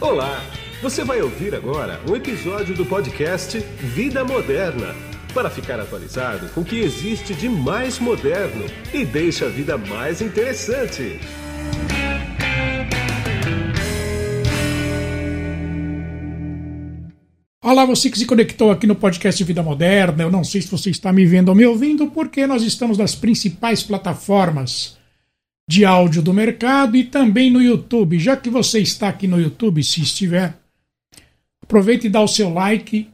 Olá! 0.00 0.40
Você 0.80 1.02
vai 1.02 1.20
ouvir 1.20 1.56
agora 1.56 2.00
um 2.08 2.14
episódio 2.14 2.72
do 2.72 2.86
podcast 2.86 3.58
Vida 3.58 4.24
Moderna 4.24 4.94
para 5.34 5.50
ficar 5.50 5.80
atualizado 5.80 6.48
com 6.50 6.60
o 6.60 6.64
que 6.64 6.78
existe 6.78 7.34
de 7.34 7.48
mais 7.48 7.98
moderno 7.98 8.64
e 8.94 9.04
deixa 9.04 9.46
a 9.46 9.48
vida 9.48 9.76
mais 9.76 10.22
interessante. 10.22 11.18
Olá, 17.60 17.84
você 17.84 18.08
que 18.08 18.20
se 18.20 18.24
conectou 18.24 18.70
aqui 18.70 18.86
no 18.86 18.94
podcast 18.94 19.42
Vida 19.42 19.64
Moderna. 19.64 20.22
Eu 20.22 20.30
não 20.30 20.44
sei 20.44 20.62
se 20.62 20.70
você 20.70 20.90
está 20.90 21.12
me 21.12 21.26
vendo 21.26 21.48
ou 21.48 21.56
me 21.56 21.66
ouvindo, 21.66 22.06
porque 22.06 22.46
nós 22.46 22.62
estamos 22.62 22.96
nas 22.96 23.16
principais 23.16 23.82
plataformas 23.82 24.97
de 25.68 25.84
áudio 25.84 26.22
do 26.22 26.32
mercado 26.32 26.96
e 26.96 27.04
também 27.04 27.50
no 27.50 27.62
YouTube. 27.62 28.18
Já 28.18 28.34
que 28.34 28.48
você 28.48 28.80
está 28.80 29.10
aqui 29.10 29.28
no 29.28 29.38
YouTube, 29.38 29.84
se 29.84 30.00
estiver, 30.00 30.58
aproveite 31.62 32.06
e 32.06 32.10
dá 32.10 32.22
o 32.22 32.26
seu 32.26 32.48
like, 32.48 33.06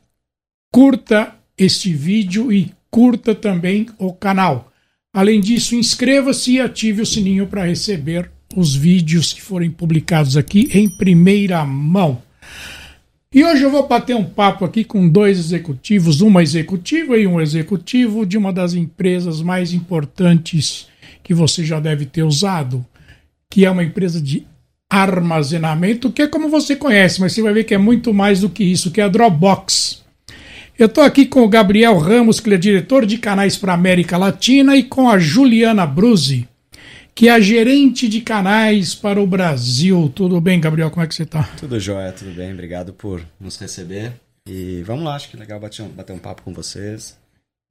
curta 0.73 1.35
este 1.59 1.93
vídeo 1.93 2.53
e 2.53 2.73
curta 2.89 3.35
também 3.35 3.87
o 3.98 4.12
canal. 4.12 4.73
Além 5.12 5.41
disso, 5.41 5.75
inscreva-se 5.75 6.53
e 6.53 6.61
ative 6.61 7.03
o 7.03 7.07
sininho 7.07 7.48
para 7.48 7.67
receber 7.67 8.31
os 8.55 8.75
vídeos 8.75 9.33
que 9.33 9.43
forem 9.43 9.71
publicados 9.71 10.37
aqui 10.37 10.69
em 10.73 10.89
primeira 10.89 11.65
mão. 11.65 12.23
E 13.33 13.43
hoje 13.43 13.65
eu 13.65 13.71
vou 13.71 13.89
bater 13.89 14.15
um 14.15 14.25
papo 14.25 14.65
aqui 14.65 14.84
com 14.84 15.09
dois 15.09 15.41
executivos, 15.41 16.21
uma 16.21 16.41
executiva 16.41 17.19
e 17.19 17.27
um 17.27 17.41
executivo 17.41 18.25
de 18.25 18.39
uma 18.39 18.53
das 18.53 18.75
empresas 18.75 19.43
mais 19.43 19.73
importantes 19.73 20.87
que 21.24 21.34
você 21.34 21.64
já 21.64 21.80
deve 21.80 22.06
ter 22.06 22.23
usado, 22.23 22.87
que 23.51 23.64
é 23.64 23.70
uma 23.70 23.83
empresa 23.83 24.20
de 24.20 24.46
armazenamento, 24.88 26.12
que 26.12 26.23
é 26.23 26.28
como 26.28 26.48
você 26.48 26.77
conhece, 26.77 27.20
mas 27.20 27.33
você 27.33 27.42
vai 27.42 27.53
ver 27.53 27.64
que 27.64 27.75
é 27.75 27.78
muito 27.78 28.14
mais 28.14 28.42
do 28.42 28.50
que 28.50 28.62
isso, 28.62 28.92
que 28.92 29.00
é 29.00 29.05
a 29.05 29.08
Dropbox. 29.08 30.05
Eu 30.78 30.86
estou 30.86 31.03
aqui 31.03 31.25
com 31.25 31.42
o 31.42 31.48
Gabriel 31.48 31.97
Ramos, 31.98 32.41
que 32.41 32.53
é 32.53 32.56
diretor 32.56 33.06
de 33.06 33.16
canais 33.16 33.56
para 33.56 33.72
América 33.72 34.19
Latina, 34.19 34.77
e 34.77 34.83
com 34.83 35.08
a 35.08 35.19
Juliana 35.19 35.86
Bruzi, 35.86 36.48
que 37.14 37.28
é 37.28 37.33
a 37.33 37.41
gerente 37.41 38.09
de 38.09 38.20
canais 38.20 38.94
para 38.94 39.20
o 39.20 39.27
Brasil. 39.27 40.12
Tudo 40.14 40.41
bem, 40.41 40.61
Gabriel? 40.61 40.91
Como 40.91 41.03
é 41.03 41.09
que 41.09 41.14
você 41.14 41.22
está? 41.22 41.44
Tudo 41.59 41.81
jóia, 41.81 42.12
tudo 42.12 42.33
bem. 42.33 42.53
Obrigado 42.53 42.92
por 42.92 43.25
nos 43.41 43.56
receber. 43.56 44.12
E 44.47 44.83
vamos 44.84 45.05
lá, 45.05 45.14
acho 45.14 45.31
que 45.31 45.36
é 45.36 45.41
legal 45.41 45.59
bater 45.59 45.83
um, 45.83 45.88
bater 45.88 46.12
um 46.12 46.19
papo 46.19 46.42
com 46.42 46.53
vocês. 46.53 47.16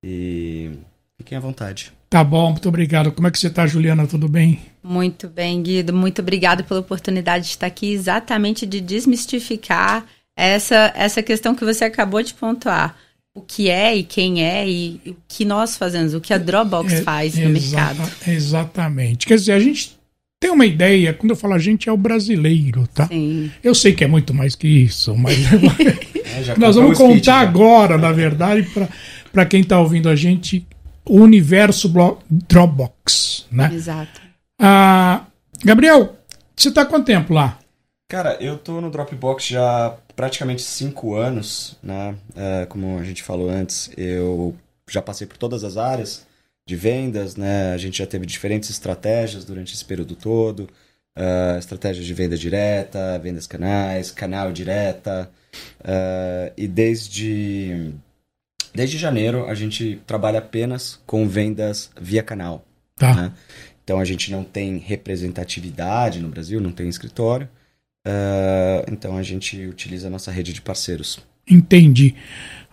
E 0.04 0.72
fiquem 1.18 1.38
à 1.38 1.42
vontade. 1.42 1.92
Tá 2.14 2.24
bom, 2.24 2.52
muito 2.52 2.70
obrigado. 2.70 3.12
Como 3.12 3.28
é 3.28 3.32
que 3.32 3.40
você 3.40 3.48
está, 3.48 3.66
Juliana? 3.66 4.06
Tudo 4.06 4.28
bem? 4.28 4.60
Muito 4.84 5.28
bem, 5.28 5.64
Guido. 5.64 5.92
Muito 5.92 6.22
obrigado 6.22 6.64
pela 6.64 6.80
oportunidade 6.80 7.46
de 7.46 7.50
estar 7.50 7.66
aqui 7.66 7.92
exatamente 7.92 8.68
de 8.68 8.80
desmistificar 8.80 10.06
essa, 10.38 10.94
essa 10.96 11.24
questão 11.24 11.56
que 11.56 11.66
você 11.66 11.86
acabou 11.86 12.22
de 12.22 12.36
pontuar 12.36 12.96
o 13.36 13.42
que 13.42 13.68
é 13.68 13.96
e 13.96 14.04
quem 14.04 14.46
é 14.46 14.70
e 14.70 15.02
o 15.08 15.16
que 15.28 15.44
nós 15.44 15.76
fazemos, 15.76 16.14
o 16.14 16.22
que 16.22 16.32
a 16.32 16.38
Dropbox 16.38 16.94
é, 16.94 17.02
faz 17.02 17.36
no 17.36 17.50
mercado. 17.50 18.04
Exatamente. 18.28 19.26
Quer 19.26 19.38
dizer, 19.38 19.54
a 19.54 19.60
gente 19.60 19.98
tem 20.40 20.52
uma 20.52 20.68
ideia, 20.68 21.14
quando 21.14 21.32
eu 21.32 21.36
falo 21.36 21.56
a 21.56 21.58
gente, 21.58 21.90
é 21.90 21.92
o 21.92 21.98
brasileiro, 21.98 22.86
tá? 22.94 23.08
Sim. 23.08 23.50
Eu 23.64 23.74
sei 23.74 23.92
que 23.92 24.04
é 24.04 24.08
muito 24.08 24.36
mais 24.36 24.54
que 24.54 24.68
isso, 24.68 25.18
mas 25.18 25.36
é, 26.48 26.60
nós 26.60 26.76
vamos 26.76 26.96
contar 26.96 27.10
speech, 27.10 27.30
agora, 27.32 27.98
na 27.98 28.12
verdade, 28.12 28.70
para 29.32 29.48
quem 29.48 29.62
está 29.62 29.80
ouvindo 29.80 30.08
a 30.10 30.16
gente, 30.16 30.64
o 31.06 31.20
universo 31.20 31.92
Dropbox, 32.30 33.46
né? 33.52 33.74
Exato. 33.74 34.22
Ah, 34.60 35.26
Gabriel, 35.64 36.16
você 36.56 36.70
está 36.70 36.86
quanto 36.86 37.06
tempo 37.06 37.34
lá? 37.34 37.60
Cara, 38.10 38.38
eu 38.40 38.58
tô 38.58 38.80
no 38.80 38.92
Dropbox 38.92 39.46
já 39.46 39.98
praticamente 40.16 40.62
cinco 40.62 41.16
anos, 41.16 41.78
né? 41.82 42.16
É, 42.36 42.66
como 42.68 43.00
a 43.00 43.04
gente 43.04 43.24
falou 43.24 43.50
antes, 43.50 43.90
eu 43.98 44.56
já 44.90 45.02
passei 45.02 45.26
por 45.26 45.38
todas 45.38 45.64
as 45.64 45.78
áreas 45.78 46.26
de 46.68 46.76
vendas, 46.76 47.36
né? 47.36 47.74
A 47.74 47.78
gente 47.78 47.98
já 47.98 48.06
teve 48.06 48.26
diferentes 48.26 48.70
estratégias 48.70 49.44
durante 49.44 49.74
esse 49.74 49.84
período 49.84 50.16
todo. 50.16 50.70
Uh, 51.18 51.60
estratégia 51.60 52.04
de 52.04 52.14
venda 52.14 52.36
direta, 52.36 53.20
vendas 53.20 53.46
canais, 53.46 54.12
canal 54.12 54.52
direta. 54.52 55.30
Uh, 55.82 56.52
e 56.58 56.68
desde, 56.68 57.94
desde 58.74 58.98
janeiro 58.98 59.48
a 59.48 59.54
gente 59.54 60.02
trabalha 60.06 60.40
apenas 60.40 61.00
com 61.06 61.28
vendas 61.28 61.92
via 62.00 62.24
canal. 62.24 62.66
Tá. 62.96 63.14
Né? 63.14 63.32
Então 63.84 64.00
a 64.00 64.06
gente 64.06 64.32
não 64.32 64.44
tem 64.44 64.78
representatividade 64.78 66.20
no 66.20 66.30
Brasil, 66.30 66.62
não 66.62 66.72
tem 66.72 66.88
escritório. 66.88 67.48
Uh, 68.08 68.84
então 68.92 69.18
a 69.18 69.24
gente 69.24 69.66
utiliza 69.66 70.08
a 70.08 70.10
nossa 70.10 70.32
rede 70.32 70.54
de 70.54 70.62
parceiros. 70.62 71.20
Entendi. 71.50 72.16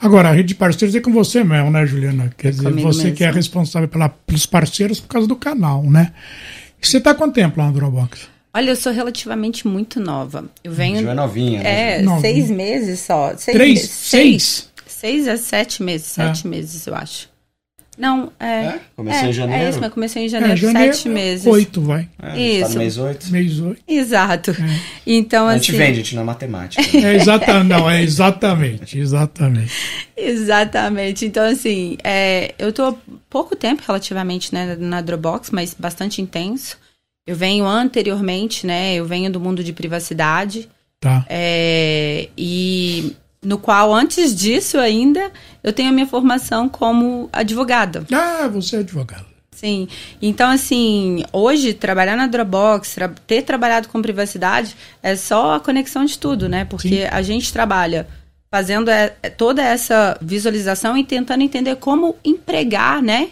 Agora, 0.01 0.31
a 0.31 0.33
rede 0.33 0.49
de 0.49 0.55
parceiros 0.55 0.95
é 0.95 1.01
com 1.01 1.13
você 1.13 1.45
mesmo, 1.45 1.71
né, 1.71 1.85
Juliana? 1.85 2.33
Quer 2.37 2.53
dizer, 2.53 2.71
você 2.73 3.05
mesmo. 3.05 3.17
que 3.17 3.25
é 3.25 3.31
responsável 3.31 3.89
pela, 3.89 4.09
pelos 4.09 4.47
parceiros 4.47 5.01
por 5.01 5.09
causa 5.09 5.27
do 5.27 5.37
canal, 5.37 5.83
né? 5.83 6.13
E 6.81 6.87
você 6.87 6.99
está 6.99 7.15
quanto 7.15 7.35
tempo 7.35 7.59
lá 7.59 7.67
no 7.67 7.73
Dropbox? 7.75 8.29
Olha, 8.53 8.71
eu 8.71 8.77
sou 8.77 8.93
relativamente 8.93 9.69
muito 9.69 10.01
nova. 10.01 10.51
Eu 10.65 10.73
venho. 10.73 11.03
Já 11.03 11.11
é 11.11 11.15
novinha, 11.15 11.63
né? 11.63 11.99
É, 11.99 12.03
novinha. 12.03 12.21
seis 12.21 12.51
meses 12.51 13.01
só. 13.01 13.37
Seis, 13.37 13.57
Três? 13.57 13.81
Seis? 13.83 14.70
Seis 15.01 15.27
a 15.27 15.39
sete 15.39 15.83
meses, 15.83 16.19
é. 16.19 16.27
sete 16.27 16.47
é. 16.47 16.51
meses, 16.51 16.87
eu 16.87 16.95
acho. 16.95 17.31
Não, 17.97 18.31
é. 18.39 18.47
é? 18.47 18.81
Comecei 18.95 19.27
é, 19.27 19.31
em 19.31 19.33
janeiro. 19.33 19.65
É 19.65 19.71
isso, 19.71 19.81
mas 19.81 19.93
comecei 19.95 20.25
em 20.27 20.29
janeiro, 20.29 20.53
é, 20.53 20.57
janeiro 20.57 20.95
sete 20.95 21.09
meses. 21.09 21.47
Oito, 21.47 21.81
vai. 21.81 22.07
É, 22.23 22.39
isso. 22.39 22.75
Tá 22.75 22.79
mês 22.79 22.99
oito. 22.99 23.31
Mês 23.33 23.61
oito. 23.61 23.83
Exato. 23.89 24.51
É. 24.51 24.81
Então, 25.07 25.47
a 25.47 25.53
assim. 25.53 25.57
A 25.57 25.63
gente 25.63 25.73
vende, 25.73 25.93
a 25.93 25.95
gente 26.03 26.15
não 26.15 26.23
é 26.23 26.27
matemática. 26.27 26.83
Né? 27.01 27.15
É 27.15 27.17
exatamente, 27.17 27.69
não, 27.69 27.91
é 27.91 28.03
exatamente, 28.03 28.99
exatamente. 28.99 29.73
exatamente. 30.15 31.25
Então, 31.25 31.45
assim, 31.47 31.97
é, 32.05 32.55
eu 32.59 32.71
tô 32.71 32.95
pouco 33.31 33.57
tempo 33.57 33.83
relativamente 33.87 34.53
né, 34.53 34.77
na 34.79 35.01
Dropbox, 35.01 35.51
mas 35.51 35.75
bastante 35.79 36.21
intenso. 36.21 36.77
Eu 37.27 37.37
venho 37.37 37.65
anteriormente, 37.65 38.67
né? 38.67 38.95
Eu 38.97 39.07
venho 39.07 39.33
do 39.33 39.41
mundo 39.41 39.65
de 39.65 39.73
privacidade. 39.73 40.69
Tá. 41.01 41.25
É, 41.27 42.29
e 42.37 43.17
no 43.43 43.59
qual, 43.59 43.95
antes 43.95 44.35
disso 44.35 44.79
ainda, 44.79 45.31
eu 45.63 45.73
tenho 45.73 45.89
a 45.89 45.93
minha 45.93 46.07
formação 46.07 46.69
como 46.69 47.29
advogada. 47.33 48.05
Ah, 48.13 48.49
você 48.49 48.77
é 48.77 48.79
advogada. 48.81 49.27
Sim. 49.53 49.89
Então, 50.23 50.51
assim, 50.51 51.23
hoje, 51.33 51.75
trabalhar 51.75 52.17
na 52.17 52.27
Dropbox, 52.27 52.95
tra 52.95 53.09
ter 53.27 53.43
trabalhado 53.43 53.89
com 53.89 54.01
privacidade, 54.01 54.75
é 55.03 55.15
só 55.17 55.57
a 55.57 55.61
conexão 55.61 56.05
de 56.05 56.19
tudo, 56.19 56.49
né? 56.49 56.65
Porque 56.65 57.03
Sim. 57.03 57.09
a 57.11 57.21
gente 57.21 57.53
trabalha 57.53 58.07
fazendo 58.51 58.91
é, 58.91 59.15
é, 59.23 59.29
toda 59.29 59.63
essa 59.63 60.19
visualização 60.21 60.97
e 60.97 61.05
tentando 61.05 61.43
entender 61.43 61.77
como 61.77 62.17
empregar, 62.25 63.03
né? 63.03 63.31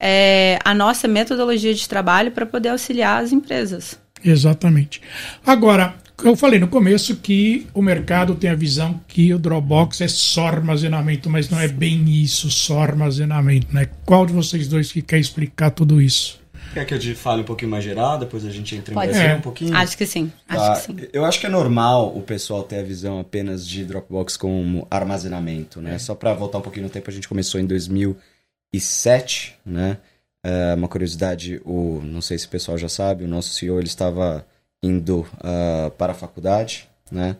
É, 0.00 0.58
a 0.64 0.74
nossa 0.74 1.08
metodologia 1.08 1.72
de 1.72 1.88
trabalho 1.88 2.30
para 2.30 2.44
poder 2.44 2.68
auxiliar 2.68 3.22
as 3.22 3.32
empresas. 3.32 3.98
Exatamente. 4.22 5.00
Agora, 5.46 5.94
eu 6.22 6.36
falei 6.36 6.60
no 6.60 6.68
começo 6.68 7.16
que 7.16 7.66
o 7.74 7.82
mercado 7.82 8.34
tem 8.34 8.50
a 8.50 8.54
visão 8.54 9.00
que 9.08 9.34
o 9.34 9.38
Dropbox 9.38 10.00
é 10.00 10.08
só 10.08 10.46
armazenamento, 10.46 11.28
mas 11.28 11.48
não 11.48 11.58
é 11.58 11.66
bem 11.66 12.04
isso, 12.08 12.50
só 12.50 12.82
armazenamento, 12.82 13.74
né? 13.74 13.88
Qual 14.04 14.24
de 14.24 14.32
vocês 14.32 14.68
dois 14.68 14.92
que 14.92 15.02
quer 15.02 15.18
explicar 15.18 15.70
tudo 15.70 16.00
isso? 16.00 16.40
Quer 16.72 16.84
que 16.86 16.94
eu 16.94 17.16
fale 17.16 17.42
um 17.42 17.44
pouquinho 17.44 17.70
mais 17.70 17.84
geral, 17.84 18.18
depois 18.18 18.44
a 18.44 18.50
gente 18.50 18.74
entra 18.74 18.92
em 18.92 18.94
Pode 18.94 19.16
é. 19.16 19.36
um 19.36 19.40
pouquinho? 19.40 19.76
Acho 19.76 19.96
que 19.96 20.06
sim. 20.06 20.32
Tá. 20.46 20.72
Acho 20.72 20.86
que 20.86 21.02
sim. 21.02 21.08
Eu 21.12 21.24
acho 21.24 21.38
que 21.38 21.46
é 21.46 21.48
normal 21.48 22.16
o 22.16 22.20
pessoal 22.20 22.62
ter 22.64 22.78
a 22.78 22.82
visão 22.82 23.20
apenas 23.20 23.66
de 23.66 23.84
Dropbox 23.84 24.36
como 24.36 24.86
armazenamento, 24.90 25.80
né? 25.80 25.94
É. 25.94 25.98
Só 25.98 26.14
para 26.14 26.34
voltar 26.34 26.58
um 26.58 26.62
pouquinho 26.62 26.84
no 26.84 26.90
tempo, 26.90 27.10
a 27.10 27.12
gente 27.12 27.28
começou 27.28 27.60
em 27.60 27.66
2007, 27.66 29.56
né? 29.64 29.98
É 30.42 30.74
uma 30.74 30.88
curiosidade, 30.88 31.60
o, 31.64 32.00
não 32.04 32.20
sei 32.20 32.38
se 32.38 32.46
o 32.46 32.50
pessoal 32.50 32.76
já 32.76 32.88
sabe, 32.88 33.24
o 33.24 33.28
nosso 33.28 33.54
CEO 33.54 33.78
ele 33.78 33.86
estava 33.86 34.44
indo 34.84 35.20
uh, 35.20 35.90
para 35.92 36.12
a 36.12 36.16
faculdade, 36.16 36.88
né? 37.10 37.36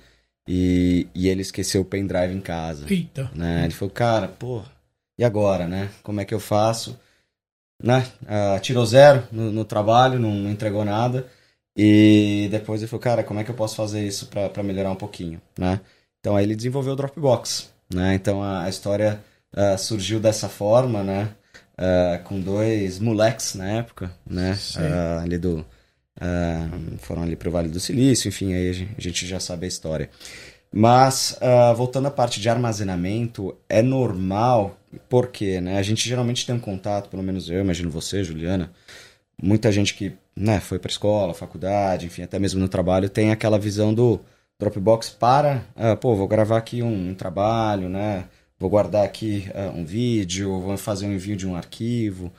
E, 0.49 1.07
e 1.15 1.29
ele 1.29 1.43
esqueceu 1.43 1.83
o 1.83 1.85
pendrive 1.85 2.35
em 2.35 2.41
casa. 2.41 2.87
Eita. 2.89 3.31
Né? 3.35 3.65
Ele 3.65 3.75
falou, 3.75 3.93
cara, 3.93 4.29
pô, 4.29 4.63
e 5.19 5.25
agora, 5.25 5.67
né? 5.67 5.91
Como 6.03 6.21
é 6.21 6.25
que 6.25 6.35
eu 6.35 6.41
faço? 6.41 6.99
Né? 7.83 8.07
Uh, 8.23 8.61
tirou 8.61 8.85
zero 8.85 9.27
no, 9.31 9.51
no 9.51 9.65
trabalho, 9.65 10.19
não, 10.19 10.35
não, 10.35 10.51
entregou 10.51 10.85
nada. 10.85 11.27
E 11.77 12.49
depois 12.51 12.81
ele 12.81 12.89
falou, 12.89 13.03
cara, 13.03 13.25
como 13.25 13.41
é 13.41 13.45
que 13.45 13.51
eu 13.51 13.55
posso 13.55 13.75
fazer 13.77 14.07
isso 14.07 14.27
para 14.27 14.63
melhorar 14.63 14.91
um 14.91 14.97
pouquinho, 14.97 15.41
né? 15.59 15.81
Então 16.21 16.37
aí 16.37 16.45
ele 16.45 16.55
desenvolveu 16.55 16.93
o 16.93 16.97
Dropbox, 16.97 17.71
né? 17.93 18.15
Então 18.15 18.43
a, 18.43 18.63
a 18.63 18.69
história 18.69 19.21
uh, 19.53 19.77
surgiu 19.77 20.21
dessa 20.21 20.49
forma, 20.49 21.03
né? 21.03 21.31
Uh, 21.77 22.23
com 22.23 22.41
dois 22.41 23.01
moleques 23.01 23.57
na 23.57 23.69
época, 23.69 24.13
né? 24.25 24.57
Uh, 24.77 25.25
ali 25.25 25.37
do, 25.37 25.67
Uh, 26.17 26.97
foram 26.99 27.23
ali 27.23 27.35
para 27.35 27.49
o 27.49 27.53
Vale 27.53 27.69
do 27.69 27.81
Silício, 27.81 28.29
enfim, 28.29 28.55
aí 28.55 28.89
a 28.97 29.01
gente 29.01 29.27
já 29.27 29.41
sabe 29.41 29.65
a 29.65 29.69
história. 29.69 30.11
Mas, 30.73 31.39
uh, 31.41 31.75
voltando 31.75 32.07
à 32.07 32.11
parte 32.11 32.41
de 32.41 32.49
armazenamento, 32.49 33.57
é 33.69 33.81
normal, 33.83 34.77
porque 35.09 35.61
né, 35.61 35.79
a 35.79 35.83
gente 35.83 36.09
geralmente 36.09 36.45
tem 36.47 36.55
um 36.55 36.61
contato, 36.61 37.09
pelo 37.09 37.23
menos 37.23 37.49
eu, 37.49 37.61
imagino 37.61 37.91
você, 37.91 38.25
Juliana, 38.25 38.73
muita 39.41 39.71
gente 39.71 39.95
que 39.95 40.13
né, 40.37 40.61
foi 40.61 40.79
para 40.79 40.91
escola, 40.91 41.35
faculdade, 41.35 42.07
enfim, 42.07 42.23
até 42.23 42.39
mesmo 42.39 42.61
no 42.61 42.69
trabalho, 42.69 43.09
tem 43.09 43.31
aquela 43.31 43.59
visão 43.59 43.95
do 43.95 44.21
Dropbox 44.59 45.11
para, 45.11 45.65
uh, 45.77 45.97
pô, 45.97 46.15
vou 46.17 46.29
gravar 46.29 46.59
aqui 46.59 46.83
um, 46.83 47.11
um 47.11 47.15
trabalho, 47.15 47.89
né? 47.89 48.25
Vou 48.59 48.71
guardar 48.71 49.05
aqui 49.05 49.49
uh, 49.55 49.77
um 49.77 49.85
vídeo, 49.85 50.61
vou 50.61 50.77
fazer 50.77 51.07
um 51.07 51.13
envio 51.13 51.37
de 51.37 51.47
um 51.47 51.57
arquivo. 51.57 52.33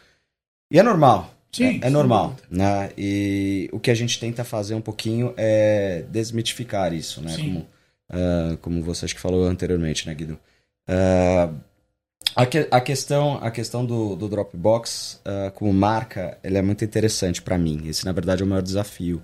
E 0.71 0.79
é 0.79 0.83
normal. 0.83 1.34
Sim, 1.55 1.79
é, 1.81 1.87
é 1.87 1.89
normal, 1.89 2.35
né? 2.49 2.91
E 2.97 3.69
o 3.71 3.79
que 3.79 3.89
a 3.89 3.95
gente 3.95 4.19
tenta 4.19 4.43
fazer 4.43 4.75
um 4.75 4.81
pouquinho 4.81 5.33
é 5.37 6.03
desmitificar 6.09 6.91
isso, 6.91 7.21
né? 7.21 7.33
Como, 7.37 7.59
uh, 7.59 8.57
como 8.57 8.83
você 8.83 9.05
acho 9.05 9.15
que 9.15 9.21
falou 9.21 9.45
anteriormente, 9.45 10.05
né, 10.05 10.13
Guido? 10.13 10.37
Uh, 10.89 11.55
a, 12.35 12.45
que, 12.45 12.67
a, 12.69 12.81
questão, 12.81 13.37
a 13.41 13.49
questão 13.49 13.85
do, 13.85 14.17
do 14.17 14.27
Dropbox 14.27 15.21
uh, 15.25 15.49
como 15.51 15.73
marca, 15.73 16.37
ele 16.43 16.57
é 16.57 16.61
muito 16.61 16.83
interessante 16.83 17.41
para 17.41 17.57
mim. 17.57 17.87
Esse, 17.87 18.03
na 18.03 18.11
verdade, 18.11 18.41
é 18.43 18.45
o 18.45 18.49
maior 18.49 18.61
desafio. 18.61 19.23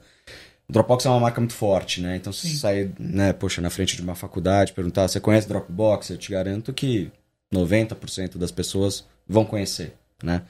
O 0.69 0.71
Dropbox 0.71 1.05
é 1.05 1.09
uma 1.09 1.19
marca 1.19 1.41
muito 1.41 1.53
forte, 1.53 1.99
né? 1.99 2.15
Então, 2.15 2.31
se 2.31 2.47
sair, 2.57 2.93
né, 2.97 3.33
poxa, 3.33 3.59
na 3.61 3.69
frente 3.69 3.97
de 3.97 4.01
uma 4.01 4.15
faculdade, 4.15 4.71
perguntar, 4.71 5.05
você 5.05 5.19
conhece 5.19 5.49
Dropbox? 5.49 6.11
Eu 6.11 6.17
te 6.17 6.31
garanto 6.31 6.71
que 6.71 7.11
90% 7.53 8.37
das 8.37 8.51
pessoas 8.51 9.05
vão 9.27 9.43
conhecer, 9.43 9.95
né? 10.23 10.43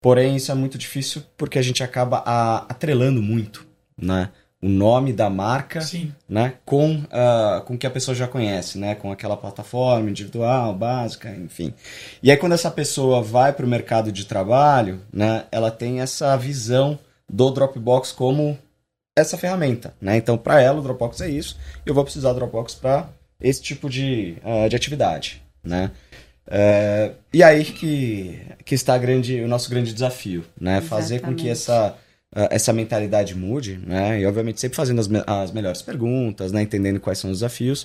Porém, 0.00 0.36
isso 0.36 0.52
é 0.52 0.54
muito 0.54 0.78
difícil 0.78 1.22
porque 1.36 1.58
a 1.58 1.62
gente 1.62 1.82
acaba 1.82 2.22
a, 2.24 2.58
atrelando 2.68 3.22
muito, 3.22 3.66
né? 3.96 4.30
O 4.60 4.68
nome 4.68 5.12
da 5.12 5.30
marca, 5.30 5.80
Sim. 5.80 6.12
né? 6.28 6.54
Com 6.64 6.96
uh, 6.96 7.62
com 7.64 7.78
que 7.78 7.86
a 7.86 7.90
pessoa 7.90 8.14
já 8.14 8.26
conhece, 8.26 8.76
né? 8.78 8.94
Com 8.94 9.12
aquela 9.12 9.36
plataforma 9.36 10.10
individual, 10.10 10.74
básica, 10.74 11.30
enfim. 11.30 11.72
E 12.22 12.30
aí 12.30 12.36
quando 12.36 12.52
essa 12.52 12.70
pessoa 12.70 13.22
vai 13.22 13.52
para 13.52 13.64
o 13.64 13.68
mercado 13.68 14.10
de 14.10 14.24
trabalho, 14.24 15.00
né? 15.12 15.44
Ela 15.52 15.70
tem 15.70 16.00
essa 16.00 16.36
visão 16.36 16.98
do 17.28 17.50
Dropbox 17.50 18.10
como 18.12 18.58
essa 19.16 19.36
ferramenta, 19.36 19.94
né? 20.00 20.16
Então, 20.16 20.38
para 20.38 20.60
ela, 20.60 20.78
o 20.78 20.82
Dropbox 20.82 21.20
é 21.20 21.28
isso. 21.28 21.58
Eu 21.84 21.94
vou 21.94 22.04
precisar 22.04 22.32
do 22.32 22.36
Dropbox 22.36 22.74
para 22.74 23.08
esse 23.40 23.60
tipo 23.60 23.88
de, 23.88 24.36
uh, 24.44 24.68
de 24.68 24.76
atividade, 24.76 25.42
né? 25.62 25.90
É, 26.50 27.12
e 27.32 27.42
aí 27.42 27.62
que, 27.62 28.40
que 28.64 28.74
está 28.74 28.96
grande, 28.96 29.40
o 29.42 29.48
nosso 29.48 29.68
grande 29.68 29.92
desafio, 29.92 30.44
né? 30.58 30.78
Exatamente. 30.78 30.88
Fazer 30.88 31.20
com 31.20 31.34
que 31.34 31.48
essa, 31.48 31.94
essa 32.32 32.72
mentalidade 32.72 33.34
mude, 33.34 33.78
né? 33.86 34.20
E 34.20 34.26
obviamente 34.26 34.58
sempre 34.58 34.76
fazendo 34.76 35.00
as, 35.00 35.08
as 35.26 35.52
melhores 35.52 35.82
perguntas, 35.82 36.50
né? 36.50 36.62
Entendendo 36.62 37.00
quais 37.00 37.18
são 37.18 37.30
os 37.30 37.38
desafios. 37.38 37.82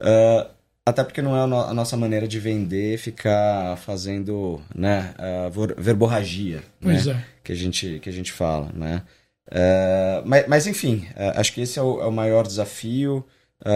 Uh, 0.00 0.48
até 0.84 1.02
porque 1.02 1.20
não 1.20 1.36
é 1.36 1.40
a, 1.40 1.46
no, 1.48 1.60
a, 1.60 1.74
nossa 1.74 1.96
maneira 1.96 2.28
de 2.28 2.38
vender 2.38 2.96
ficar 2.96 3.76
fazendo, 3.78 4.62
né? 4.72 5.12
Uh, 5.18 5.74
verborragia, 5.76 6.62
né? 6.80 6.96
É. 6.96 7.24
Que 7.42 7.50
a 7.50 7.56
gente 7.56 7.98
que 8.00 8.08
a 8.08 8.12
gente 8.12 8.30
fala, 8.30 8.70
né? 8.72 9.02
Uh, 9.48 10.22
mas, 10.24 10.46
mas 10.46 10.66
enfim, 10.68 11.06
acho 11.34 11.52
que 11.52 11.60
esse 11.60 11.76
é 11.78 11.82
o, 11.82 12.00
é 12.00 12.06
o 12.06 12.12
maior 12.12 12.46
desafio 12.46 13.24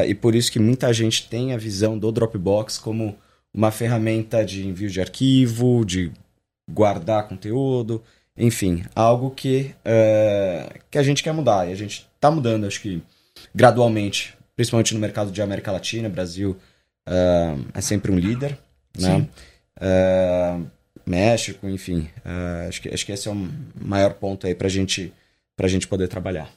e 0.07 0.15
por 0.15 0.35
isso 0.35 0.53
que 0.53 0.59
muita 0.59 0.93
gente 0.93 1.29
tem 1.29 1.55
a 1.55 1.57
visão 1.57 1.99
do 1.99 2.13
Dropbox 2.13 2.77
como 2.77 3.17
uma 3.53 3.71
ferramenta 3.71 4.45
de 4.45 4.67
envio 4.67 4.91
de 4.91 5.01
arquivo, 5.01 5.85
de 5.85 6.13
guardar 6.69 7.29
conteúdo, 7.29 8.03
enfim, 8.37 8.85
algo 8.95 9.31
que, 9.31 9.75
uh, 9.81 10.81
que 10.91 10.99
a 10.99 11.03
gente 11.03 11.23
quer 11.23 11.33
mudar. 11.33 11.69
E 11.69 11.73
a 11.73 11.77
gente 11.77 12.09
está 12.15 12.31
mudando, 12.31 12.67
acho 12.67 12.81
que 12.81 13.03
gradualmente, 13.55 14.35
principalmente 14.57 14.95
no 14.95 15.01
mercado 15.01 15.31
de 15.31 15.43
América 15.43 15.73
Latina, 15.73 16.09
Brasil 16.09 16.57
uh, 17.09 17.67
é 17.75 17.81
sempre 17.81 18.11
um 18.11 18.19
líder, 18.19 18.57
né? 18.99 19.29
Uh, 19.77 20.67
México, 21.07 21.69
enfim, 21.69 22.09
acho, 22.69 22.83
que, 22.83 22.89
acho 22.89 23.05
que 23.05 23.11
esse 23.11 23.27
é 23.27 23.33
o 23.33 23.49
maior 23.75 24.15
ponto 24.15 24.47
aí 24.47 24.55
para 24.55 24.69
gente, 24.69 25.13
a 25.59 25.67
gente 25.67 25.89
poder 25.89 26.07
trabalhar. 26.07 26.49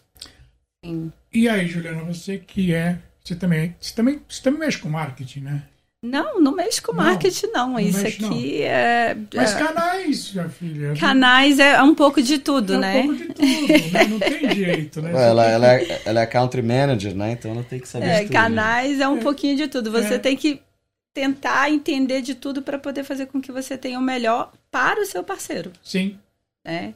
Sim. 0.86 1.12
E 1.34 1.50
aí, 1.50 1.68
Juliana, 1.68 2.04
você 2.04 2.38
que 2.38 2.72
é, 2.72 3.00
você 3.24 3.36
também, 3.36 3.76
você 3.80 3.96
também, 3.96 4.22
você 4.30 4.44
também 4.44 4.60
mexe 4.60 4.78
com 4.78 4.90
marketing, 4.90 5.40
né? 5.40 5.64
Não, 6.04 6.42
não 6.42 6.54
mexe 6.54 6.82
com 6.82 6.92
marketing, 6.92 7.48
não. 7.48 7.70
não. 7.70 7.80
Isso 7.80 8.04
mexe, 8.04 8.26
aqui 8.26 8.60
não. 8.60 8.68
é. 8.68 9.18
Mas 9.34 9.54
canais, 9.54 10.34
minha 10.34 10.50
filha. 10.50 10.94
Canais 11.00 11.60
é 11.60 11.82
um 11.82 11.96
pouco 11.96 12.22
de 12.22 12.40
tudo, 12.40 12.74
é 12.74 12.78
né? 12.78 13.02
Um 13.04 13.08
pouco 13.08 13.24
de 13.24 13.34
tudo, 13.34 13.92
né? 13.94 14.04
Não 14.10 14.20
tem 14.20 14.54
jeito, 14.54 15.02
né? 15.02 15.12
Ela, 15.12 15.46
ela, 15.46 15.74
é, 15.74 16.02
ela 16.04 16.20
é 16.20 16.26
country 16.26 16.62
manager, 16.62 17.16
né? 17.16 17.32
Então 17.32 17.52
ela 17.52 17.64
tem 17.64 17.80
que 17.80 17.88
saber. 17.88 18.06
É, 18.06 18.22
tudo, 18.24 18.34
canais 18.34 18.98
né? 18.98 19.06
é 19.06 19.08
um 19.08 19.18
é. 19.18 19.22
pouquinho 19.22 19.56
de 19.56 19.70
tudo. 19.70 19.90
Você 19.92 20.16
é. 20.16 20.20
tem 20.20 20.36
que 20.36 20.62
tentar 21.14 21.72
entender 21.72 22.22
de 22.22 22.36
tudo 22.36 22.62
para 22.62 22.78
poder 22.78 23.06
fazer 23.06 23.28
com 23.28 23.40
que 23.40 23.52
você 23.52 23.78
tenha 23.78 23.98
o 23.98 24.02
melhor 24.02 24.52
para 24.70 25.02
o 25.02 25.06
seu 25.06 25.24
parceiro. 25.24 25.72
Sim. 25.82 26.20
Né? 26.66 26.94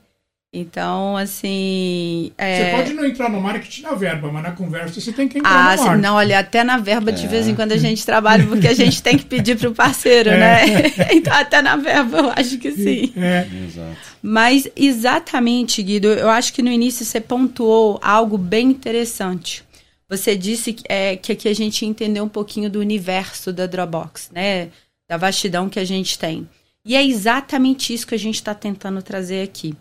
Então, 0.54 1.18
assim. 1.18 2.32
É... 2.38 2.72
Você 2.72 2.78
pode 2.78 2.94
não 2.94 3.06
entrar 3.06 3.30
no 3.30 3.42
marketing 3.42 3.82
na 3.82 3.94
verba, 3.94 4.32
mas 4.32 4.44
na 4.44 4.52
conversa 4.52 5.00
você 5.00 5.12
tem 5.12 5.28
que 5.28 5.40
entrar 5.40 5.52
ah, 5.52 5.76
no 5.76 5.84
marketing. 5.84 6.02
Não, 6.02 6.16
olha, 6.16 6.40
até 6.40 6.64
na 6.64 6.78
verba 6.78 7.12
de 7.12 7.26
é. 7.26 7.28
vez 7.28 7.48
em 7.48 7.56
quando 7.56 7.74
a 7.74 7.78
gente 7.78 8.06
trabalha, 8.06 8.46
porque 8.48 8.68
a 8.68 8.74
gente 8.74 9.04
tem 9.04 9.18
que 9.18 9.26
pedir 9.26 9.58
para 9.58 9.70
o 9.70 9.76
parceiro, 9.76 10.30
é. 10.32 10.38
né? 10.38 10.68
então, 11.12 11.34
até 11.34 11.62
na 11.62 11.76
verba 11.76 12.18
eu 12.18 12.34
acho 12.36 12.58
que 12.58 12.72
sim. 12.72 13.14
É. 13.18 13.46
Exato. 13.66 13.98
Mas, 14.22 14.68
exatamente, 14.76 15.84
Guido, 15.84 16.08
eu 16.08 16.30
acho 16.30 16.54
que 16.54 16.62
no 16.62 16.72
início 16.72 17.06
você 17.06 17.20
pontuou 17.20 18.00
algo 18.02 18.38
bem 18.38 18.70
interessante. 18.70 19.66
Você 20.10 20.38
disse 20.38 20.72
que, 20.72 20.84
é, 20.88 21.18
que 21.18 21.34
aqui 21.34 21.50
a 21.50 21.54
gente 21.54 21.86
entendeu 21.86 22.24
um 22.24 22.30
pouquinho 22.30 22.70
do 22.70 22.80
universo 22.80 23.52
da 23.52 23.66
Dropbox, 23.66 24.30
né? 24.34 24.70
Da 25.10 25.18
vastidão 25.18 25.68
que 25.68 25.80
a 25.80 25.86
gente 25.86 26.18
tem. 26.18 26.48
E 26.86 26.96
é 26.96 27.06
exatamente 27.06 27.94
isso 27.94 28.08
que 28.08 28.16
a 28.16 28.20
gente 28.20 28.36
está 28.36 28.56
tentando 28.56 29.02
trazer 29.02 29.44
aqui. 29.44 29.76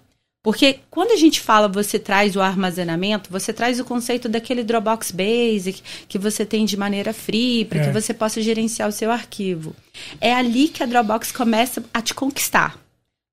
Porque 0.46 0.78
quando 0.88 1.10
a 1.10 1.16
gente 1.16 1.40
fala 1.40 1.66
você 1.66 1.98
traz 1.98 2.37
o 2.37 2.40
armazenamento, 2.40 3.28
você 3.32 3.52
traz 3.52 3.81
o 3.81 3.84
conceito 3.84 4.28
daquele 4.28 4.62
Dropbox 4.62 5.10
Basic 5.10 5.82
que 6.08 6.20
você 6.20 6.46
tem 6.46 6.64
de 6.64 6.76
maneira 6.76 7.12
free, 7.12 7.64
para 7.64 7.81
é. 7.81 7.84
que 7.84 7.93
você 7.93 8.14
possa 8.14 8.40
gerenciar 8.40 8.88
o 8.88 8.93
seu 8.93 9.10
arquivo. 9.10 9.75
É 10.20 10.32
ali 10.32 10.69
que 10.69 10.84
a 10.84 10.87
Dropbox 10.87 11.32
começa 11.32 11.82
a 11.93 12.00
te 12.00 12.14
conquistar, 12.14 12.78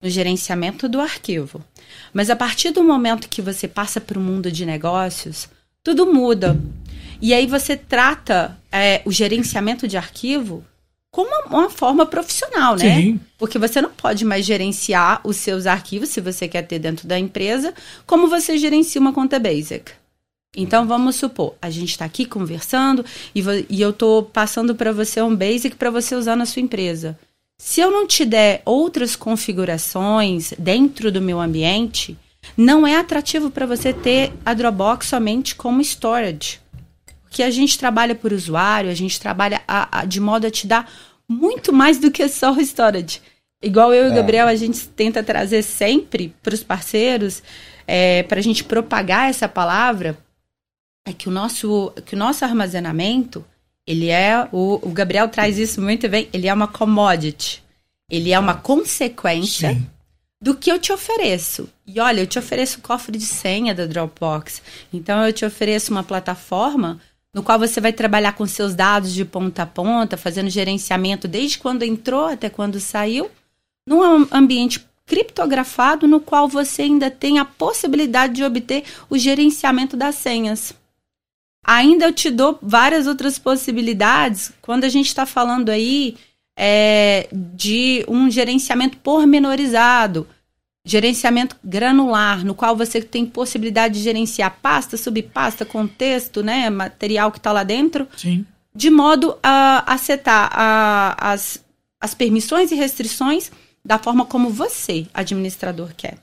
no 0.02 0.10
gerenciamento 0.10 0.90
do 0.90 1.00
arquivo. 1.00 1.64
Mas 2.12 2.32
a 2.32 2.36
partir 2.36 2.72
do 2.72 2.84
momento 2.84 3.30
que 3.30 3.44
você 3.44 3.68
passa 3.68 4.02
para 4.02 4.18
o 4.18 4.22
mundo 4.22 4.52
de 4.52 4.66
negócios, 4.66 5.48
tudo 5.84 6.12
muda. 6.12 6.60
E 7.22 7.32
aí 7.32 7.46
você 7.46 7.78
trata 7.78 8.58
é, 8.72 9.04
o 9.06 9.12
gerenciamento 9.12 9.88
de 9.88 9.98
arquivo 9.98 10.66
como 11.14 11.30
uma, 11.46 11.70
forma 11.70 12.08
profissional, 12.08 12.76
né? 12.76 12.96
Sim. 12.96 13.20
Porque 13.38 13.60
você 13.60 13.80
não 13.80 13.92
pode 13.92 14.26
mais 14.26 14.44
gerenciar 14.44 15.22
os 15.24 15.38
seus 15.38 15.68
arquivos, 15.68 16.10
se 16.10 16.20
você 16.20 16.48
quer 16.48 16.64
ter 16.64 16.80
dentro 16.80 17.08
da 17.08 17.20
empresa, 17.20 17.72
como 18.08 18.28
você 18.28 18.58
gerencia 18.58 19.00
uma 19.00 19.14
conta 19.14 19.38
basic. 19.38 19.92
Então, 20.58 20.88
vamos 20.88 21.16
supor, 21.16 21.54
a 21.62 21.70
gente 21.70 21.92
está 21.92 22.04
aqui 22.04 22.26
conversando 22.26 23.06
e, 23.36 23.44
e 23.70 23.80
eu 23.80 23.92
estou 23.92 24.24
passando 24.24 24.74
para 24.74 24.92
você 24.92 25.22
um 25.22 25.36
basic 25.36 25.76
para 25.76 25.92
você 25.92 26.16
usar 26.16 26.36
na 26.36 26.48
sua 26.48 26.64
empresa. 26.64 27.16
Se 27.60 27.80
eu 27.80 27.92
não 27.92 28.08
te 28.08 28.26
der 28.26 28.64
outras 28.66 29.16
configurações 29.16 30.52
dentro 30.58 31.12
do 31.12 31.22
meu 31.22 31.40
ambiente, 31.40 32.18
não 32.58 32.88
é 32.88 32.96
atrativo 32.96 33.52
para 33.52 33.68
você 33.68 33.94
ter 33.94 34.34
a 34.44 34.56
Dropbox 34.56 35.06
somente 35.06 35.54
como 35.54 35.80
storage 35.80 36.63
que 37.34 37.42
a 37.42 37.50
gente 37.50 37.78
trabalha 37.78 38.14
por 38.14 38.32
usuário, 38.32 38.92
a 38.92 38.94
gente 38.94 39.20
trabalha 39.20 39.62
a, 39.68 40.00
a, 40.00 40.06
de 40.06 40.20
modo 40.20 40.46
a 40.46 40.52
te 40.52 40.68
dar 40.68 40.90
muito 41.28 41.74
mais 41.74 41.98
do 41.98 42.12
que 42.12 42.30
só 42.30 42.54
o 42.54 42.62
storage. 42.62 43.20
Igual 43.62 43.94
eu 43.94 44.06
e 44.06 44.10
o 44.10 44.14
é. 44.14 44.16
Gabriel, 44.16 44.48
a 44.48 44.56
gente 44.56 44.88
tenta 44.90 45.24
trazer 45.24 45.64
sempre 45.64 46.34
para 46.44 46.54
os 46.54 46.64
parceiros, 46.64 47.42
é, 47.88 48.22
para 48.24 48.40
a 48.40 48.44
gente 48.44 48.64
propagar 48.64 49.30
essa 49.30 49.50
palavra, 49.50 50.16
é 51.06 51.12
que 51.12 51.28
o 51.28 51.32
nosso, 51.32 51.92
que 52.06 52.14
o 52.14 52.18
nosso 52.18 52.46
armazenamento, 52.46 53.44
ele 53.88 54.10
é, 54.10 54.48
o, 54.52 54.80
o 54.88 54.92
Gabriel 54.92 55.28
traz 55.28 55.58
isso 55.58 55.82
muito 55.82 56.08
bem, 56.08 56.30
ele 56.32 56.48
é 56.48 56.54
uma 56.54 56.68
commodity. 56.68 57.64
Ele 58.10 58.32
é 58.32 58.38
uma 58.38 58.54
consequência 58.54 59.74
Sim. 59.74 59.88
do 60.40 60.56
que 60.56 60.72
eu 60.72 60.78
te 60.78 60.94
ofereço. 60.94 61.68
E 61.88 62.00
olha, 62.00 62.22
eu 62.22 62.28
te 62.28 62.38
ofereço 62.38 62.78
o 62.78 62.82
cofre 62.82 63.18
de 63.18 63.26
senha 63.26 63.74
da 63.74 63.88
Dropbox. 63.88 64.62
Então 64.94 65.26
eu 65.26 65.34
te 65.34 65.44
ofereço 65.44 65.92
uma 65.92 66.04
plataforma 66.04 67.00
no 67.34 67.42
qual 67.42 67.58
você 67.58 67.82
vai 67.82 67.92
trabalhar 67.92 68.34
com 68.34 68.46
seus 68.46 68.76
dados 68.76 69.14
de 69.14 69.26
ponta 69.26 69.64
a 69.64 69.66
ponta, 69.66 70.16
fazendo 70.16 70.50
gerenciamento 70.50 71.28
desde 71.28 71.58
quando 71.58 71.84
entrou 71.84 72.28
até 72.28 72.50
quando 72.50 72.80
saiu, 72.80 73.30
num 73.88 74.28
ambiente 74.32 74.86
criptografado 75.06 76.08
no 76.08 76.20
qual 76.20 76.48
você 76.48 76.84
ainda 76.84 77.10
tem 77.12 77.40
a 77.40 77.46
possibilidade 77.46 78.34
de 78.34 78.44
obter 78.44 78.84
o 79.10 79.18
gerenciamento 79.18 79.98
das 79.98 80.16
senhas. 80.16 80.74
Ainda 81.66 82.06
eu 82.06 82.14
te 82.14 82.30
dou 82.30 82.60
várias 82.62 83.08
outras 83.08 83.40
possibilidades 83.40 84.52
quando 84.62 84.84
a 84.84 84.90
gente 84.90 85.08
está 85.08 85.26
falando 85.26 85.70
aí 85.70 86.16
é, 86.58 87.28
de 87.32 88.06
um 88.08 88.30
gerenciamento 88.30 88.98
pormenorizado, 88.98 90.28
gerenciamento 90.86 91.56
granular, 91.64 92.44
no 92.44 92.54
qual 92.54 92.76
você 92.76 93.02
tem 93.02 93.26
possibilidade 93.26 93.96
de 93.96 94.02
gerenciar 94.02 94.58
pasta, 94.62 94.98
subpasta, 94.98 95.66
contexto, 95.66 96.44
né, 96.44 96.70
material 96.70 97.32
que 97.32 97.38
está 97.38 97.52
lá 97.52 97.64
dentro, 97.64 98.08
Sim. 98.18 98.46
de 98.76 98.90
modo 98.90 99.38
a, 99.42 99.94
acertar 99.94 100.50
a, 100.52 101.32
as, 101.32 101.64
as 102.02 102.14
permissões 102.14 102.72
e 102.72 102.76
restrições 102.76 103.50
da 103.84 103.98
forma 103.98 104.26
como 104.26 104.50
você, 104.50 105.08
administrador, 105.14 105.92
quer. 105.96 106.18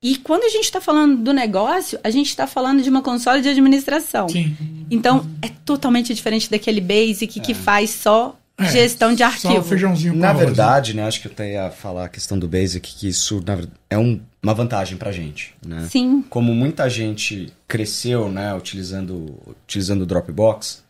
E 0.00 0.16
quando 0.18 0.44
a 0.44 0.50
gente 0.50 0.64
está 0.64 0.80
falando 0.80 1.16
do 1.16 1.32
negócio, 1.32 1.98
a 2.04 2.10
gente 2.10 2.28
está 2.28 2.46
falando 2.46 2.82
de 2.82 2.90
uma 2.90 3.00
console 3.00 3.40
de 3.40 3.48
administração. 3.48 4.28
Sim. 4.28 4.54
Então, 4.90 5.26
é 5.40 5.48
totalmente 5.64 6.12
diferente 6.12 6.50
daquele 6.50 6.80
basic 6.80 7.40
que 7.40 7.54
faz 7.54 7.90
só 7.90 8.38
É, 8.56 8.66
gestão 8.70 9.12
de 9.12 9.18
Só 9.18 9.24
arquivo. 9.26 9.62
feijãozinho 9.64 10.12
com 10.14 10.20
Na 10.20 10.28
arroz, 10.28 10.40
né? 10.40 10.46
verdade, 10.46 10.94
né, 10.94 11.04
acho 11.06 11.20
que 11.20 11.26
eu 11.26 11.32
até 11.32 11.52
ia 11.54 11.70
falar 11.70 12.04
a 12.04 12.08
questão 12.08 12.38
do 12.38 12.46
Basic, 12.46 12.94
que 12.94 13.08
isso 13.08 13.42
na 13.44 13.56
verdade, 13.56 13.76
é 13.90 13.98
um- 13.98 14.20
uma 14.42 14.54
vantagem 14.54 14.96
pra 14.96 15.10
gente, 15.10 15.54
né? 15.66 15.88
Sim, 15.90 16.22
Como 16.30 16.54
muita 16.54 16.88
gente 16.88 17.52
cresceu, 17.66 18.30
né, 18.30 18.54
utilizando, 18.54 19.40
utilizando 19.66 20.02
o 20.02 20.06
Dropbox, 20.06 20.84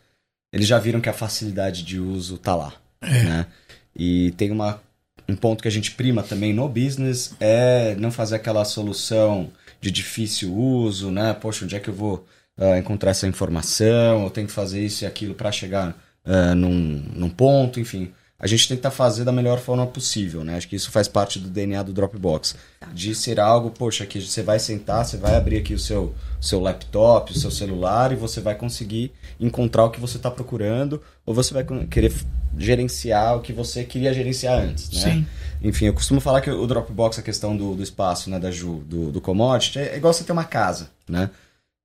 eles 0.53 0.67
já 0.67 0.77
viram 0.77 1.01
que 1.01 1.09
a 1.09 1.13
facilidade 1.13 1.83
de 1.83 1.99
uso 1.99 2.37
tá 2.37 2.55
lá, 2.55 2.73
né? 3.01 3.47
E 3.95 4.31
tem 4.37 4.51
uma, 4.51 4.79
um 5.27 5.35
ponto 5.35 5.61
que 5.63 5.67
a 5.67 5.71
gente 5.71 5.91
prima 5.91 6.21
também 6.21 6.53
no 6.53 6.69
business, 6.69 7.33
é 7.39 7.95
não 7.95 8.11
fazer 8.11 8.35
aquela 8.35 8.63
solução 8.63 9.49
de 9.81 9.89
difícil 9.89 10.53
uso, 10.53 11.09
né? 11.09 11.33
Poxa, 11.33 11.65
onde 11.65 11.75
é 11.75 11.79
que 11.79 11.89
eu 11.89 11.93
vou 11.95 12.25
ah, 12.57 12.77
encontrar 12.77 13.11
essa 13.11 13.25
informação? 13.27 14.23
Eu 14.23 14.29
tenho 14.29 14.45
que 14.47 14.53
fazer 14.53 14.85
isso 14.85 15.03
e 15.03 15.07
aquilo 15.07 15.33
para 15.33 15.51
chegar 15.51 15.95
ah, 16.25 16.55
num, 16.55 17.03
num 17.13 17.29
ponto, 17.29 17.79
enfim. 17.79 18.11
A 18.37 18.47
gente 18.47 18.67
tenta 18.67 18.91
fazer 18.91 19.23
da 19.23 19.31
melhor 19.31 19.59
forma 19.59 19.87
possível, 19.87 20.43
né? 20.43 20.57
Acho 20.57 20.67
que 20.67 20.75
isso 20.75 20.91
faz 20.91 21.07
parte 21.07 21.39
do 21.39 21.49
DNA 21.49 21.81
do 21.83 21.93
Dropbox. 21.93 22.55
De 22.93 23.15
ser 23.15 23.39
algo, 23.39 23.71
poxa, 23.71 24.05
que 24.05 24.19
você 24.21 24.43
vai 24.43 24.59
sentar, 24.59 25.05
você 25.05 25.15
vai 25.15 25.35
abrir 25.35 25.57
aqui 25.57 25.73
o 25.73 25.79
seu, 25.79 26.13
seu 26.41 26.59
laptop, 26.59 27.31
o 27.31 27.35
seu 27.35 27.49
celular 27.49 28.11
e 28.11 28.15
você 28.15 28.41
vai 28.41 28.53
conseguir 28.53 29.13
encontrar 29.39 29.85
o 29.85 29.89
que 29.89 30.01
você 30.01 30.17
está 30.17 30.29
procurando 30.29 31.01
ou 31.25 31.33
você 31.33 31.53
vai 31.53 31.65
querer 31.89 32.13
gerenciar 32.57 33.37
o 33.37 33.41
que 33.41 33.53
você 33.53 33.85
queria 33.85 34.13
gerenciar 34.13 34.61
antes, 34.61 34.91
né? 34.91 35.13
Sim. 35.13 35.27
Enfim, 35.61 35.85
eu 35.85 35.93
costumo 35.93 36.19
falar 36.19 36.41
que 36.41 36.51
o 36.51 36.67
Dropbox, 36.67 37.17
a 37.17 37.23
questão 37.23 37.55
do, 37.55 37.73
do 37.73 37.83
espaço, 37.83 38.29
né, 38.29 38.37
da 38.37 38.51
Ju, 38.51 38.83
do, 38.85 39.11
do 39.11 39.21
commodity, 39.21 39.79
é 39.79 39.95
igual 39.95 40.13
você 40.13 40.23
ter 40.23 40.33
uma 40.33 40.43
casa, 40.43 40.89
né? 41.07 41.29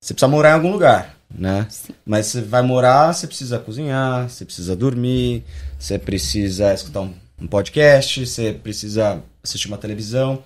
Você 0.01 0.15
precisa 0.15 0.29
morar 0.29 0.51
em 0.51 0.55
algum 0.55 0.73
lugar, 0.73 1.15
né? 1.33 1.67
Mas 2.05 2.27
você 2.27 2.41
vai 2.41 2.63
morar, 2.63 3.13
você 3.13 3.27
precisa 3.27 3.59
cozinhar, 3.59 4.29
você 4.29 4.45
precisa 4.45 4.75
dormir, 4.77 5.45
você 5.79 5.99
precisa 5.99 6.73
escutar 6.75 7.03
um, 7.03 7.13
um 7.41 7.47
podcast, 7.47 8.27
você 8.27 8.53
precisa 8.53 9.23
assistir 9.43 9.69
uma 9.69 9.79
televisão. 9.79 10.43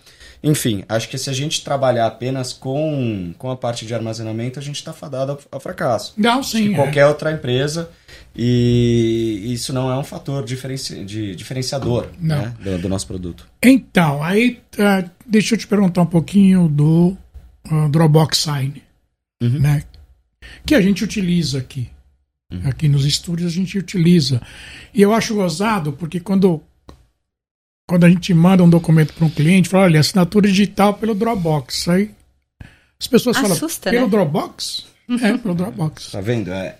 Enfim, 0.46 0.84
acho 0.90 1.08
que 1.08 1.16
se 1.16 1.30
a 1.30 1.32
gente 1.32 1.64
trabalhar 1.64 2.06
apenas 2.06 2.52
com, 2.52 3.32
com 3.38 3.50
a 3.50 3.56
parte 3.56 3.86
de 3.86 3.94
armazenamento, 3.94 4.58
a 4.58 4.62
gente 4.62 4.76
está 4.76 4.92
fadado 4.92 5.32
ao, 5.32 5.40
ao 5.52 5.58
fracasso. 5.58 6.12
Não, 6.18 6.42
sim. 6.42 6.72
é. 6.72 6.76
qualquer 6.76 7.06
outra 7.06 7.32
empresa. 7.32 7.88
E 8.36 9.42
isso 9.54 9.72
não 9.72 9.90
é 9.90 9.96
um 9.96 10.04
fator 10.04 10.44
diferenci, 10.44 11.02
de, 11.04 11.34
diferenciador 11.34 12.08
Não. 12.20 12.42
né, 12.42 12.54
do, 12.62 12.78
do 12.78 12.88
nosso 12.90 13.06
produto. 13.06 13.46
Então, 13.62 14.22
aí 14.22 14.60
ah, 14.78 15.04
deixa 15.24 15.54
eu 15.54 15.58
te 15.58 15.66
perguntar 15.66 16.02
um 16.02 16.06
pouquinho 16.06 16.68
do 16.68 17.16
ah, 17.70 17.88
Dropbox 17.88 18.36
Sign, 18.38 18.82
Uhum. 19.42 19.60
né? 19.60 19.82
Que 20.64 20.74
a 20.74 20.80
gente 20.80 21.04
utiliza 21.04 21.58
aqui. 21.58 21.88
Aqui 22.64 22.88
nos 22.88 23.04
estúdios 23.04 23.52
a 23.52 23.54
gente 23.54 23.78
utiliza. 23.78 24.40
E 24.92 25.02
eu 25.02 25.12
acho 25.12 25.34
gozado 25.34 25.92
porque 25.92 26.20
quando 26.20 26.62
quando 27.86 28.04
a 28.04 28.08
gente 28.08 28.32
manda 28.32 28.62
um 28.62 28.70
documento 28.70 29.12
para 29.12 29.26
um 29.26 29.30
cliente, 29.30 29.68
fala, 29.68 29.84
olha, 29.84 30.00
assinatura 30.00 30.48
digital 30.48 30.94
pelo 30.94 31.14
Dropbox. 31.14 31.88
Aí 31.88 32.10
as 32.98 33.06
pessoas 33.06 33.36
Assusta, 33.36 33.90
falam, 33.90 33.98
pelo 33.98 34.04
né? 34.06 34.10
Dropbox? 34.10 34.86
É, 35.22 35.36
pelo 35.38 35.54
Dropbox. 35.54 36.12
Tá 36.12 36.20
vendo? 36.20 36.52
É. 36.52 36.78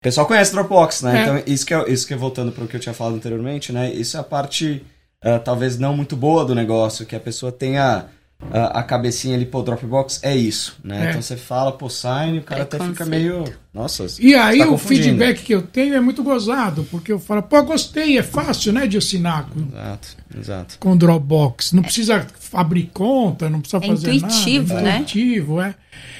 O 0.00 0.04
pessoal 0.04 0.26
conhece 0.26 0.52
Dropbox, 0.52 1.02
né? 1.02 1.18
É. 1.18 1.22
Então, 1.22 1.42
isso 1.46 1.66
que, 1.66 1.74
é, 1.74 1.90
isso 1.90 2.06
que 2.06 2.14
é 2.14 2.16
voltando 2.16 2.52
para 2.52 2.64
o 2.64 2.68
que 2.68 2.76
eu 2.76 2.80
tinha 2.80 2.94
falado 2.94 3.16
anteriormente, 3.16 3.70
né? 3.72 3.92
Isso 3.92 4.16
é 4.16 4.20
a 4.20 4.24
parte, 4.24 4.82
ah, 5.20 5.38
talvez 5.38 5.78
não 5.78 5.94
muito 5.94 6.16
boa 6.16 6.44
do 6.44 6.54
negócio, 6.54 7.04
que 7.04 7.14
a 7.14 7.20
pessoa 7.20 7.52
tenha 7.52 8.06
ah, 8.52 8.78
a 8.80 8.82
cabecinha 8.82 9.36
ali, 9.36 9.44
pô, 9.44 9.62
Dropbox 9.62 10.20
é 10.22 10.34
isso, 10.34 10.78
né? 10.82 11.06
É. 11.06 11.10
Então 11.10 11.22
você 11.22 11.36
fala, 11.36 11.72
pô, 11.72 11.88
sign, 11.90 12.38
o 12.38 12.42
cara 12.42 12.62
até 12.62 12.78
fica 12.78 13.04
Preconceito. 13.04 13.10
meio. 13.10 13.44
Nossa. 13.72 14.06
E 14.18 14.34
aí 14.34 14.58
você 14.58 14.64
tá 14.66 14.70
o 14.72 14.78
feedback 14.78 15.42
que 15.42 15.54
eu 15.54 15.62
tenho 15.62 15.94
é 15.94 16.00
muito 16.00 16.22
gozado, 16.22 16.84
porque 16.90 17.12
eu 17.12 17.18
falo, 17.20 17.42
pô, 17.42 17.62
gostei, 17.62 18.18
é 18.18 18.22
fácil, 18.22 18.72
né, 18.72 18.86
de 18.86 18.96
assinar 18.96 19.46
com, 19.48 19.60
Exato, 19.60 20.08
exato. 20.36 20.78
com 20.80 20.96
Dropbox. 20.96 21.72
Não 21.72 21.82
precisa 21.82 22.26
abrir 22.52 22.90
conta, 22.92 23.48
não 23.50 23.60
precisa 23.60 23.84
É 23.84 23.86
fazer 23.88 24.12
intuitivo, 24.14 24.74
nada. 24.74 24.80
né? 24.84 24.94
Intuitivo, 24.96 25.60
é. 25.60 25.74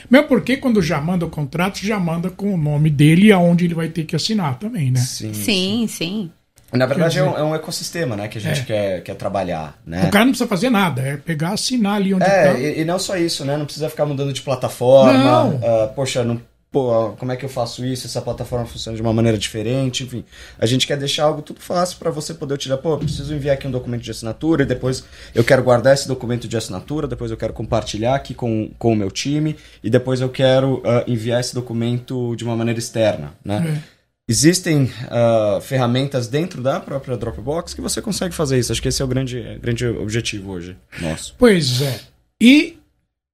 Mesmo 0.08 0.28
porque 0.28 0.56
quando 0.56 0.82
já 0.82 1.00
manda 1.00 1.24
o 1.24 1.30
contrato, 1.30 1.78
já 1.84 1.98
manda 1.98 2.30
com 2.30 2.52
o 2.54 2.56
nome 2.56 2.90
dele 2.90 3.26
e 3.28 3.32
aonde 3.32 3.64
ele 3.64 3.74
vai 3.74 3.88
ter 3.88 4.04
que 4.04 4.14
assinar 4.14 4.58
também, 4.58 4.90
né? 4.90 5.00
Sim. 5.00 5.32
sim, 5.32 5.86
sim. 5.88 6.30
Na 6.72 6.86
verdade, 6.86 7.14
Quer 7.14 7.20
é 7.20 7.24
dizer- 7.26 7.36
um, 7.36 7.38
é 7.38 7.42
um 7.44 7.54
ecossistema, 7.54 8.16
né? 8.16 8.28
Que 8.28 8.38
a 8.38 8.40
gente 8.40 8.60
É. 8.60 8.64
quer, 8.64 9.02
quer 9.02 9.14
trabalhar, 9.14 9.78
né? 9.84 10.04
O 10.06 10.10
cara 10.10 10.24
não 10.24 10.32
precisa 10.32 10.48
fazer 10.48 10.70
nada, 10.70 11.02
é 11.02 11.16
pegar, 11.16 11.52
assinar 11.52 11.96
ali 11.96 12.14
onde 12.14 12.24
É, 12.24 12.52
tá. 12.52 12.58
e, 12.58 12.80
e 12.80 12.84
não 12.84 12.98
só 12.98 13.16
isso, 13.16 13.44
né? 13.44 13.56
Não 13.56 13.64
precisa 13.64 13.88
ficar 13.90 14.06
mudando 14.06 14.32
de 14.32 14.40
plataforma. 14.42 15.12
Não. 15.12 15.60
ah, 15.64 15.88
poxa, 15.88 16.22
não, 16.22 16.40
pô, 16.72 17.10
como 17.18 17.32
é 17.32 17.36
que 17.36 17.44
eu 17.44 17.48
faço 17.48 17.84
isso? 17.84 18.06
Essa 18.06 18.22
plataforma 18.22 18.64
funciona 18.66 18.94
de 18.94 19.02
uma 19.02 19.12
maneira 19.12 19.36
diferente, 19.36 20.04
enfim. 20.04 20.24
A 20.58 20.66
gente 20.66 20.86
quer 20.86 20.96
deixar 20.96 21.24
algo 21.24 21.42
tudo 21.42 21.58
fácil 21.60 21.98
para 21.98 22.10
você 22.12 22.32
poder 22.32 22.54
utilizar. 22.54 22.78
Pô, 22.80 22.96
preciso 22.96 23.34
enviar 23.34 23.54
aqui 23.54 23.66
um 23.66 23.70
documento 23.72 24.02
de 24.02 24.10
assinatura 24.12 24.62
e 24.62 24.66
depois 24.66 25.02
eu 25.34 25.42
quero 25.42 25.64
guardar 25.64 25.94
esse 25.94 26.06
documento 26.06 26.46
de 26.46 26.56
assinatura, 26.56 27.08
depois 27.08 27.32
eu 27.32 27.36
quero 27.36 27.52
compartilhar 27.52 28.14
aqui 28.14 28.32
com, 28.34 28.70
com 28.78 28.92
o 28.92 28.96
meu 28.96 29.10
time 29.10 29.56
e 29.82 29.90
depois 29.90 30.20
eu 30.20 30.28
quero 30.28 30.80
ah, 30.86 31.02
enviar 31.08 31.40
esse 31.40 31.52
documento 31.52 32.36
de 32.36 32.44
uma 32.44 32.54
maneira 32.54 32.78
externa, 32.78 33.32
né? 33.44 33.80
É. 33.96 33.99
Existem 34.30 34.88
ah, 35.08 35.58
ferramentas 35.60 36.28
dentro 36.28 36.62
da 36.62 36.78
própria 36.78 37.16
Dropbox 37.16 37.74
que 37.74 37.80
você 37.80 38.00
consegue 38.00 38.32
fazer 38.32 38.60
isso. 38.60 38.70
Acho 38.70 38.80
que 38.80 38.86
esse 38.86 39.02
é 39.02 39.04
o 39.04 39.08
grande, 39.08 39.58
grande 39.60 39.84
objetivo 39.84 40.52
hoje 40.52 40.76
nosso. 41.00 41.34
Pois 41.36 41.82
é. 41.82 41.98
E 42.40 42.76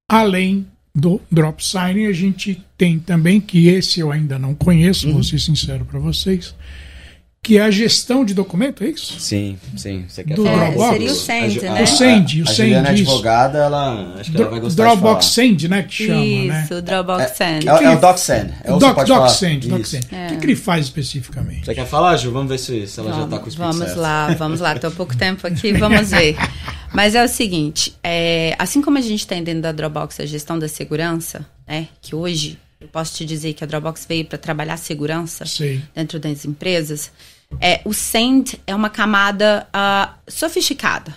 além 0.09 0.65
do 0.95 1.21
Drop 1.31 1.63
Sign, 1.63 2.07
a 2.07 2.11
gente 2.11 2.63
tem 2.75 2.97
também, 2.97 3.39
que 3.39 3.67
esse 3.67 3.99
eu 3.99 4.11
ainda 4.11 4.39
não 4.39 4.55
conheço, 4.55 5.05
Uhum. 5.05 5.13
vou 5.13 5.23
ser 5.23 5.39
sincero 5.39 5.85
para 5.85 5.99
vocês, 5.99 6.55
que 7.41 7.57
é 7.57 7.61
a 7.61 7.71
gestão 7.71 8.25
de 8.25 8.33
documento, 8.33 8.83
é 8.83 8.87
isso? 8.89 9.17
Sim, 9.21 9.57
sim. 9.77 10.03
Você 10.09 10.21
quer 10.23 10.33
Do 10.35 10.43
falar? 10.43 10.65
Dropbox? 10.71 10.91
seria 10.91 11.11
o 11.11 11.15
Send, 11.15 11.59
a 11.59 11.61
né? 11.73 11.79
a- 11.79 11.83
O 11.83 11.87
Send, 11.87 12.41
o 12.41 12.43
a 12.43 12.47
Send, 12.47 12.55
Juliana 12.57 12.89
é 12.89 12.93
isso. 12.93 13.03
advogada, 13.03 13.57
ela 13.59 14.15
acho 14.19 14.31
que 14.31 14.37
ela 14.41 14.49
vai 14.49 14.59
gostar 14.59 14.83
Dropbox 14.83 15.25
de 15.29 15.35
falar. 15.35 15.47
Send, 15.47 15.67
né? 15.69 15.83
Que 15.83 15.93
chama, 16.07 16.19
né? 16.19 16.63
Isso, 16.63 16.81
Dropbox 16.81 17.31
Send. 17.37 17.67
É, 17.67 17.83
é 17.83 17.89
o 17.95 17.99
DocSend. 18.01 18.53
É 18.65 18.73
o 18.73 18.77
Doc, 18.77 18.95
pode 18.95 19.09
falar. 19.11 19.27
DocSend, 19.27 19.59
Isso. 19.67 19.69
DocSend. 19.77 20.05
O 20.05 20.27
que, 20.29 20.37
que 20.37 20.45
ele 20.45 20.55
faz 20.57 20.85
especificamente? 20.85 21.65
Você 21.65 21.73
quer 21.75 21.85
falar, 21.87 22.17
Ju? 22.17 22.31
Vamos 22.31 22.49
ver 22.49 22.57
se, 22.57 22.85
se 22.85 22.99
ela 22.99 23.13
já 23.13 23.27
tá 23.27 23.39
com 23.39 23.47
o 23.47 23.51
speed 23.51 23.65
vamos 23.65 23.77
certo. 23.77 23.99
lá, 23.99 24.27
vamos 24.37 24.59
lá. 24.59 24.77
Tô 24.77 24.87
há 24.87 24.91
pouco 24.91 25.15
tempo 25.15 25.47
aqui, 25.47 25.71
vamos 25.71 26.11
ver. 26.11 26.35
Mas 26.93 27.15
é 27.15 27.23
o 27.23 27.27
seguinte, 27.29 27.95
é, 28.03 28.55
assim 28.59 28.81
como 28.81 28.97
a 28.97 29.01
gente 29.01 29.25
tem 29.25 29.41
dentro 29.43 29.61
da 29.61 29.71
Dropbox 29.71 30.19
a 30.19 30.25
gestão 30.25 30.59
da 30.59 30.67
segurança, 30.67 31.45
né? 31.67 31.87
Que 32.01 32.13
hoje 32.15 32.57
eu 32.79 32.87
posso 32.87 33.15
te 33.15 33.25
dizer 33.25 33.53
que 33.53 33.63
a 33.63 33.67
Dropbox 33.67 34.05
veio 34.07 34.25
para 34.25 34.37
trabalhar 34.37 34.77
segurança 34.77 35.45
Sei. 35.45 35.81
dentro 35.95 36.19
das 36.19 36.45
empresas. 36.45 37.11
É, 37.61 37.81
o 37.85 37.93
Send 37.93 38.59
é 38.67 38.75
uma 38.75 38.89
camada 38.89 39.67
ah, 39.73 40.15
sofisticada 40.27 41.15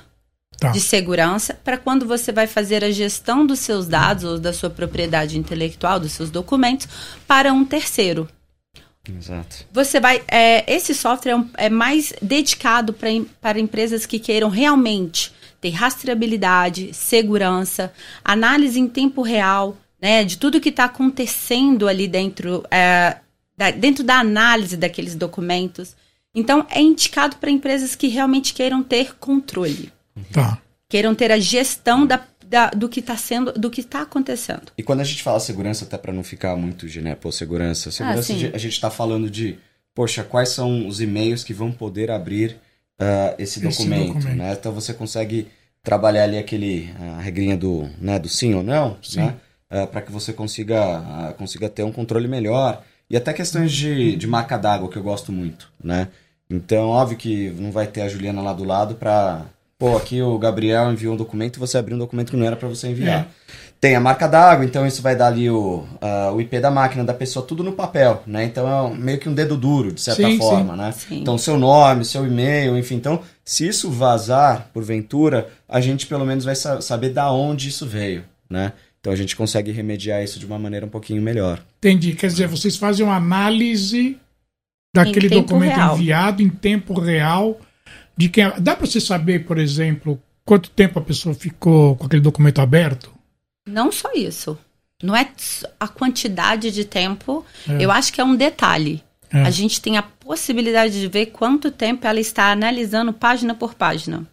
Tá. 0.58 0.68
de 0.72 0.80
segurança 0.80 1.54
para 1.64 1.78
quando 1.78 2.04
você 2.06 2.30
vai 2.30 2.46
fazer 2.46 2.84
a 2.84 2.90
gestão 2.90 3.46
dos 3.46 3.60
seus 3.60 3.86
dados 3.86 4.24
ou 4.24 4.38
da 4.38 4.52
sua 4.52 4.68
propriedade 4.68 5.38
intelectual, 5.38 5.98
dos 5.98 6.12
seus 6.12 6.30
documentos, 6.30 6.86
para 7.26 7.50
um 7.50 7.64
terceiro. 7.64 8.28
Exato. 9.08 9.64
Você 9.72 9.98
vai. 9.98 10.22
é, 10.28 10.70
esse 10.70 10.94
software 10.94 11.32
é, 11.32 11.36
um- 11.36 11.48
é 11.56 11.70
mais 11.70 12.12
dedicado 12.20 12.92
pra 12.92 13.08
para 13.40 13.58
empresas 13.58 14.04
que 14.04 14.18
queiram 14.18 14.50
realmente 14.50 15.32
ter 15.62 15.70
rastreabilidade, 15.70 16.92
segurança, 16.92 17.90
análise 18.22 18.78
em 18.78 18.86
tempo 18.86 19.22
real, 19.22 19.76
né, 20.00 20.24
de 20.24 20.36
tudo 20.38 20.60
que 20.60 20.68
está 20.70 20.84
acontecendo 20.84 21.86
ali 21.88 22.08
dentro, 22.08 22.64
é, 22.70 23.16
da, 23.56 23.70
dentro 23.70 24.02
da 24.04 24.16
análise 24.18 24.76
daqueles 24.76 25.14
documentos. 25.14 25.94
Então, 26.34 26.66
é 26.70 26.80
indicado 26.80 27.36
para 27.36 27.50
empresas 27.50 27.94
que 27.96 28.06
realmente 28.08 28.54
queiram 28.54 28.82
ter 28.82 29.14
controle, 29.16 29.92
Tá. 30.32 30.58
queiram 30.88 31.14
ter 31.14 31.32
a 31.32 31.38
gestão 31.38 32.06
da, 32.06 32.22
da- 32.46 32.70
do 32.70 32.88
que 32.88 33.00
está 33.00 33.16
sendo, 33.16 33.52
do 33.52 33.68
que 33.70 33.80
está 33.80 34.02
acontecendo. 34.02 34.72
E 34.78 34.82
quando 34.82 35.00
a 35.00 35.04
gente 35.04 35.22
fala 35.22 35.40
segurança, 35.40 35.84
até 35.84 35.98
pra 35.98 36.12
não 36.12 36.22
ficar 36.22 36.56
muito 36.56 36.86
de, 36.86 37.00
né, 37.00 37.14
pô, 37.16 37.32
segurança. 37.32 37.90
Segurança, 37.90 38.22
sim. 38.22 38.50
a 38.54 38.58
gente 38.58 38.80
tá 38.80 38.90
falando 38.90 39.28
de, 39.28 39.58
poxa, 39.94 40.22
quais 40.22 40.50
são 40.50 40.86
os 40.86 41.00
e-mails 41.00 41.42
que 41.42 41.52
vão 41.52 41.72
poder 41.72 42.10
abrir 42.10 42.56
ah, 42.98 43.34
esse, 43.38 43.58
Esse 43.58 43.60
documento, 43.60 44.14
documento. 44.14 44.36
né? 44.36 44.52
Então 44.52 44.72
você 44.72 44.92
consegue 44.94 45.48
trabalhar 45.82 46.24
ali 46.24 46.38
aquele, 46.38 46.90
a 47.16 47.20
regrinha 47.20 47.56
do, 47.56 47.88
né, 47.98 48.18
do 48.18 48.28
sim 48.28 48.54
ou 48.54 48.62
não, 48.62 48.98
Sim. 49.02 49.20
né? 49.20 49.34
Para 49.86 50.02
que 50.02 50.10
você 50.12 50.32
consiga, 50.32 50.78
ah, 50.98 51.34
consiga 51.38 51.68
ter 51.68 51.82
um 51.84 51.92
controle 51.92 52.26
melhor. 52.28 52.82
E 53.08 53.16
até 53.16 53.32
questões 53.32 53.72
de, 53.72 54.16
de 54.16 54.26
marca 54.26 54.56
d'água, 54.56 54.88
que 54.88 54.96
eu 54.96 55.02
gosto 55.02 55.32
muito, 55.32 55.70
né? 55.82 56.08
Então, 56.48 56.88
óbvio 56.88 57.16
que 57.16 57.50
não 57.58 57.70
vai 57.70 57.86
ter 57.86 58.02
a 58.02 58.08
Juliana 58.08 58.42
lá 58.42 58.52
do 58.52 58.64
lado 58.64 58.94
pra... 58.96 59.42
Pô, 59.78 59.96
aqui 59.96 60.20
o 60.20 60.36
Gabriel 60.38 60.92
enviou 60.92 61.14
um 61.14 61.16
documento 61.16 61.56
e 61.56 61.58
você 61.60 61.78
abriu 61.78 61.96
um 61.96 61.98
documento 61.98 62.30
que 62.32 62.36
não 62.36 62.44
era 62.44 62.54
pra 62.56 62.68
você 62.68 62.88
enviar. 62.88 63.20
É. 63.20 63.26
Tem 63.80 63.96
a 63.96 64.00
marca 64.00 64.26
d'água, 64.28 64.62
então 64.64 64.86
isso 64.86 65.00
vai 65.00 65.16
dar 65.16 65.28
ali 65.28 65.48
o, 65.48 65.86
ah, 66.02 66.30
o 66.34 66.40
IP 66.40 66.60
da 66.60 66.70
máquina 66.70 67.02
da 67.02 67.14
pessoa, 67.14 67.46
tudo 67.46 67.64
no 67.64 67.72
papel, 67.72 68.22
né? 68.26 68.44
Então 68.44 68.68
é 68.68 68.82
um- 68.82 68.94
meio 68.94 69.18
que 69.18 69.26
um 69.28 69.32
dedo 69.32 69.56
duro, 69.56 69.90
de 69.92 70.02
certa 70.02 70.22
Sim, 70.22 70.36
forma, 70.36 70.72
sim. 70.74 70.78
né? 70.78 70.92
Sim. 70.92 71.20
Então 71.22 71.38
seu 71.38 71.56
nome, 71.56 72.04
seu 72.04 72.26
e-mail, 72.26 72.76
enfim. 72.76 72.96
Então, 72.96 73.22
se 73.42 73.66
isso 73.66 73.90
vazar, 73.90 74.68
porventura, 74.74 75.48
a 75.66 75.80
gente 75.80 76.06
pelo 76.06 76.26
menos 76.26 76.44
vai 76.44 76.54
sa- 76.54 76.80
saber 76.82 77.08
da 77.10 77.32
onde 77.32 77.68
isso 77.70 77.86
veio, 77.86 78.22
né? 78.50 78.72
Então 79.00 79.12
a 79.12 79.16
gente 79.16 79.34
consegue 79.34 79.70
remediar 79.70 80.22
isso 80.22 80.38
de 80.38 80.46
uma 80.46 80.58
maneira 80.58 80.84
um 80.84 80.90
pouquinho 80.90 81.22
melhor. 81.22 81.64
Entendi. 81.78 82.14
Quer 82.14 82.26
dizer, 82.26 82.46
vocês 82.46 82.76
fazem 82.76 83.04
uma 83.04 83.16
análise 83.16 84.18
daquele 84.94 85.28
documento 85.28 85.76
real. 85.76 85.96
enviado 85.96 86.42
em 86.42 86.50
tempo 86.50 86.98
real. 87.00 87.58
De 88.16 88.28
quem... 88.28 88.44
Dá 88.58 88.76
para 88.76 88.86
você 88.86 89.00
saber, 89.00 89.46
por 89.46 89.58
exemplo, 89.58 90.22
quanto 90.44 90.70
tempo 90.70 90.98
a 90.98 91.02
pessoa 91.02 91.34
ficou 91.34 91.96
com 91.96 92.04
aquele 92.04 92.20
documento 92.20 92.60
aberto? 92.60 93.10
Não 93.66 93.90
só 93.90 94.12
isso. 94.14 94.58
Não 95.02 95.16
é 95.16 95.30
a 95.78 95.88
quantidade 95.88 96.70
de 96.70 96.84
tempo. 96.84 97.44
É. 97.66 97.82
Eu 97.82 97.90
acho 97.90 98.12
que 98.12 98.20
é 98.20 98.24
um 98.24 98.36
detalhe. 98.36 99.02
É. 99.32 99.42
A 99.42 99.50
gente 99.50 99.80
tem 99.80 99.96
a 99.96 100.02
possibilidade 100.02 101.00
de 101.00 101.08
ver 101.08 101.26
quanto 101.26 101.70
tempo 101.70 102.06
ela 102.06 102.20
está 102.20 102.50
analisando 102.50 103.12
página 103.12 103.54
por 103.54 103.74
página. 103.74 104.26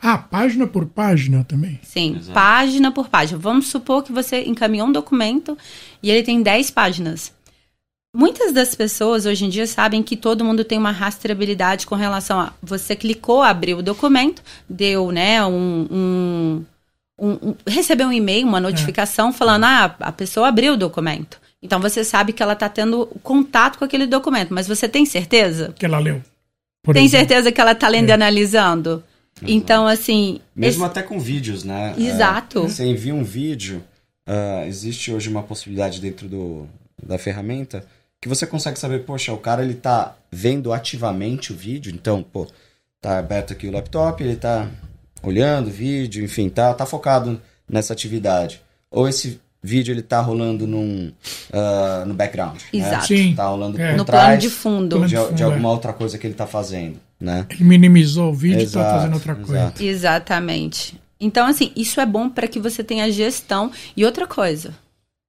Ah, 0.00 0.18
página 0.18 0.66
por 0.66 0.86
página 0.86 1.44
também. 1.44 1.78
Sim, 1.82 2.16
Exato. 2.16 2.32
página 2.32 2.90
por 2.92 3.08
página. 3.08 3.38
Vamos 3.38 3.68
supor 3.68 4.02
que 4.02 4.12
você 4.12 4.42
encaminhou 4.44 4.86
um 4.88 4.92
documento 4.92 5.56
e 6.02 6.10
ele 6.10 6.22
tem 6.22 6.42
10 6.42 6.70
páginas. 6.70 7.32
Muitas 8.14 8.52
das 8.52 8.74
pessoas 8.74 9.24
hoje 9.24 9.46
em 9.46 9.48
dia 9.48 9.66
sabem 9.66 10.02
que 10.02 10.16
todo 10.16 10.44
mundo 10.44 10.64
tem 10.64 10.76
uma 10.76 10.90
rastreabilidade 10.90 11.86
com 11.86 11.94
relação 11.94 12.38
a 12.38 12.52
você 12.62 12.94
clicou, 12.94 13.42
abriu 13.42 13.78
o 13.78 13.82
documento, 13.82 14.42
deu, 14.68 15.10
né, 15.10 15.42
um, 15.46 15.86
um- 15.90 16.64
um- 17.18 17.48
um- 17.50 17.54
recebeu 17.66 18.08
um 18.08 18.12
e-mail, 18.12 18.46
uma 18.46 18.60
notificação 18.60 19.32
falando, 19.32 19.64
ah, 19.64 19.96
a 20.00 20.12
pessoa 20.12 20.48
abriu 20.48 20.74
o 20.74 20.76
documento. 20.76 21.40
Então 21.62 21.80
você 21.80 22.04
sabe 22.04 22.32
que 22.34 22.42
ela 22.42 22.52
está 22.52 22.68
tendo 22.68 23.06
contato 23.22 23.78
com 23.78 23.84
aquele 23.84 24.06
documento, 24.06 24.52
mas 24.52 24.66
você 24.68 24.86
tem 24.88 25.06
certeza? 25.06 25.72
Que 25.78 25.86
ela 25.86 25.98
leu. 25.98 26.20
tem 26.92 27.04
exemplo. 27.06 27.10
certeza 27.28 27.50
que 27.52 27.60
ela 27.60 27.72
está 27.72 27.88
lendo 27.88 28.08
e 28.08 28.12
É. 28.12 28.16
Então, 29.46 29.86
assim. 29.86 30.40
Mesmo 30.54 30.84
esse- 30.84 30.90
até 30.90 31.02
com 31.02 31.18
vídeos, 31.18 31.64
né? 31.64 31.94
Exato. 31.98 32.60
É, 32.60 32.68
você 32.68 32.84
envia 32.84 33.14
um 33.14 33.24
vídeo, 33.24 33.82
ah, 34.26 34.64
existe 34.66 35.12
hoje 35.12 35.28
uma 35.28 35.42
possibilidade 35.42 36.00
dentro 36.00 36.28
do, 36.28 36.66
da 37.02 37.18
ferramenta 37.18 37.84
que 38.20 38.28
você 38.28 38.46
consegue 38.46 38.78
saber, 38.78 39.00
poxa, 39.00 39.32
o 39.32 39.38
cara 39.38 39.64
ele 39.64 39.74
tá 39.74 40.14
vendo 40.30 40.72
ativamente 40.72 41.52
o 41.52 41.56
vídeo, 41.56 41.92
então, 41.92 42.22
pô, 42.22 42.46
tá 43.00 43.18
aberto 43.18 43.52
aqui 43.52 43.66
o 43.66 43.72
laptop, 43.72 44.22
ele 44.22 44.36
tá 44.36 44.68
olhando 45.24 45.66
o 45.66 45.70
vídeo, 45.72 46.24
enfim, 46.24 46.48
tá, 46.48 46.72
tá 46.72 46.86
focado 46.86 47.40
nessa 47.68 47.92
atividade. 47.92 48.62
Ou 48.90 49.08
esse 49.08 49.40
vídeo 49.60 49.92
ele 49.92 50.02
tá 50.02 50.20
rolando 50.20 50.66
num, 50.68 51.12
ah, 51.52 52.04
no 52.06 52.14
background. 52.14 52.56
né? 52.72 52.78
Exato. 52.80 53.06
Sim. 53.08 53.34
Tá 53.34 53.46
rolando 53.46 53.80
É. 53.80 53.90
por 53.90 53.96
no 53.96 54.04
trás 54.04 54.24
plano 54.26 54.40
de 54.40 54.50
fundo. 54.50 55.00
De, 55.00 55.16
de 55.16 55.34
de 55.34 55.42
é. 55.42 55.44
alguma 55.46 55.70
outra 55.70 55.92
coisa 55.92 56.16
que 56.16 56.24
ele 56.26 56.34
tá 56.34 56.46
fazendo, 56.46 57.00
né? 57.22 57.46
Ele 57.50 57.64
minimizou 57.64 58.30
o 58.30 58.34
vídeo 58.34 58.60
e 58.60 58.64
está 58.64 58.94
fazendo 58.94 59.14
outra 59.14 59.34
coisa. 59.36 59.52
exato. 59.54 59.82
Exatamente. 59.82 61.00
Então, 61.20 61.46
assim, 61.46 61.70
isso 61.76 62.00
é 62.00 62.06
bom 62.06 62.28
para 62.28 62.48
que 62.48 62.58
você 62.58 62.82
tenha 62.82 63.10
gestão. 63.12 63.70
E 63.96 64.04
outra 64.04 64.26
coisa, 64.26 64.74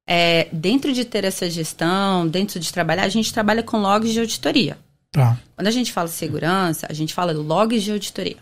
é, 0.07 0.47
dentro 0.51 0.91
de 0.91 1.05
ter 1.05 1.23
essa 1.23 1.47
gestão, 1.47 2.27
dentro 2.27 2.59
de 2.59 2.73
trabalhar, 2.73 3.03
a 3.03 3.09
gente 3.09 3.31
trabalha 3.31 3.61
com 3.61 3.77
logs 3.77 4.11
de 4.11 4.19
auditoria. 4.19 4.75
Tá. 5.11 5.37
Quando 5.55 5.67
a 5.67 5.71
gente 5.71 5.91
fala 5.91 6.07
segurança, 6.07 6.87
a 6.89 6.93
gente 6.93 7.13
fala 7.13 7.31
logs 7.31 7.83
de 7.83 7.91
auditoria. 7.91 8.37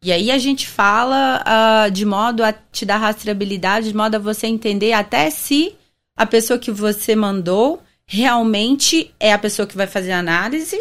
E 0.00 0.12
aí 0.12 0.30
a 0.30 0.38
gente 0.38 0.68
fala 0.68 1.42
ah, 1.44 1.88
de 1.88 2.04
modo 2.04 2.44
a 2.44 2.52
te 2.52 2.86
dar 2.86 2.98
rastreabilidade, 2.98 3.88
de 3.88 3.96
modo 3.96 4.14
a 4.14 4.20
você 4.20 4.46
entender 4.46 4.92
até 4.92 5.28
se 5.30 5.74
a 6.16 6.24
pessoa 6.24 6.60
que 6.60 6.70
você 6.70 7.16
mandou 7.16 7.82
realmente 8.06 9.12
é 9.18 9.32
a 9.32 9.38
pessoa 9.38 9.66
que 9.66 9.76
vai 9.76 9.88
fazer 9.88 10.12
a 10.12 10.20
análise 10.20 10.80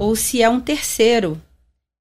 ou 0.00 0.16
se 0.16 0.42
é 0.42 0.48
um 0.48 0.58
terceiro. 0.58 1.40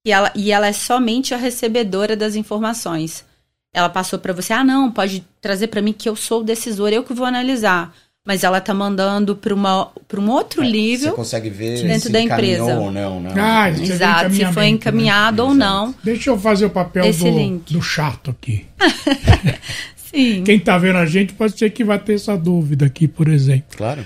E 0.06 0.12
ela, 0.12 0.32
e 0.34 0.52
ela 0.54 0.68
é 0.68 0.72
somente 0.72 1.34
a 1.34 1.38
recebedora 1.38 2.16
das 2.16 2.36
informações. 2.36 3.26
Ela 3.74 3.90
passou 3.90 4.18
para 4.18 4.32
você, 4.32 4.54
ah, 4.54 4.64
não, 4.64 4.90
pode 4.90 5.24
trazer 5.42 5.68
para 5.68 5.82
mim 5.82 5.92
que 5.92 6.08
eu 6.08 6.16
sou 6.16 6.40
o 6.40 6.44
decisor, 6.44 6.90
eu 6.90 7.04
que 7.04 7.14
vou 7.14 7.26
analisar. 7.26 7.94
Mas 8.26 8.44
ela 8.44 8.62
tá 8.62 8.74
mandando 8.74 9.36
para 9.36 9.54
um 9.54 10.30
outro 10.30 10.64
Você 10.64 10.72
nível. 10.72 11.14
consegue 11.14 11.50
ver 11.50 11.82
Dentro 11.82 12.08
se 12.08 12.12
da 12.12 12.22
empresa. 12.22 12.78
ou 12.78 12.92
não, 12.92 13.20
né? 13.20 13.34
Ah, 13.36 13.70
você 13.72 13.92
Exato, 13.92 14.34
se 14.34 14.46
foi 14.54 14.64
né? 14.64 14.70
encaminhado 14.70 15.44
ou 15.44 15.50
Exato. 15.54 15.60
não. 15.60 15.96
Deixa 16.04 16.30
eu 16.30 16.40
fazer 16.40 16.66
o 16.66 16.70
papel 16.70 17.06
Esse 17.06 17.30
do, 17.30 17.58
do 17.74 17.82
chato 17.82 18.32
aqui. 18.32 18.66
Sim. 19.96 20.44
Quem 20.44 20.60
tá 20.60 20.78
vendo 20.78 20.98
a 20.98 21.06
gente 21.06 21.34
pode 21.34 21.58
ser 21.58 21.70
que 21.72 21.84
vai 21.84 22.00
ter 22.00 22.14
essa 22.14 22.38
dúvida 22.38 22.86
aqui, 22.86 23.08
por 23.08 23.28
exemplo. 23.28 23.78
Claro. 23.78 24.06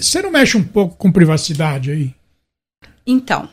Você 0.00 0.22
não 0.22 0.30
mexe 0.30 0.56
um 0.56 0.64
pouco 0.64 0.96
com 0.96 1.10
privacidade 1.12 1.90
aí? 1.90 2.14
Então, 3.08 3.48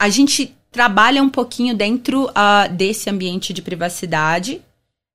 a 0.00 0.08
gente 0.08 0.56
trabalha 0.72 1.22
um 1.22 1.28
pouquinho 1.28 1.76
dentro 1.76 2.30
ah, 2.34 2.66
desse 2.66 3.10
ambiente 3.10 3.52
de 3.52 3.60
privacidade. 3.60 4.62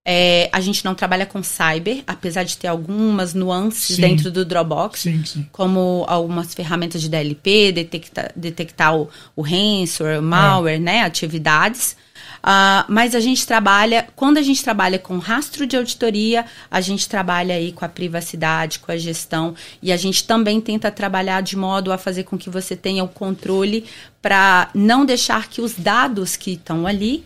É, 0.06 0.50
a 0.52 0.60
gente 0.60 0.84
não 0.86 0.96
trabalha 0.96 1.26
com 1.26 1.44
cyber, 1.44 2.04
apesar 2.08 2.44
de 2.44 2.58
ter 2.58 2.68
algumas 2.68 3.34
nuances 3.34 3.96
Sim. 3.96 4.02
dentro 4.02 4.32
do 4.32 4.44
Dropbox, 4.44 5.00
Sim, 5.00 5.24
sim. 5.24 5.48
como 5.52 6.06
algumas 6.08 6.56
ferramentas 6.56 7.02
de 7.02 7.10
DLP, 7.10 7.72
detectar, 7.72 8.32
detectar 8.36 8.96
o, 8.96 9.10
o 9.36 9.42
ransomware, 9.44 10.20
o 10.20 10.24
malware, 10.24 10.80
né, 10.80 11.02
atividades. 11.02 11.96
Ah, 12.44 12.86
mas 12.90 13.14
a 13.14 13.20
gente 13.20 13.46
trabalha, 13.46 14.08
quando 14.16 14.38
a 14.38 14.42
gente 14.42 14.64
trabalha 14.64 14.98
com 14.98 15.18
rastro 15.20 15.68
de 15.68 15.78
auditoria, 15.78 16.46
a 16.70 16.82
gente 16.82 17.08
trabalha 17.08 17.56
aí 17.56 17.72
com 17.72 17.86
a 17.86 17.90
privacidade, 17.90 18.80
com 18.80 18.92
a 18.92 18.98
gestão, 18.98 19.56
e 19.82 19.92
a 19.92 19.98
gente 19.98 20.24
também 20.24 20.60
tenta 20.60 20.92
trabalhar 20.92 21.42
de 21.42 21.56
modo 21.56 21.92
a 21.92 21.98
fazer 21.98 22.24
com 22.24 22.38
que 22.38 22.50
você 22.50 22.76
tenha 22.76 23.04
o 23.04 23.08
controle 23.08 23.86
para 24.22 24.70
não 24.74 25.06
deixar 25.06 25.48
que 25.48 25.62
os 25.62 25.76
dados 25.76 26.36
que 26.36 26.54
estão 26.54 26.88
ali 26.88 27.24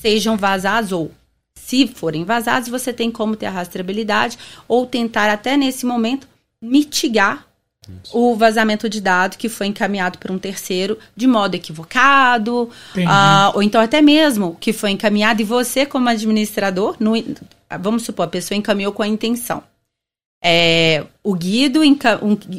sejam 0.00 0.36
vazados 0.36 0.92
ou 0.92 1.12
se 1.54 1.86
forem 1.86 2.24
vazados, 2.24 2.68
você 2.68 2.92
tem 2.92 3.10
como 3.10 3.36
ter 3.36 3.46
a 3.46 3.50
rastreabilidade 3.50 4.38
ou 4.66 4.84
tentar 4.84 5.30
até 5.30 5.56
nesse 5.56 5.86
momento 5.86 6.26
mitigar 6.60 7.46
o 8.12 8.36
vazamento 8.36 8.88
de 8.88 9.00
dado 9.00 9.36
que 9.36 9.48
foi 9.48 9.66
encaminhado 9.66 10.18
por 10.18 10.30
um 10.30 10.38
terceiro 10.38 10.96
de 11.16 11.26
modo 11.26 11.54
equivocado, 11.56 12.70
ah, 13.06 13.50
ou 13.54 13.62
então 13.62 13.80
até 13.80 14.00
mesmo 14.00 14.56
que 14.60 14.72
foi 14.72 14.90
encaminhado 14.90 15.42
e 15.42 15.44
você 15.44 15.84
como 15.84 16.08
administrador, 16.08 16.94
no- 17.00 17.14
vamos 17.80 18.04
supor, 18.04 18.26
a 18.26 18.28
pessoa 18.28 18.56
encaminhou 18.56 18.92
com 18.92 19.02
a 19.02 19.08
intenção. 19.08 19.62
É, 20.44 21.04
o 21.22 21.34
Guido, 21.34 21.80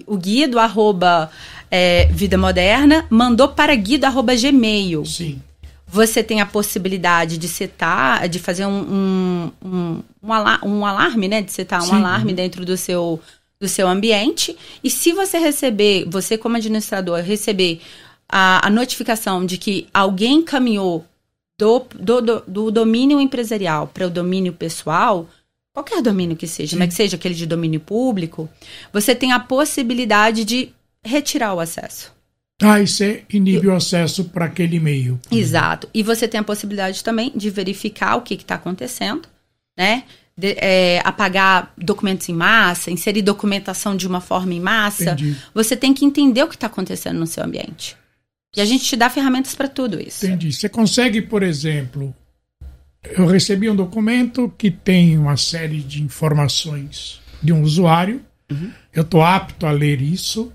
o 0.08 0.18
Guido 0.18 0.58
arroba 0.58 1.30
é, 1.70 2.06
Vida 2.08 2.38
Moderna 2.38 3.06
mandou 3.10 3.50
para 3.50 3.76
Guido 3.76 4.06
arroba 4.06 4.34
Gmail 4.36 5.06
Sim. 5.06 5.42
você 5.86 6.24
tem 6.24 6.40
a 6.40 6.46
possibilidade 6.46 7.38
de 7.38 7.48
setar, 7.48 8.30
de 8.30 8.40
fazer 8.40 8.66
um, 8.66 8.72
um, 8.72 9.52
um, 9.68 10.04
um, 10.24 10.32
ala- 10.34 10.60
um 10.64 10.86
alarme, 10.86 11.28
né? 11.28 11.42
De 11.42 11.52
setar 11.52 11.82
um 11.82 11.88
Sim. 11.88 11.96
alarme 11.96 12.32
dentro 12.34 12.64
do 12.66 12.78
seu, 12.78 13.20
do 13.64 13.70
seu 13.70 13.88
ambiente. 13.88 14.58
E 14.84 14.90
se 14.90 15.14
você 15.14 15.38
receber, 15.38 16.06
você 16.06 16.38
como 16.38 16.58
administrador, 16.58 17.22
receber 17.22 17.80
a, 18.28 18.68
a 18.68 18.70
notificação 18.70 19.46
de 19.46 19.58
que 19.58 19.88
alguém 19.94 20.44
caminhou 20.44 21.06
do, 21.58 21.86
do, 21.96 22.22
do, 22.22 22.44
do 22.46 22.72
domínio 22.72 23.22
empresarial 23.22 23.88
para 23.88 24.06
o 24.06 24.10
domínio 24.10 24.52
pessoal, 24.52 25.30
qualquer 25.74 26.02
domínio 26.02 26.36
que 26.36 26.46
seja, 26.46 26.72
Sim. 26.72 26.78
mas 26.78 26.90
que 26.90 26.96
seja 26.96 27.16
aquele 27.16 27.34
de 27.34 27.46
domínio 27.46 27.80
público, 27.80 28.50
você 28.92 29.16
tem 29.16 29.32
a 29.32 29.40
possibilidade 29.40 30.44
de 30.44 30.74
retirar 31.02 31.54
o 31.54 31.62
acesso. 31.62 32.12
Ah, 32.62 32.82
e 32.82 32.88
você 32.88 33.24
inibe 33.32 33.68
o 33.68 33.76
acesso 33.76 34.26
para 34.26 34.46
aquele 34.46 34.76
e-mail. 34.76 35.18
Exato. 35.32 35.88
E 35.94 36.04
você 36.04 36.28
tem 36.28 36.40
a 36.40 36.44
possibilidade 36.44 37.02
também 37.02 37.32
de 37.34 37.50
verificar 37.50 38.18
o 38.18 38.22
que 38.22 38.34
está 38.34 38.56
acontecendo, 38.56 39.28
né? 39.78 40.04
De- 40.36 40.56
é, 40.60 41.00
apagar 41.06 41.72
documentos 41.78 42.28
em 42.28 42.34
massa, 42.34 42.90
inserir 42.90 43.22
documentação 43.22 43.96
de 43.96 44.08
uma 44.08 44.20
forma 44.20 44.54
em 44.54 44.60
massa. 44.60 45.04
Entendi. 45.12 45.38
Você 45.54 45.76
tem 45.78 45.94
que 45.94 46.04
entender 46.06 46.42
o 46.44 46.48
que 46.48 46.56
está 46.56 46.68
acontecendo 46.68 47.20
no 47.20 47.28
seu 47.28 47.44
ambiente. 47.44 47.96
E 48.56 48.62
a 48.62 48.66
gente 48.66 48.84
te 48.86 48.96
dá 48.96 49.10
ferramentas 49.10 49.54
para 49.56 49.68
tudo 49.68 50.00
isso. 50.02 50.26
Entendi. 50.26 50.52
Você 50.52 50.68
consegue, 50.70 51.22
por 51.22 51.42
exemplo, 51.44 52.16
eu 53.04 53.26
recebi 53.28 53.70
um 53.70 53.76
documento 53.76 54.52
que 54.58 54.70
tem 54.72 55.18
uma 55.18 55.38
série 55.38 55.80
de 55.82 56.02
informações 56.04 57.20
de 57.42 57.52
um 57.54 57.62
usuário. 57.62 58.22
Eu 58.94 59.02
estou 59.02 59.24
apto 59.24 59.66
a 59.66 59.72
ler 59.72 60.00
isso, 60.02 60.52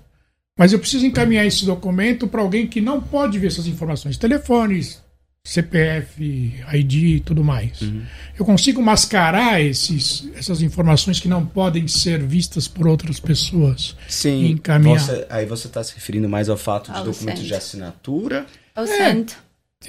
mas 0.57 0.71
eu 0.71 0.79
preciso 0.79 1.05
encaminhar 1.05 1.45
esse 1.45 1.65
documento 1.65 2.27
para 2.27 2.41
alguém 2.41 2.65
que 2.67 2.79
não 2.79 3.01
pode 3.01 3.37
ver 3.37 3.47
essas 3.47 3.67
informações. 3.67 4.17
Telefones, 4.17 5.03
CPF, 5.53 6.53
ID 6.73 6.93
e 6.93 7.19
tudo 7.19 7.43
mais. 7.43 7.79
Eu 8.37 8.45
consigo 8.45 8.81
mascarar 8.81 9.61
esses, 9.61 10.29
essas 10.35 10.61
informações 10.61 11.19
que 11.19 11.27
não 11.27 11.45
podem 11.45 11.87
ser 11.87 12.19
vistas 12.23 12.67
por 12.67 12.87
outras 12.87 13.19
pessoas. 13.19 13.95
Sim. 14.07 14.51
Encaminhar. 14.51 14.99
Você- 14.99 15.25
aí 15.29 15.45
você 15.45 15.67
está 15.67 15.83
se 15.83 15.95
referindo 15.95 16.29
mais 16.29 16.49
ao 16.49 16.57
fato 16.57 16.91
de 16.91 16.97
Ao 16.97 17.03
documento 17.03 17.37
send. 17.37 17.47
de 17.47 17.53
assinatura. 17.55 18.45
É 18.75 18.81
o 18.81 18.85
send. 18.87 19.33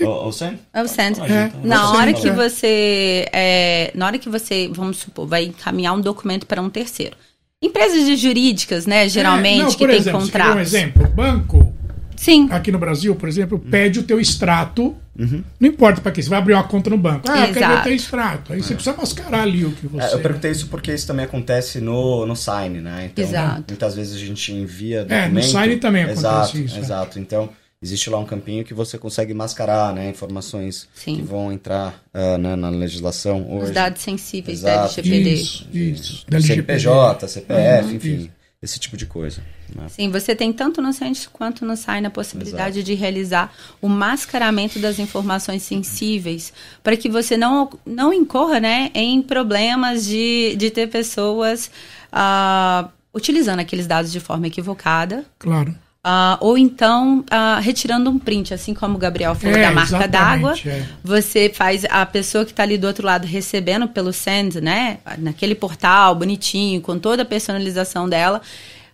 Ou, 0.01 0.07
ou 0.27 0.33
send? 0.33 0.59
É 0.73 0.83
o 0.83 0.89
send. 0.89 1.21
Ah, 1.21 1.27
É. 1.29 1.47
então, 1.49 1.61
Na 1.65 1.91
hora 1.93 2.07
não 2.13 2.15
que 2.15 2.23
quer. 2.23 2.35
você, 2.35 3.27
é, 3.33 3.91
na 3.95 4.07
hora 4.07 4.19
que 4.19 4.29
você, 4.29 4.71
vamos 4.73 4.99
supor, 4.99 5.27
vai 5.27 5.45
encaminhar 5.45 5.95
um 5.95 6.01
documento 6.01 6.47
para 6.47 6.63
um 6.63 6.71
terceiro. 6.71 7.17
Empresas 7.63 8.07
de 8.07 8.17
jurídicas, 8.17 8.87
né, 8.87 9.07
geralmente, 9.09 9.61
É, 9.61 9.65
não, 9.65 9.71
que 9.71 9.77
por 9.79 9.89
tem 9.91 9.99
exemplo, 9.99 10.21
contratos. 10.21 10.57
Um 10.57 10.61
exemplo, 10.61 11.05
o 11.05 11.09
banco 11.09 11.75
Sim, 12.21 12.49
aqui 12.51 12.71
no 12.71 12.79
Brasil, 12.79 13.15
por 13.17 13.31
exemplo, 13.31 13.59
pede 13.59 13.99
o 13.99 14.03
teu 14.03 14.21
extrato 14.21 14.95
Uhum. 15.19 15.45
Não 15.59 15.69
importa 15.69 16.01
para 16.01 16.13
quê, 16.13 16.23
você 16.23 16.31
vai 16.31 16.39
abrir 16.39 16.55
uma 16.55 16.63
conta 16.65 16.89
no 16.89 16.97
banco. 16.97 17.31
Ah, 17.31 17.47
eu 17.49 17.53
quero 17.53 17.67
Exato. 17.73 17.85
ter 17.85 17.95
extrato. 17.95 18.53
Aí 18.55 18.63
você 18.63 18.75
precisa 18.75 18.97
mascarar 18.97 19.43
ali 19.43 19.67
o 19.67 19.73
que 19.73 19.87
você. 19.87 20.07
É, 20.07 20.15
eu 20.15 20.21
perguntei 20.21 20.51
isso 20.51 20.69
porque 20.69 20.95
isso 20.95 21.07
também 21.07 21.27
acontece 21.27 21.79
no, 21.79 22.25
no 22.25 22.35
Sign, 22.35 22.81
né? 22.81 23.11
Então, 23.13 23.23
Exato. 23.23 23.65
muitas 23.69 23.95
vezes 23.97 24.17
a 24.17 24.19
gente 24.19 24.51
envia 24.51 25.01
É, 25.01 25.03
no 25.03 25.35
documento. 25.35 25.47
Sign 25.51 25.77
também 25.77 26.05
acontece 26.05 26.27
exato, 26.27 26.59
isso, 26.59 26.77
é. 26.77 26.79
Exato, 26.79 27.19
Então, 27.19 27.51
existe 27.83 28.09
lá 28.09 28.19
um 28.19 28.25
campinho 28.25 28.65
que 28.65 28.73
você 28.73 28.97
consegue 28.97 29.35
mascarar, 29.35 29.93
né? 29.93 30.09
Informações 30.09 30.89
Sim. 30.95 31.17
que 31.17 31.23
vão 31.23 31.53
entrar 31.53 32.03
ah, 32.15 32.39
né, 32.39 32.57
na 32.57 32.71
legislação 32.71 33.47
hoje. 33.51 33.65
Os 33.67 33.71
dados 33.73 34.01
sensíveis 34.01 34.61
Exato. 34.61 34.77
da 34.79 35.03
LGPD. 35.03 35.33
Isso, 35.35 35.69
isso. 35.71 36.27
Da 36.27 36.39
LGPD. 36.39 36.81
CNPJ, 36.81 37.29
CPF, 37.29 37.89
Uhum, 37.89 37.95
enfim. 37.95 38.31
Esse 38.63 38.79
tipo 38.79 38.95
de 38.95 39.07
coisa. 39.07 39.43
né? 39.75 39.89
Sim, 39.89 40.11
você 40.11 40.37
tem 40.37 40.53
tanto 40.53 40.83
no 40.83 40.93
Send 40.93 41.31
quanto 41.33 41.65
no 41.65 41.79
Sign 41.79 42.07
a 42.07 42.11
possibilidade 42.11 42.83
de 42.83 42.93
realizar 42.93 43.51
o 43.81 43.89
mascaramento 43.89 44.79
das 44.79 44.99
informações 44.99 45.63
sensíveis 45.63 46.53
para 46.83 46.95
que 46.95 47.09
você 47.09 47.39
não, 47.39 47.71
não 47.87 48.13
incorra 48.13 48.61
né, 48.61 48.91
em 48.93 49.23
problemas 49.23 50.05
de, 50.05 50.55
de 50.57 50.71
ter 50.71 50.89
pessoas 50.89 51.71
ah, 52.13 52.91
utilizando 53.15 53.61
aqueles 53.61 53.87
dados 53.87 54.13
de 54.13 54.21
forma 54.21 54.47
equivocada. 54.47 55.25
Claro. 55.39 55.75
Ah, 56.03 56.39
ou 56.41 56.57
então 56.57 57.25
ah, 57.31 57.59
retirando 57.61 58.09
um 58.09 58.19
print, 58.19 58.55
assim 58.55 58.73
como 58.73 58.95
o 58.97 58.99
Gabriel 58.99 59.35
falou 59.35 59.57
É, 59.57 59.63
da 59.63 59.73
marca 59.73 60.09
d'água. 60.09 60.55
é. 60.65 60.87
Você 61.05 61.51
faz 61.55 61.85
a 61.85 62.07
pessoa 62.07 62.45
que 62.45 62.53
está 62.53 62.63
ali 62.63 62.79
do 62.79 62.87
outro 62.87 63.07
lado 63.07 63.27
recebendo 63.27 63.87
pelo 63.87 64.13
Send, 64.13 64.61
né? 64.61 64.99
Naquele 65.19 65.55
portal 65.55 66.15
bonitinho, 66.15 66.81
com 66.81 66.99
toda 66.99 67.23
a 67.23 67.27
personalização 67.27 68.09
dela. 68.09 68.41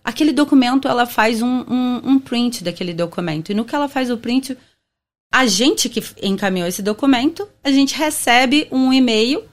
Aquele 0.03 0.31
documento, 0.31 0.87
ela 0.87 1.05
faz 1.05 1.41
um, 1.41 1.65
um, 1.67 2.01
um 2.03 2.19
print 2.19 2.63
daquele 2.63 2.93
documento. 2.93 3.51
E 3.51 3.55
no 3.55 3.65
que 3.65 3.75
ela 3.75 3.89
faz 3.89 4.09
o 4.09 4.17
print, 4.17 4.57
a 5.33 5.45
gente 5.45 5.89
que 5.89 6.03
encaminhou 6.21 6.67
esse 6.67 6.81
documento, 6.81 7.47
a 7.63 7.71
gente 7.71 7.95
recebe 7.95 8.67
um 8.71 8.91
e-mail 8.91 9.43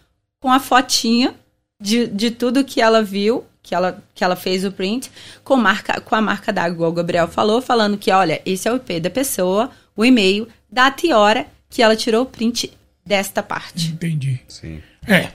com 0.40 0.50
a 0.52 0.60
fotinha 0.60 1.34
de, 1.80 2.06
de 2.06 2.30
tudo 2.30 2.64
que 2.64 2.80
ela 2.80 3.02
viu, 3.02 3.44
que 3.64 3.74
ela, 3.74 4.00
que 4.14 4.22
ela 4.22 4.36
fez 4.36 4.62
o 4.62 4.70
print, 4.70 5.10
com, 5.42 5.56
marca, 5.56 5.98
com 6.00 6.14
a 6.14 6.20
marca 6.20 6.52
d'água, 6.52 6.74
igual 6.74 6.90
o 6.90 6.94
Gabriel 6.94 7.26
falou, 7.26 7.62
falando 7.62 7.96
que, 7.96 8.12
olha, 8.12 8.40
esse 8.44 8.68
é 8.68 8.72
o 8.72 8.76
IP 8.76 9.00
da 9.00 9.10
pessoa, 9.10 9.70
o 9.96 10.04
e-mail, 10.04 10.46
data 10.70 11.06
e 11.06 11.12
hora 11.12 11.46
que 11.70 11.82
ela 11.82 11.96
tirou 11.96 12.22
o 12.22 12.26
print 12.26 12.70
desta 13.04 13.42
parte. 13.42 13.88
Entendi. 13.88 14.38
Sim. 14.46 14.80
É. 15.08 15.30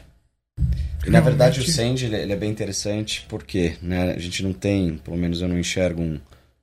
E 1.06 1.10
na 1.10 1.20
verdade 1.22 1.60
o. 1.60 1.64
Send 1.64 2.06
ele, 2.06 2.16
ele 2.16 2.32
é 2.32 2.36
bem 2.36 2.52
interessante 2.52 3.26
porque 3.28 3.76
né, 3.82 4.14
a 4.14 4.20
gente 4.20 4.44
não 4.44 4.54
tem, 4.54 4.98
pelo 4.98 5.18
menos 5.18 5.42
eu 5.42 5.48
não 5.48 5.58
enxergo 5.58 6.02
um 6.02 6.20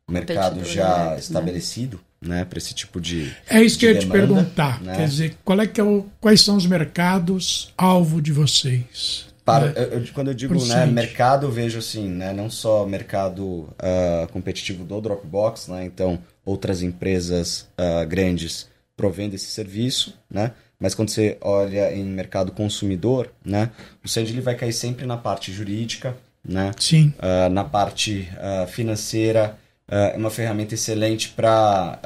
mercado 0.08 0.64
já 0.64 0.92
direto, 0.92 1.10
né? 1.10 1.18
estabelecido, 1.18 2.00
né, 2.20 2.44
para 2.44 2.58
esse 2.58 2.72
tipo 2.74 3.00
de 3.00 3.34
É 3.48 3.60
isso 3.60 3.76
que 3.78 3.86
de 3.86 3.92
eu 3.92 3.94
ia 3.94 4.00
te 4.00 4.06
perguntar. 4.06 4.80
né? 4.82 4.96
Quer 4.96 5.08
dizer, 5.08 5.36
qual 5.44 5.60
é 5.60 5.66
que 5.66 5.80
é 5.80 5.84
o, 5.84 6.06
quais 6.20 6.42
são 6.42 6.56
os 6.56 6.66
mercados 6.66 7.72
alvo 7.76 8.22
de 8.22 8.32
vocês? 8.32 9.25
Para, 9.46 9.66
né? 9.68 9.72
eu- 9.76 10.00
eu- 10.00 10.06
quando 10.12 10.28
eu 10.28 10.34
digo 10.34 10.54
né, 10.66 10.84
mercado, 10.86 11.46
eu 11.46 11.50
vejo 11.52 11.78
assim, 11.78 12.08
né, 12.08 12.32
não 12.32 12.50
só 12.50 12.84
mercado 12.84 13.68
ah, 13.78 14.26
competitivo 14.32 14.84
do 14.84 15.00
Dropbox, 15.00 15.68
né, 15.68 15.84
então 15.84 16.18
outras 16.44 16.82
empresas 16.82 17.68
ah, 17.78 18.04
grandes 18.04 18.68
provendo 18.96 19.34
esse 19.36 19.46
serviço, 19.46 20.14
né, 20.28 20.50
mas 20.80 20.94
quando 20.94 21.10
você 21.10 21.38
olha 21.40 21.94
em 21.94 22.04
mercado 22.04 22.50
consumidor, 22.50 23.30
né, 23.44 23.70
o 24.04 24.08
Send 24.08 24.28
ele 24.30 24.40
vai 24.40 24.56
cair 24.56 24.72
sempre 24.72 25.06
na 25.06 25.16
parte 25.16 25.52
jurídica, 25.52 26.16
né, 26.44 26.72
Sim. 26.78 27.14
ah, 27.20 27.48
na 27.48 27.62
parte 27.64 28.28
financeira, 28.68 29.56
é 29.88 30.16
uma 30.16 30.30
ferramenta 30.30 30.74
excelente 30.74 31.28
para 31.28 32.00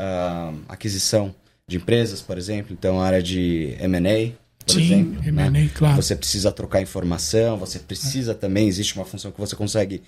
aquisição 0.68 1.34
de 1.66 1.76
empresas, 1.78 2.20
por 2.20 2.36
exemplo, 2.36 2.76
então 2.78 3.00
a 3.00 3.06
área 3.06 3.22
de 3.22 3.74
M&A, 3.80 4.32
por 4.72 4.80
Sim, 4.80 4.92
exemplo, 4.92 5.28
M&A, 5.28 5.50
né? 5.50 5.70
claro. 5.74 5.96
Você 6.02 6.14
precisa 6.16 6.50
trocar 6.52 6.80
informação, 6.80 7.56
você 7.56 7.78
precisa 7.78 8.34
também, 8.34 8.68
existe 8.68 8.94
uma 8.96 9.04
função 9.04 9.30
que 9.30 9.40
você 9.40 9.56
consegue 9.56 10.02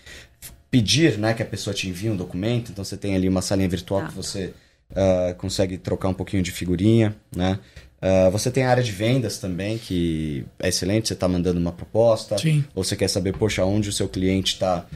pedir, 0.71 1.19
né, 1.19 1.35
que 1.35 1.43
a 1.43 1.47
pessoa 1.47 1.75
te 1.75 1.89
envie 1.89 2.09
um 2.09 2.17
documento, 2.17 2.73
então 2.73 2.85
você 2.85 2.97
tem 2.97 3.15
ali 3.15 3.29
uma 3.29 3.43
salinha 3.43 3.69
virtual 3.69 4.03
Tá. 4.03 4.09
que 4.09 4.15
você 4.15 4.55
ah, 4.95 5.35
consegue 5.39 5.77
trocar 5.79 6.09
um 6.09 6.15
pouquinho 6.15 6.43
de 6.43 6.51
figurinha, 6.51 7.15
né? 7.35 7.59
Ah, 8.01 8.29
você 8.31 8.51
tem 8.51 8.65
a 8.65 8.71
área 8.71 8.83
de 8.83 8.91
vendas 8.91 9.39
também, 9.39 9.79
que 9.79 10.45
é 10.59 10.69
excelente, 10.69 11.09
você 11.09 11.15
está 11.15 11.29
mandando 11.29 11.61
uma 11.61 11.73
proposta, 11.73 12.37
Sim. 12.39 12.65
ou 12.75 12.83
você 12.83 12.97
quer 12.97 13.09
saber, 13.09 13.33
poxa, 13.37 13.65
onde 13.65 13.89
o 13.89 13.93
seu 13.93 14.09
cliente 14.09 14.55
está, 14.55 14.87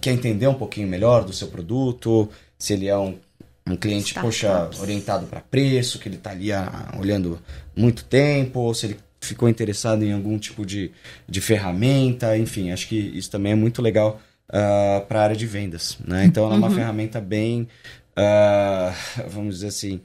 quer 0.00 0.12
entender 0.12 0.46
um 0.46 0.54
pouquinho 0.54 0.88
melhor 0.88 1.24
do 1.24 1.32
seu 1.32 1.48
produto, 1.48 2.28
se 2.58 2.72
ele 2.72 2.88
é 2.88 2.96
um, 2.98 3.16
um 3.68 3.76
cliente, 3.76 4.14
poxa, 4.14 4.46
Startups. 4.46 4.80
orientado 4.80 5.26
para 5.26 5.40
preço, 5.40 5.98
que 5.98 6.08
ele 6.08 6.16
está 6.16 6.30
ali 6.30 6.52
ah, 6.52 6.94
olhando 6.98 7.38
muito 7.76 8.04
tempo, 8.04 8.60
ou 8.60 8.74
se 8.74 8.86
ele 8.86 8.96
ficou 9.20 9.48
interessado 9.48 10.04
em 10.04 10.12
algum 10.12 10.38
tipo 10.38 10.64
de, 10.64 10.90
de 11.28 11.40
ferramenta, 11.40 12.36
enfim, 12.36 12.70
acho 12.70 12.88
que 12.88 12.96
isso 12.96 13.30
também 13.30 13.52
é 13.52 13.56
muito 13.56 13.82
legal 13.82 14.20
para 15.06 15.20
a 15.20 15.22
área 15.24 15.36
de 15.36 15.46
vendas, 15.46 15.98
né? 16.06 16.24
Então 16.24 16.44
ela 16.44 16.54
é 16.54 16.58
uma 16.58 16.70
ferramenta 16.70 17.20
bem, 17.20 17.68
ah, 18.16 18.94
vamos 19.28 19.56
dizer 19.56 19.68
assim, 19.68 20.00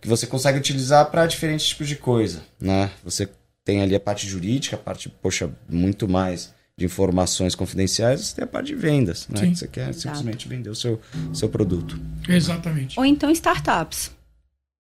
que 0.00 0.08
você 0.08 0.26
consegue 0.26 0.58
utilizar 0.58 1.10
para 1.10 1.26
diferentes 1.26 1.66
tipos 1.66 1.86
de 1.86 1.96
coisa, 1.96 2.42
né? 2.60 2.90
Você 3.04 3.28
tem 3.64 3.82
ali 3.82 3.94
a 3.94 4.00
parte 4.00 4.26
jurídica, 4.26 4.76
a 4.76 4.78
parte, 4.78 5.08
poxa, 5.08 5.50
muito 5.68 6.08
mais 6.08 6.53
de 6.76 6.84
informações 6.84 7.54
confidenciais, 7.54 8.20
você 8.20 8.34
tem 8.36 8.44
a 8.44 8.46
parte 8.48 8.66
de 8.66 8.74
vendas, 8.74 9.28
né? 9.28 9.40
Sim. 9.40 9.50
Que 9.52 9.58
você 9.58 9.68
quer 9.68 9.88
Exato. 9.90 10.00
simplesmente 10.00 10.48
vender 10.48 10.70
o 10.70 10.74
seu, 10.74 11.00
seu 11.32 11.48
produto. 11.48 11.98
Exatamente. 12.28 12.98
Ou 12.98 13.04
então 13.06 13.30
startups 13.30 14.10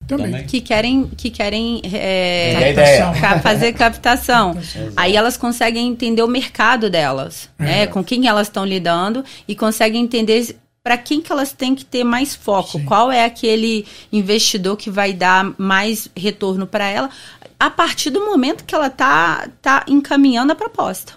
Também. 0.08 0.43
Que 0.47 0.60
querem, 0.60 1.08
que 1.10 1.29
querem 1.29 1.82
é, 1.84 2.53
Vender 2.53 2.65
a 2.65 2.69
ideia. 2.71 3.13
ca- 3.21 3.39
fazer 3.41 3.73
captação. 3.73 4.58
Aí 4.95 5.15
elas 5.15 5.38
conseguem 5.38 5.88
entender 5.88 6.23
o 6.23 6.27
mercado 6.27 6.89
delas, 6.89 7.47
né? 7.60 7.86
Com 7.86 8.03
quem 8.03 8.27
elas 8.27 8.47
estão 8.47 8.65
lidando 8.65 9.23
e 9.47 9.56
conseguem 9.56 10.03
entender 10.03 10.58
para 10.84 10.97
quem 10.97 11.21
que 11.21 11.32
elas 11.32 11.53
têm 11.53 11.75
que 11.75 11.86
ter 11.86 12.03
mais 12.03 12.34
foco. 12.36 12.79
Sim. 12.79 12.86
Qual 12.86 13.12
é 13.12 13.23
aquele 13.23 13.86
investidor 14.12 14.75
que 14.77 14.89
vai 14.89 15.13
dar 15.13 15.53
mais 15.60 16.10
retorno 16.17 16.65
para 16.65 16.88
ela 16.89 17.10
a 17.60 17.69
partir 17.69 18.10
do 18.10 18.25
momento 18.25 18.65
que 18.65 18.73
ela 18.75 18.89
tá, 18.89 19.47
tá 19.62 19.86
encaminhando 19.88 20.51
a 20.51 20.56
proposta. 20.56 21.13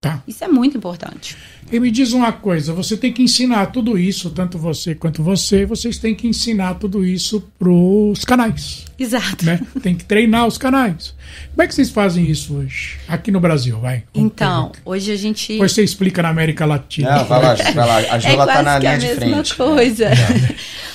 Tá. 0.00 0.22
Isso 0.28 0.44
é 0.44 0.48
muito 0.48 0.76
importante. 0.76 1.36
E 1.70 1.78
me 1.78 1.90
diz 1.90 2.12
uma 2.12 2.32
coisa, 2.32 2.72
você 2.72 2.96
tem 2.96 3.12
que 3.12 3.22
ensinar 3.22 3.66
tudo 3.66 3.98
isso, 3.98 4.30
tanto 4.30 4.56
você 4.58 4.94
quanto 4.94 5.22
você, 5.22 5.66
vocês 5.66 5.98
têm 5.98 6.14
que 6.14 6.26
ensinar 6.26 6.74
tudo 6.74 7.04
isso 7.04 7.42
pros 7.58 8.24
canais, 8.24 8.86
Exato. 8.98 9.44
né? 9.44 9.60
Tem 9.82 9.94
que 9.94 10.04
treinar 10.04 10.46
os 10.46 10.56
canais. 10.56 11.14
Como 11.50 11.62
é 11.62 11.66
que 11.68 11.74
vocês 11.74 11.90
fazem 11.90 12.24
isso 12.30 12.54
hoje? 12.56 12.96
Aqui 13.06 13.30
no 13.30 13.38
Brasil, 13.38 13.78
vai. 13.78 14.02
Vamos 14.14 14.32
Então, 14.32 14.68
perguntar. 14.70 14.80
hoje 14.84 15.12
a 15.12 15.16
gente. 15.16 15.52
Depois 15.52 15.72
você 15.72 15.82
explica 15.84 16.22
na 16.22 16.30
América 16.30 16.64
Latina. 16.64 17.16
Não, 17.18 17.24
vai 17.26 17.42
lá, 17.42 17.54
vai 17.54 17.74
lá. 17.86 17.96
A 17.98 18.16
É 18.16 18.20
Jula 18.20 18.44
quase 18.44 18.52
tá 18.52 18.62
na 18.62 18.80
que 18.80 18.86
a 18.86 18.96
linha 18.96 18.98
de 19.14 19.20
mesma 19.20 19.44
frente. 19.44 19.54
coisa. 19.54 20.08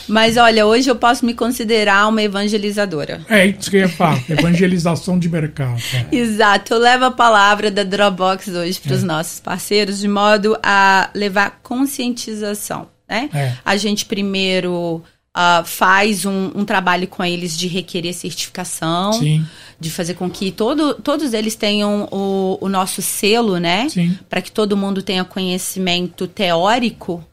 Mas 0.08 0.36
olha, 0.36 0.66
hoje 0.66 0.90
eu 0.90 0.96
posso 0.98 1.26
me 1.26 1.34
considerar 1.34 2.08
uma 2.10 2.22
evangelizadora. 2.22 3.22
É 3.30 3.46
isso 3.46 3.70
que 3.70 3.78
eu 3.78 3.82
ia 3.82 3.90
falar, 3.90 4.22
evangelização 4.30 5.18
de 5.18 5.30
mercado. 5.30 5.82
é. 6.12 6.16
Exato, 6.16 6.74
eu 6.74 6.80
levo 6.80 7.06
a 7.06 7.12
palavra 7.12 7.72
da 7.72 7.84
Dropbox 7.84 8.50
hoje 8.50 8.80
para 8.82 8.94
os 8.96 9.04
nossos 9.04 9.40
parceiros 9.40 10.00
de 10.00 10.08
modo 10.08 10.58
a 10.64 11.10
levar 11.14 11.60
conscientização, 11.62 12.88
né? 13.08 13.30
É. 13.34 13.58
A 13.66 13.76
gente 13.76 14.06
primeiro 14.06 15.04
ah, 15.34 15.64
faz 15.66 16.26
um, 16.26 16.52
um 16.56 16.64
trabalho 16.64 17.08
com 17.08 17.24
eles 17.24 17.58
de 17.58 17.68
requerer 17.68 18.14
certificação, 18.14 19.14
Sim, 19.14 19.46
de 19.80 19.90
fazer 19.90 20.14
com 20.14 20.30
que 20.30 20.52
todo, 20.52 20.94
todos 20.96 21.34
eles 21.34 21.56
tenham 21.56 22.08
o, 22.12 22.58
o 22.62 22.70
nosso 22.70 23.02
selo, 23.02 23.58
né? 23.58 23.88
para 24.30 24.42
que 24.42 24.52
todo 24.52 24.78
mundo 24.78 25.02
tenha 25.02 25.26
conhecimento 25.26 26.28
teórico. 26.28 27.24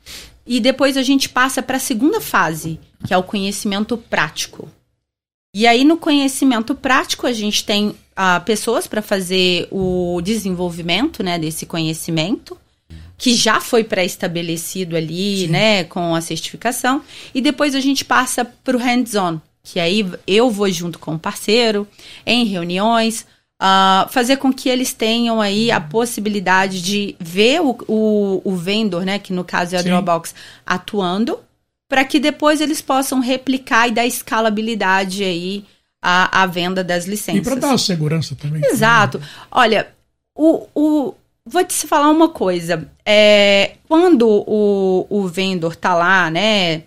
E 0.46 0.58
depois 0.58 0.96
a 0.96 1.02
gente 1.02 1.28
passa 1.28 1.62
para 1.62 1.76
a 1.76 1.80
segunda 1.80 2.20
fase, 2.20 2.80
que 3.06 3.14
é 3.14 3.16
o 3.16 3.22
conhecimento 3.22 3.96
prático. 3.96 4.68
E 5.54 5.66
aí, 5.66 5.84
no 5.84 5.96
conhecimento 5.96 6.74
prático, 6.74 7.26
a 7.26 7.32
gente 7.32 7.64
tem 7.64 7.94
ah, 8.16 8.40
pessoas 8.40 8.86
para 8.86 9.02
fazer 9.02 9.68
o 9.70 10.20
desenvolvimento 10.22 11.22
né, 11.22 11.38
desse 11.38 11.66
conhecimento, 11.66 12.56
que 13.20 13.34
já 13.34 13.60
foi 13.60 13.84
pré-estabelecido 13.84 14.96
ali, 14.96 15.46
né, 15.46 15.84
com 15.84 16.14
a 16.14 16.22
certificação. 16.22 17.02
E 17.34 17.42
depois 17.42 17.74
a 17.74 17.80
gente 17.80 18.02
passa 18.02 18.46
para 18.46 18.74
o 18.74 18.80
hands-on, 18.80 19.38
que 19.62 19.78
aí 19.78 20.10
eu 20.26 20.50
vou 20.50 20.70
junto 20.70 20.98
com 20.98 21.14
o 21.16 21.18
parceiro, 21.18 21.86
em 22.24 22.46
reuniões, 22.46 23.26
ah, 23.60 24.08
fazer 24.10 24.38
com 24.38 24.50
que 24.50 24.70
eles 24.70 24.94
tenham 24.94 25.38
aí 25.38 25.70
a 25.70 25.78
possibilidade 25.78 26.80
de 26.80 27.14
ver 27.20 27.60
o, 27.60 27.76
o, 27.86 28.40
o 28.42 28.56
vendor, 28.56 29.04
né, 29.04 29.18
que 29.18 29.34
no 29.34 29.44
caso 29.44 29.76
é 29.76 29.78
a 29.78 29.82
Sim. 29.82 29.90
Dropbox, 29.90 30.34
atuando, 30.64 31.38
para 31.86 32.06
que 32.06 32.18
depois 32.18 32.62
eles 32.62 32.80
possam 32.80 33.20
replicar 33.20 33.86
e 33.86 33.90
dar 33.90 34.06
escalabilidade 34.06 35.22
aí 35.22 35.66
à, 36.00 36.42
à 36.42 36.46
venda 36.46 36.82
das 36.82 37.04
E 37.06 37.10
licenças. 37.10 37.42
para 37.42 37.56
dar 37.56 37.78
segurança 37.78 38.34
também. 38.34 38.64
Exato. 38.64 39.20
Olha, 39.50 39.88
o, 40.34 40.66
o, 40.74 41.14
vou 41.44 41.64
te 41.64 41.86
falar 41.86 42.10
uma 42.10 42.28
coisa. 42.28 42.90
É, 43.04 43.76
quando 43.88 44.28
o, 44.28 45.06
o 45.08 45.26
vendor 45.26 45.76
tá 45.76 45.94
lá, 45.94 46.30
né, 46.30 46.82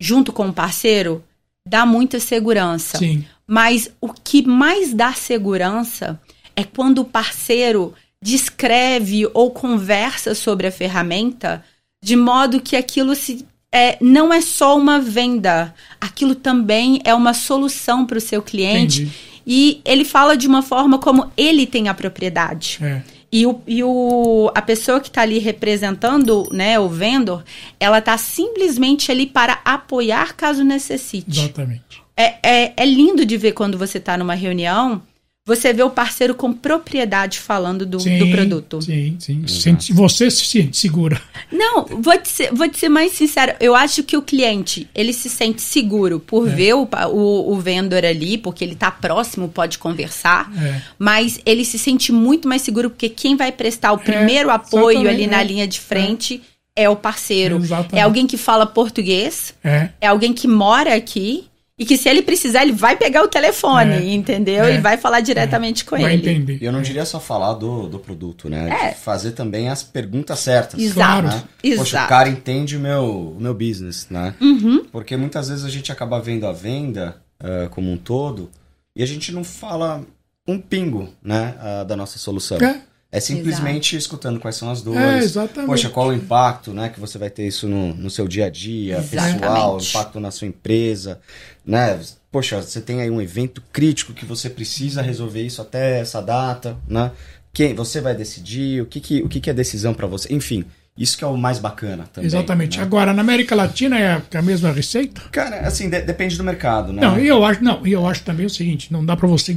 junto 0.00 0.32
com 0.32 0.48
o 0.48 0.52
parceiro, 0.52 1.24
dá 1.66 1.84
muita 1.84 2.18
segurança. 2.18 2.98
Sim, 2.98 3.24
Mas 3.46 3.90
o 4.00 4.12
que 4.12 4.46
mais 4.46 4.94
dá 4.94 5.12
segurança 5.12 6.20
é 6.56 6.64
quando 6.64 7.00
o 7.00 7.04
parceiro 7.04 7.94
descreve 8.22 9.28
ou 9.32 9.50
conversa 9.50 10.34
sobre 10.34 10.66
a 10.66 10.72
ferramenta 10.72 11.64
de 12.02 12.16
modo 12.16 12.60
que 12.60 12.76
aquilo 12.76 13.14
se 13.14 13.46
é, 13.70 13.98
não 14.00 14.32
é 14.32 14.40
só 14.40 14.76
uma 14.78 14.98
venda, 14.98 15.74
aquilo 16.00 16.34
também 16.34 17.00
é 17.04 17.14
uma 17.14 17.34
solução 17.34 18.06
para 18.06 18.18
o 18.18 18.20
seu 18.20 18.42
cliente. 18.42 19.02
Entendi. 19.02 19.28
E 19.46 19.80
ele 19.84 20.04
fala 20.04 20.36
de 20.36 20.46
uma 20.46 20.62
forma 20.62 20.98
como 20.98 21.30
ele 21.36 21.66
tem 21.66 21.88
a 21.88 21.94
propriedade. 21.94 22.78
É. 22.82 23.02
E, 23.30 23.46
o, 23.46 23.60
e 23.66 23.84
o, 23.84 24.50
a 24.54 24.62
pessoa 24.62 25.00
que 25.00 25.08
está 25.08 25.22
ali 25.22 25.38
representando 25.38 26.48
né, 26.50 26.78
o 26.80 26.88
vendor, 26.88 27.44
ela 27.78 27.98
está 27.98 28.16
simplesmente 28.16 29.12
ali 29.12 29.26
para 29.26 29.60
apoiar 29.64 30.34
caso 30.34 30.64
necessite. 30.64 31.40
Exatamente. 31.40 32.02
É, 32.16 32.34
é, 32.42 32.72
é 32.76 32.86
lindo 32.86 33.24
de 33.24 33.36
ver 33.36 33.52
quando 33.52 33.76
você 33.76 33.98
está 33.98 34.16
numa 34.16 34.34
reunião, 34.34 35.02
você 35.48 35.72
vê 35.72 35.82
o 35.82 35.88
parceiro 35.90 36.34
com 36.34 36.52
propriedade 36.52 37.38
falando 37.40 37.86
do, 37.86 37.98
Sim, 37.98 38.18
do 38.18 38.28
produto. 38.30 38.82
Sim, 38.82 39.16
sim. 39.18 39.46
Sente- 39.48 39.92
você 39.92 40.30
se 40.30 40.44
sente 40.44 40.76
segura. 40.76 41.20
Não, 41.50 41.86
vou 41.86 42.16
te, 42.18 42.28
ser, 42.28 42.52
vou 42.54 42.68
te 42.68 42.78
ser 42.78 42.88
mais 42.90 43.12
sincero. 43.12 43.54
Eu 43.58 43.74
acho 43.74 44.02
que 44.02 44.16
o 44.16 44.22
cliente, 44.22 44.86
ele 44.94 45.12
se 45.14 45.28
sente 45.30 45.62
seguro 45.62 46.20
por 46.20 46.46
É. 46.46 46.50
ver 46.54 46.74
o, 46.74 46.86
o, 47.12 47.52
o 47.52 47.56
vendedor 47.58 48.04
ali, 48.04 48.36
porque 48.36 48.62
ele 48.62 48.74
tá 48.74 48.90
próximo, 48.90 49.48
pode 49.48 49.78
conversar. 49.78 50.52
É. 50.62 50.82
Mas 50.98 51.40
ele 51.46 51.64
se 51.64 51.78
sente 51.78 52.12
muito 52.12 52.46
mais 52.46 52.60
seguro 52.62 52.90
porque 52.90 53.08
quem 53.08 53.34
vai 53.34 53.50
prestar 53.50 53.92
o 53.92 53.98
primeiro 53.98 54.50
apoio 54.50 54.98
exatamente, 55.00 55.14
ali 55.22 55.26
na 55.26 55.40
é. 55.40 55.44
linha 55.44 55.66
de 55.66 55.80
frente 55.80 56.42
é, 56.76 56.88
o 56.90 56.94
parceiro. 56.94 57.56
Exatamente. 57.56 57.96
É 57.96 58.02
alguém 58.02 58.26
que 58.26 58.36
fala 58.36 58.66
português, 58.66 59.54
É. 59.64 59.88
é 60.00 60.06
alguém 60.06 60.32
que 60.34 60.46
mora 60.46 60.94
aqui. 60.94 61.46
E 61.78 61.86
que 61.86 61.96
se 61.96 62.08
ele 62.08 62.22
precisar, 62.22 62.62
ele 62.62 62.72
vai 62.72 62.96
pegar 62.96 63.22
o 63.22 63.28
telefone, 63.28 63.92
É. 63.92 64.12
entendeu? 64.12 64.64
É. 64.64 64.74
E 64.74 64.78
vai 64.80 64.96
falar 64.96 65.20
diretamente 65.20 65.84
com 65.84 65.96
Vai 65.96 66.14
ele. 66.14 66.28
entender. 66.28 66.58
E 66.60 66.64
eu 66.64 66.72
não 66.72 66.82
diria 66.82 67.04
só 67.04 67.20
falar 67.20 67.52
do, 67.54 67.86
do 67.86 67.98
produto, 68.00 68.48
né? 68.48 68.68
É. 68.68 68.92
Fazer 68.94 69.30
também 69.32 69.68
as 69.68 69.82
perguntas 69.84 70.40
certas. 70.40 70.80
Exato, 70.80 71.28
né? 71.28 71.44
exato. 71.62 71.84
Poxa, 71.84 72.04
o 72.04 72.08
cara 72.08 72.28
entende 72.28 72.76
o 72.76 72.80
meu, 72.80 73.34
o 73.36 73.40
meu 73.40 73.54
business, 73.54 74.08
né? 74.10 74.34
Uhum. 74.40 74.84
Porque 74.90 75.16
muitas 75.16 75.48
vezes 75.48 75.64
a 75.64 75.70
gente 75.70 75.92
acaba 75.92 76.20
vendo 76.20 76.46
a 76.48 76.52
venda 76.52 77.22
ah, 77.38 77.68
como 77.70 77.92
um 77.92 77.96
todo 77.96 78.50
e 78.96 79.02
a 79.02 79.06
gente 79.06 79.30
não 79.30 79.44
fala 79.44 80.02
um 80.48 80.58
pingo, 80.58 81.10
né? 81.22 81.54
ah, 81.60 81.84
da 81.84 81.94
nossa 81.94 82.18
solução. 82.18 82.58
É. 82.58 82.80
É 83.10 83.20
simplesmente 83.20 83.96
escutando 83.96 84.38
quais 84.38 84.56
são 84.56 84.70
as 84.70 84.80
É, 84.80 84.84
dores. 84.84 85.24
exatamente. 85.24 85.66
Poxa, 85.66 85.88
qual 85.88 86.08
o 86.08 86.12
impacto, 86.12 86.72
né? 86.74 86.90
Que 86.90 87.00
você 87.00 87.16
vai 87.16 87.30
ter 87.30 87.46
isso 87.46 87.66
no, 87.66 87.94
no 87.94 88.10
seu 88.10 88.28
dia 88.28 88.46
a 88.46 88.50
dia, 88.50 88.98
Exatamente. 88.98 89.40
pessoal, 89.40 89.78
impacto 89.80 90.20
na 90.20 90.30
sua 90.30 90.46
empresa, 90.46 91.18
né? 91.64 91.98
Poxa, 92.30 92.60
você 92.60 92.82
tem 92.82 93.00
aí 93.00 93.10
um 93.10 93.20
evento 93.22 93.62
crítico 93.72 94.12
que 94.12 94.26
você 94.26 94.50
precisa 94.50 95.00
resolver 95.00 95.42
isso 95.42 95.62
até 95.62 96.00
essa 96.00 96.20
data, 96.20 96.76
né? 96.86 97.10
Quem 97.50 97.74
você 97.74 98.00
vai 98.02 98.14
decidir, 98.14 98.82
o 98.82 98.86
que 98.86 99.00
que, 99.00 99.22
o 99.22 99.28
que, 99.28 99.40
que 99.40 99.48
é 99.48 99.54
decisão 99.54 99.94
para 99.94 100.06
você, 100.06 100.32
enfim, 100.32 100.66
isso 100.96 101.16
que 101.16 101.24
é 101.24 101.26
o 101.26 101.34
mais 101.36 101.58
bacana 101.58 102.04
também. 102.12 102.26
Exatamente. 102.26 102.76
né? 102.76 102.82
Agora, 102.84 103.14
na 103.14 103.22
América 103.22 103.54
Latina 103.54 103.98
é 103.98 104.12
a, 104.12 104.22
é 104.32 104.42
mesma 104.42 104.70
receita? 104.70 105.22
Cara, 105.32 105.60
assim, 105.66 105.88
de- 105.88 106.02
depende 106.02 106.36
do 106.36 106.44
mercado, 106.44 106.92
né? 106.92 107.00
Não, 107.00 107.18
e 107.18 107.26
eu 107.26 107.42
acho, 107.42 107.64
não, 107.64 107.86
e 107.86 107.92
eu 107.92 108.06
acho 108.06 108.22
também 108.22 108.44
o 108.44 108.50
seguinte, 108.50 108.92
não 108.92 109.02
dá 109.04 109.16
pra 109.16 109.26
você 109.26 109.56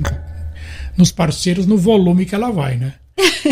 nos 0.96 1.12
parceiros 1.12 1.66
no 1.66 1.78
volume 1.78 2.26
que 2.26 2.34
ela 2.34 2.50
vai, 2.50 2.78
né? 2.78 2.94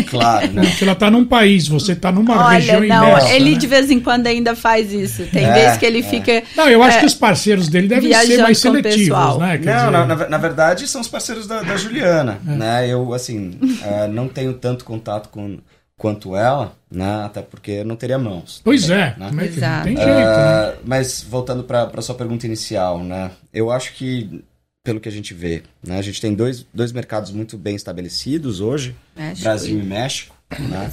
Claro, 0.08 0.48
né? 0.52 0.62
Porque 0.66 0.84
ela 0.84 0.94
tá 0.94 1.10
num 1.10 1.24
país, 1.24 1.68
você 1.68 1.94
tá 1.94 2.10
numa 2.10 2.46
Olha, 2.46 2.54
região 2.56 2.80
não, 2.80 3.10
imensa. 3.12 3.32
ele 3.34 3.52
né? 3.52 3.58
de 3.58 3.66
vez 3.66 3.90
em 3.90 4.00
quando 4.00 4.26
ainda 4.26 4.56
faz 4.56 4.92
isso. 4.92 5.24
Tem 5.26 5.44
É, 5.44 5.52
vezes 5.52 5.76
que 5.78 5.86
ele 5.86 6.00
é. 6.00 6.02
fica. 6.02 6.42
Não, 6.56 6.68
eu 6.68 6.82
acho 6.82 6.96
é, 6.96 7.00
que 7.00 7.06
os 7.06 7.14
parceiros 7.14 7.68
dele 7.68 7.86
devem 7.88 8.12
ser 8.12 8.38
mais 8.42 8.58
seletivos, 8.58 8.96
pessoal. 8.96 9.38
né? 9.38 9.58
Quer 9.58 9.66
Não, 9.66 9.92
dizer, 9.92 10.06
na, 10.06 10.28
na, 10.28 10.38
verdade 10.38 10.88
são 10.88 11.00
os 11.00 11.08
parceiros 11.08 11.46
da, 11.46 11.62
da 11.62 11.76
Juliana, 11.76 12.40
né? 12.44 12.88
Eu, 12.88 13.12
assim, 13.12 13.52
eh, 13.84 14.08
não 14.08 14.28
tenho 14.28 14.54
tanto 14.54 14.84
contato 14.84 15.28
com 15.28 15.58
quanto 15.96 16.34
ela, 16.34 16.72
né? 16.90 17.24
Até 17.26 17.42
porque 17.42 17.70
eu 17.72 17.84
não 17.84 17.94
teria 17.94 18.18
mãos. 18.18 18.60
Pois 18.64 18.86
também, 18.86 19.02
é, 19.02 19.14
né? 19.18 19.26
como 19.28 19.40
é 19.40 19.44
que 19.48 19.60
não 19.60 19.68
Exato. 19.68 19.84
tem 19.84 19.96
jeito, 19.96 20.08
né? 20.08 20.14
Ah, 20.24 20.72
mas 20.84 21.22
voltando 21.28 21.62
para 21.62 22.02
sua 22.02 22.14
pergunta 22.14 22.46
inicial, 22.46 23.04
né? 23.04 23.30
Eu 23.52 23.70
acho 23.70 23.92
que 23.92 24.42
pelo 24.90 24.98
que 24.98 25.08
a 25.08 25.12
gente 25.12 25.32
vê, 25.32 25.62
né? 25.86 25.98
A 25.98 26.02
gente 26.02 26.20
tem 26.20 26.34
dois, 26.34 26.66
dois 26.74 26.90
mercados 26.90 27.30
muito 27.30 27.56
bem 27.56 27.76
estabelecidos 27.76 28.60
hoje, 28.60 28.96
México 29.14 29.44
Brasil 29.44 29.78
e 29.78 29.80
e 29.80 29.84
México, 29.84 30.34
né? 30.58 30.90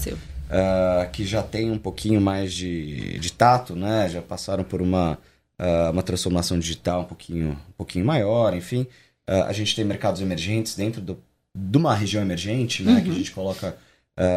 Ah, 0.52 1.10
que 1.12 1.26
já 1.26 1.42
tem 1.42 1.72
um 1.72 1.80
pouquinho 1.80 2.22
mais 2.22 2.54
de, 2.54 3.18
de 3.18 3.32
tato, 3.34 3.76
né? 3.76 4.08
Já 4.08 4.22
passaram 4.22 4.64
por 4.64 4.84
uma, 4.84 5.18
ah, 5.58 5.90
uma 5.92 6.04
transformação 6.04 6.60
digital 6.60 7.02
um 7.02 7.06
pouquinho, 7.06 7.50
um 7.70 7.74
pouquinho 7.76 8.06
maior, 8.06 8.54
enfim. 8.54 8.86
Ah, 9.26 9.46
a 9.48 9.52
gente 9.52 9.76
tem 9.76 9.84
mercados 9.84 10.22
emergentes 10.22 10.76
dentro 10.76 11.02
do, 11.02 11.18
de 11.56 11.78
uma 11.80 11.96
região 11.96 12.22
emergente, 12.22 12.84
né? 12.84 13.02
Que 13.02 13.10
a 13.10 13.14
gente 13.14 13.32
coloca 13.32 13.76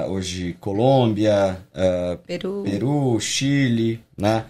hoje 0.08 0.56
Colômbia, 0.58 1.58
Peru. 2.26 2.62
Peru, 2.64 3.20
Chile, 3.20 4.00
né? 4.16 4.46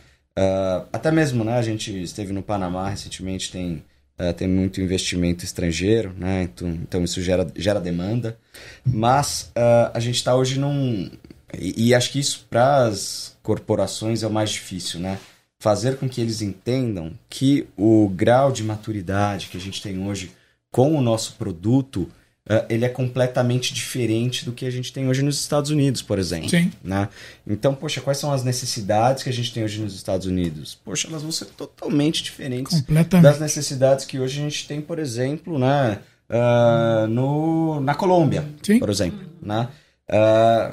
Até 0.93 1.11
mesmo, 1.11 1.43
né? 1.43 1.59
A 1.59 1.63
gente 1.63 2.01
esteve 2.01 2.33
no 2.33 2.45
Panamá 2.45 2.89
recentemente, 2.89 3.51
tem, 3.51 3.83
ah, 4.23 4.35
tem 4.35 4.47
muito 4.47 4.83
investimento 4.83 5.47
estrangeiro, 5.47 6.13
né? 6.19 6.43
Então, 6.43 6.69
então 6.69 7.03
isso 7.03 7.23
gera, 7.23 7.51
gera 7.57 7.81
demanda. 7.81 8.37
Mas 8.85 9.51
ah, 9.57 9.91
a 9.95 9.99
gente 9.99 10.17
está 10.17 10.37
hoje 10.37 10.59
num... 10.59 11.11
E, 11.59 11.89
e 11.89 11.95
acho 11.95 12.13
que 12.13 12.21
isso 12.21 12.47
para 12.51 12.85
as 12.85 13.35
corporações 13.43 14.23
é 14.23 14.27
o 14.27 14.31
mais 14.31 14.51
difícil, 14.51 15.01
né? 15.01 15.19
Fazer 15.59 15.97
com 15.97 16.07
que 16.07 16.21
eles 16.21 16.43
entendam 16.43 17.13
que 17.31 17.67
o 17.79 18.11
grau 18.11 18.53
de 18.53 18.63
maturidade 18.63 19.49
que 19.49 19.57
a 19.57 19.61
gente 19.61 19.81
tem 19.81 19.99
hoje 20.07 20.33
com 20.71 20.95
o 20.95 21.01
nosso 21.01 21.37
produto, 21.37 22.07
ah, 22.49 22.65
ele 22.69 22.85
é 22.85 22.89
completamente 22.89 23.73
diferente 23.75 24.45
do 24.45 24.53
que 24.53 24.65
a 24.67 24.71
gente 24.71 24.93
tem 24.93 25.09
hoje 25.09 25.23
nos 25.23 25.39
Estados 25.41 25.71
Unidos, 25.71 26.03
por 26.03 26.19
exemplo 26.19 26.49
Sim. 26.49 26.73
né? 26.83 27.09
Então, 27.47 27.75
poxa, 27.75 28.01
quais 28.01 28.19
são 28.19 28.33
as 28.33 28.43
necessidades 28.45 29.23
que 29.23 29.29
a 29.29 29.33
gente 29.33 29.53
tem 29.53 29.63
hoje 29.65 29.81
nos 29.81 29.95
Estados 29.95 30.27
Unidos? 30.27 30.79
Poxa, 30.85 31.09
elas 31.09 31.23
vão 31.23 31.33
ser 31.33 31.47
totalmente 31.47 32.23
diferentes 32.23 32.81
das 33.23 33.39
necessidades 33.41 34.05
que 34.05 34.19
hoje 34.19 34.41
a 34.41 34.43
gente 34.45 34.67
tem, 34.67 34.81
por 34.81 34.99
exemplo, 34.99 35.59
né, 35.59 35.99
ah, 36.29 37.07
no, 37.09 37.81
na 37.81 37.95
Colômbia, 37.95 38.45
Sim. 38.63 38.79
por 38.79 38.89
exemplo, 38.91 39.21
né? 39.43 39.69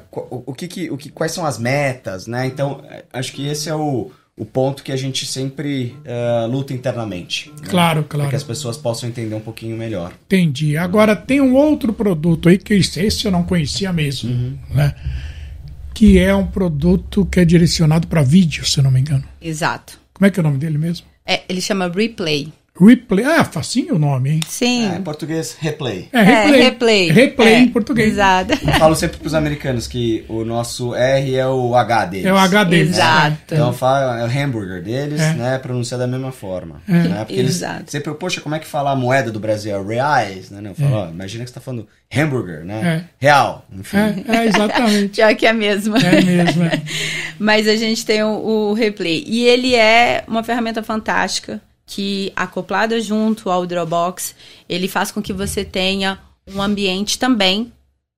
Qu- 0.10 0.28
o, 0.32 0.44
o 0.48 0.54
que 0.54 0.68
que, 0.68 0.90
o 0.90 0.98
que, 0.98 1.10
quais 1.10 1.32
são 1.32 1.46
as 1.46 1.60
metas, 1.60 2.26
né? 2.26 2.48
Então, 2.48 2.84
eh, 2.90 3.06
acho 3.14 3.32
que 3.34 3.46
esse 3.48 3.70
é 3.70 3.76
o, 3.76 4.10
o 4.38 4.46
ponto 4.46 4.84
que 4.84 4.92
a 4.92 4.96
gente 4.96 5.26
sempre 5.26 5.96
ah, 6.06 6.46
luta 6.46 6.72
internamente. 6.74 7.50
né? 7.60 7.68
Claro, 7.68 8.04
Para 8.04 8.10
claro. 8.10 8.30
que 8.30 8.36
as 8.36 8.44
pessoas 8.44 8.78
possam 8.78 9.10
entender 9.10 9.34
um 9.36 9.40
pouquinho 9.40 9.76
melhor. 9.76 10.14
Entendi. 10.28 10.78
Agora 10.78 11.16
tem 11.16 11.42
um 11.42 11.56
outro 11.56 11.92
produto 11.92 12.48
aí 12.48 12.58
que 12.58 12.74
esse 12.76 13.00
esse 13.00 13.26
eu 13.26 13.32
não 13.32 13.44
conhecia 13.44 13.92
mesmo, 13.92 14.30
Uhum. 14.30 14.58
né? 14.74 14.94
Que 15.94 16.20
é 16.20 16.36
um 16.36 16.46
produto 16.46 17.26
que 17.26 17.40
é 17.40 17.46
direcionado 17.46 18.08
para 18.08 18.22
vídeo, 18.22 18.64
se 18.66 18.78
eu 18.80 18.84
não 18.84 18.92
me 18.92 19.00
engano. 19.00 19.24
Exato. 19.42 20.00
Como 20.14 20.28
é 20.28 20.30
que 20.30 20.40
é 20.40 20.42
o 20.42 20.44
nome 20.44 20.60
dele 20.60 20.78
mesmo? 20.78 21.08
É, 21.26 21.42
ele 21.50 21.60
chama 21.60 21.90
Replay. 21.90 22.54
Replay. 22.80 23.26
Ah, 23.26 23.44
facinho 23.44 23.96
o 23.96 24.00
nome, 24.00 24.32
hein? 24.32 24.40
Sim. 24.48 24.92
É, 24.92 24.98
em 24.98 25.02
português, 25.02 25.56
replay. 25.60 26.10
É, 26.14 26.20
É, 26.20 26.24
replay. 26.24 26.62
replay. 26.62 27.12
Replay 27.12 27.54
É, 27.54 27.60
em 27.60 27.68
português. 27.70 28.14
Exato. 28.14 28.54
Eu 28.54 28.74
falo 28.74 28.96
sempre 28.96 29.18
pros 29.18 29.34
americanos 29.34 29.88
que 29.88 30.24
o 30.28 30.44
nosso 30.44 30.94
R 30.96 31.36
é 31.36 31.48
o 31.48 31.76
H 31.76 32.06
deles. 32.06 32.26
É 32.26 32.34
o 32.34 32.38
H 32.38 32.64
deles. 32.66 32.90
Exato. 32.92 33.38
Então 33.54 33.74
fala, 33.74 34.20
é 34.20 34.24
o 34.26 34.44
hambúrguer 34.46 34.82
deles, 34.82 35.20
É. 35.22 35.34
né? 35.34 35.58
Pronuncia 35.60 35.98
da 35.98 36.08
mesma 36.08 36.32
forma. 36.32 36.82
Né? 36.88 37.16
Porque 37.20 37.34
eles 37.34 37.56
Exato. 37.58 37.92
sempre, 37.92 38.14
poxa, 38.14 38.42
como 38.42 38.56
é 38.56 38.60
que 38.60 38.68
fala 38.68 38.92
a 38.92 38.96
moeda 38.96 39.32
do 39.32 39.40
Brasil? 39.40 39.76
É 39.76 39.94
reais, 39.94 40.50
né? 40.52 40.62
Eu 40.70 40.76
falo, 40.76 40.96
ó, 40.96 41.10
imagina 41.10 41.44
que 41.44 41.50
você 41.50 41.54
tá 41.56 41.62
falando 41.62 41.88
hambúrguer, 42.16 42.64
né? 42.64 43.06
Real. 43.20 43.66
Enfim. 43.74 43.98
É, 44.28 44.38
é, 44.38 44.46
exatamente. 44.46 45.10
Pior 45.16 45.36
que 45.36 45.46
é 45.46 45.50
a 45.50 45.54
mesma. 45.54 45.98
É 46.00 46.22
mesmo. 46.22 46.64
é. 46.64 46.82
Mas 47.40 47.68
a 47.68 47.76
gente 47.76 48.06
tem 48.06 48.24
o, 48.24 48.30
o 48.70 48.74
Replay. 48.74 49.24
E 49.28 49.46
ele 49.46 49.76
é 49.76 50.24
uma 50.28 50.44
ferramenta 50.44 50.82
fantástica 50.84 51.62
que, 51.88 52.34
acoplada 52.36 53.00
junto 53.00 53.50
ao 53.50 53.66
Dropbox, 53.66 54.36
ele 54.68 54.90
faz 54.90 55.10
com 55.10 55.22
que 55.22 55.32
você 55.32 55.64
tenha 55.64 56.20
um 56.46 56.62
ambiente 56.62 57.18
também 57.18 57.72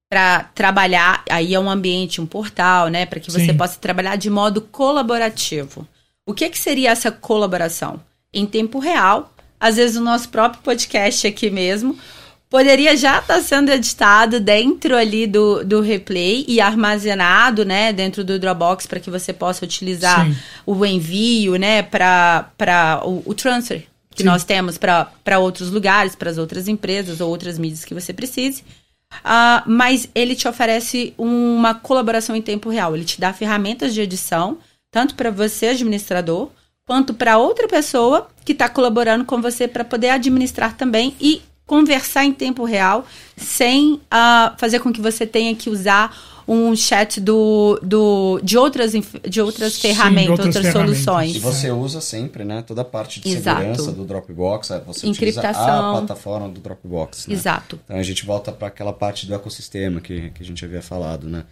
para 0.10 0.44
trabalhar. 0.56 1.24
Aí 1.30 1.54
é 1.54 1.60
um 1.60 1.70
ambiente, 1.70 2.20
um 2.20 2.26
portal, 2.26 2.88
né? 2.88 3.06
Para 3.06 3.20
que 3.20 3.32
você 3.32 3.46
Sim. 3.46 3.58
possa 3.58 3.80
trabalhar 3.80 4.16
de 4.16 4.30
modo 4.30 4.60
colaborativo. 4.60 5.88
O 6.26 6.34
que, 6.34 6.50
que 6.50 6.58
seria 6.58 6.90
essa 6.90 7.12
colaboração? 7.12 8.02
Em 8.34 8.46
tempo 8.46 8.80
real, 8.80 9.32
às 9.60 9.76
vezes 9.76 9.98
o 9.98 10.04
nosso 10.04 10.30
próprio 10.30 10.64
podcast 10.64 11.28
aqui 11.28 11.52
mesmo, 11.52 11.98
poderia 12.50 12.98
já 12.98 13.20
estar 13.20 13.42
sendo 13.42 13.70
editado 13.72 14.40
dentro 14.40 14.96
ali 14.96 15.28
do, 15.28 15.64
do 15.64 15.82
replay 15.82 16.44
e 16.48 16.60
armazenado, 16.60 17.64
né, 17.64 17.94
dentro 17.94 18.24
do 18.24 18.40
Dropbox 18.40 18.88
para 18.88 19.00
que 19.00 19.10
você 19.10 19.32
possa 19.32 19.64
utilizar 19.64 20.26
Sim. 20.26 20.36
o 20.66 20.86
envio, 20.86 21.58
né, 21.58 21.84
para 21.84 23.02
o, 23.06 23.22
o 23.26 23.34
transfer 23.34 23.86
que 24.20 24.24
Sim. 24.24 24.30
nós 24.30 24.44
temos 24.44 24.78
para 24.78 25.40
outros 25.40 25.72
lugares, 25.72 26.14
para 26.14 26.30
as 26.30 26.38
outras 26.38 26.68
empresas 26.68 27.22
ou 27.22 27.30
outras 27.30 27.58
mídias 27.58 27.86
que 27.86 27.94
você 27.94 28.12
precise. 28.12 28.66
Ah, 29.24 29.64
mas 29.66 30.10
ele 30.14 30.36
te 30.36 30.46
oferece 30.46 31.14
uma 31.18 31.74
colaboração 31.74 32.36
em 32.36 32.42
tempo 32.42 32.70
real. 32.70 32.96
Ele 32.96 33.06
te 33.06 33.20
dá 33.20 33.32
ferramentas 33.32 33.94
de 33.94 34.02
edição, 34.02 34.58
tanto 34.92 35.16
para 35.16 35.32
você, 35.32 35.68
administrador, 35.68 36.50
quanto 36.86 37.14
para 37.14 37.38
outra 37.38 37.68
pessoa 37.68 38.28
que 38.44 38.52
está 38.52 38.68
colaborando 38.68 39.24
com 39.24 39.42
você 39.42 39.68
para 39.68 39.86
poder 39.86 40.10
administrar 40.10 40.76
também 40.76 41.16
e 41.20 41.42
conversar 41.70 42.26
em 42.26 42.34
tempo 42.34 42.66
real 42.66 43.06
sem 43.38 43.94
uh, 43.94 44.58
fazer 44.58 44.80
com 44.80 44.92
que 44.92 45.00
você 45.00 45.26
tenha 45.26 45.56
que 45.56 45.70
usar 45.70 46.42
um 46.48 46.76
chat 46.76 47.22
do, 47.22 47.80
do, 47.84 48.42
de 48.44 48.58
outras, 48.58 48.94
de 49.30 49.40
outras 49.40 49.74
Sim, 49.74 49.82
ferramentas, 49.82 50.32
outras, 50.32 50.56
outras 50.56 50.66
ferramentas. 50.66 51.04
soluções. 51.04 51.36
E 51.36 51.40
você 51.40 51.70
usa 51.70 52.02
sempre, 52.02 52.44
né? 52.44 52.64
Toda 52.64 52.82
a 52.82 52.86
parte 52.86 53.20
de 53.20 53.30
Exato. 53.30 53.60
segurança 53.60 53.92
do 53.92 54.04
Dropbox, 54.04 54.72
é, 54.72 54.80
você 54.80 55.06
Encriptação. 55.06 55.52
utiliza 55.52 55.80
a 55.80 55.92
plataforma 55.92 56.50
do 56.50 56.60
Dropbox. 56.60 57.28
Né? 57.28 57.36
Exato. 57.36 57.80
Então 57.86 57.98
a 57.98 58.02
gente 58.02 58.26
volta 58.26 58.52
para 58.52 58.68
aquela 58.68 58.92
parte 58.92 59.28
do 59.28 59.36
ecossistema 59.36 60.02
que, 60.02 60.32
que 60.32 60.42
a 60.42 60.46
gente 60.46 60.66
havia 60.66 60.82
falado, 60.82 61.30
né? 61.30 61.44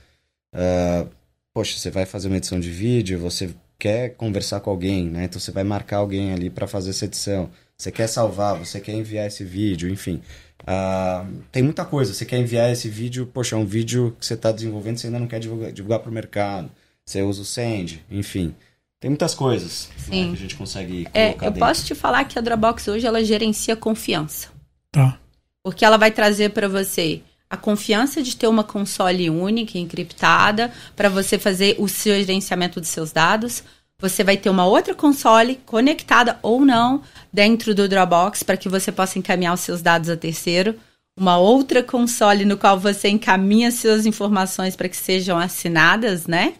Uh, 0.51 1.07
poxa, 1.53 1.77
você 1.77 1.91
vai 1.91 2.07
fazer 2.07 2.27
uma 2.27 2.37
edição 2.37 2.59
de 2.59 2.71
vídeo, 2.71 3.19
você 3.19 3.51
quer 3.77 4.15
conversar 4.15 4.61
com 4.61 4.71
alguém, 4.71 5.05
né? 5.05 5.25
Então 5.25 5.39
você 5.39 5.51
vai 5.51 5.63
marcar 5.63 5.97
alguém 5.97 6.33
ali 6.33 6.49
para 6.49 6.65
fazer 6.65 6.89
essa 6.89 7.05
edição. 7.05 7.51
Você 7.77 7.91
quer 7.91 8.07
salvar, 8.07 8.57
você 8.57 8.79
quer 8.79 8.93
enviar 8.93 9.27
esse 9.27 9.43
vídeo, 9.43 9.87
enfim. 9.87 10.21
Uh, 10.63 11.41
tem 11.51 11.61
muita 11.61 11.85
coisa. 11.85 12.13
Você 12.13 12.25
quer 12.25 12.39
enviar 12.39 12.71
esse 12.71 12.89
vídeo, 12.89 13.29
poxa, 13.31 13.55
é 13.55 13.59
um 13.59 13.65
vídeo 13.65 14.15
que 14.19 14.25
você 14.25 14.33
está 14.33 14.51
desenvolvendo, 14.51 14.97
você 14.97 15.07
ainda 15.07 15.19
não 15.19 15.27
quer 15.27 15.39
divulgar, 15.39 15.71
divulgar 15.71 15.99
para 15.99 16.09
o 16.09 16.13
mercado. 16.13 16.71
Você 17.05 17.21
usa 17.21 17.41
o 17.41 17.45
Send, 17.45 18.03
enfim. 18.09 18.55
Tem 18.99 19.11
muitas 19.11 19.35
coisas 19.35 19.89
né, 20.07 20.23
que 20.29 20.33
a 20.33 20.35
gente 20.35 20.55
consegue 20.55 21.03
colocar 21.03 21.19
é, 21.19 21.29
Eu 21.35 21.51
dentro. 21.51 21.59
posso 21.59 21.85
te 21.85 21.93
falar 21.93 22.25
que 22.25 22.39
a 22.39 22.41
Dropbox 22.41 22.87
hoje 22.87 23.05
ela 23.05 23.23
gerencia 23.23 23.75
confiança. 23.75 24.49
Tá. 24.91 25.19
Porque 25.63 25.85
ela 25.85 25.97
vai 25.97 26.09
trazer 26.09 26.49
para 26.49 26.67
você 26.67 27.21
a 27.49 27.55
confiança 27.55 28.21
de 28.23 28.35
ter 28.35 28.47
uma 28.47 28.63
console 28.63 29.29
única, 29.29 29.77
encriptada, 29.77 30.73
para 30.95 31.09
você 31.09 31.37
fazer 31.37 31.75
o 31.77 31.87
seu 31.87 32.15
gerenciamento 32.15 32.81
dos 32.81 32.89
seus 32.89 33.11
dados. 33.11 33.63
Você 33.99 34.23
vai 34.23 34.37
ter 34.37 34.49
uma 34.49 34.65
outra 34.65 34.93
console 34.93 35.55
conectada 35.65 36.37
ou 36.43 36.63
não 36.63 37.01
dentro 37.33 37.73
do 37.73 37.89
Dropbox 37.89 38.43
para 38.43 38.55
que 38.55 38.69
você 38.69 38.91
possa 38.91 39.17
encaminhar 39.17 39.55
os 39.55 39.61
seus 39.61 39.81
dados 39.81 40.09
a 40.09 40.15
terceiro. 40.15 40.75
Uma 41.19 41.39
outra 41.39 41.81
console 41.81 42.45
no 42.45 42.57
qual 42.57 42.79
você 42.79 43.09
encaminha 43.09 43.71
suas 43.71 44.05
informações 44.05 44.75
para 44.75 44.87
que 44.87 44.95
sejam 44.95 45.39
assinadas, 45.39 46.27
né? 46.27 46.53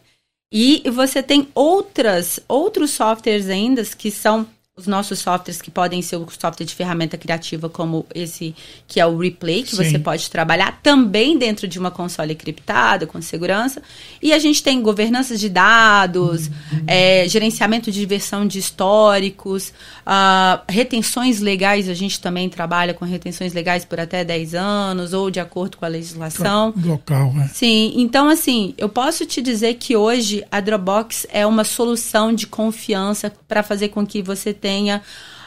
E 0.51 0.81
você 0.89 1.21
tem 1.21 1.47
outras, 1.53 2.39
outros 2.47 2.91
softwares 2.91 3.49
ainda 3.49 3.83
que 3.83 4.09
são 4.09 4.47
os 4.77 4.85
nossos 4.85 5.17
softwares 5.17 5.59
que 5.59 5.71
podem 5.71 6.03
ser 6.03 6.17
o 6.17 6.27
software 6.29 6.65
de 6.65 6.75
ferramenta 6.75 7.17
criativa 7.17 7.67
como 7.67 8.05
esse 8.13 8.55
que 8.87 8.99
é 8.99 9.05
o 9.07 9.17
Replay, 9.17 9.63
que 9.63 9.75
Sim. 9.75 9.83
você 9.83 9.97
pode 9.97 10.29
trabalhar 10.29 10.79
também 10.83 11.35
dentro 11.35 11.67
de 11.67 11.79
uma 11.79 11.89
console 11.89 12.35
criptada, 12.35 13.07
com 13.07 13.19
segurança. 13.19 13.81
E 14.21 14.31
a 14.31 14.37
gente 14.37 14.61
tem 14.61 14.79
governança 14.79 15.35
de 15.35 15.49
dados, 15.49 16.45
uhum. 16.47 16.83
é, 16.85 17.27
gerenciamento 17.27 17.91
de 17.91 18.05
versão 18.05 18.45
de 18.45 18.59
históricos, 18.59 19.73
uh, 20.07 20.63
retenções 20.69 21.41
legais, 21.41 21.89
a 21.89 21.93
gente 21.93 22.19
também 22.21 22.49
trabalha 22.49 22.93
com 22.93 23.03
retenções 23.03 23.53
legais 23.53 23.83
por 23.83 23.99
até 23.99 24.23
10 24.23 24.55
anos, 24.55 25.13
ou 25.13 25.29
de 25.29 25.39
acordo 25.39 25.77
com 25.77 25.85
a 25.85 25.89
legislação. 25.89 26.73
Local, 26.81 27.33
né? 27.33 27.49
Sim, 27.53 27.93
então 27.97 28.29
assim, 28.29 28.73
eu 28.77 28.87
posso 28.87 29.25
te 29.25 29.41
dizer 29.41 29.75
que 29.75 29.95
hoje 29.95 30.43
a 30.49 30.61
Dropbox 30.61 31.27
é 31.29 31.45
uma 31.45 31.65
solução 31.65 32.33
de 32.33 32.47
confiança 32.47 33.31
para 33.47 33.61
fazer 33.61 33.89
com 33.89 34.05
que 34.05 34.21
você 34.21 34.53
tenha 34.53 35.01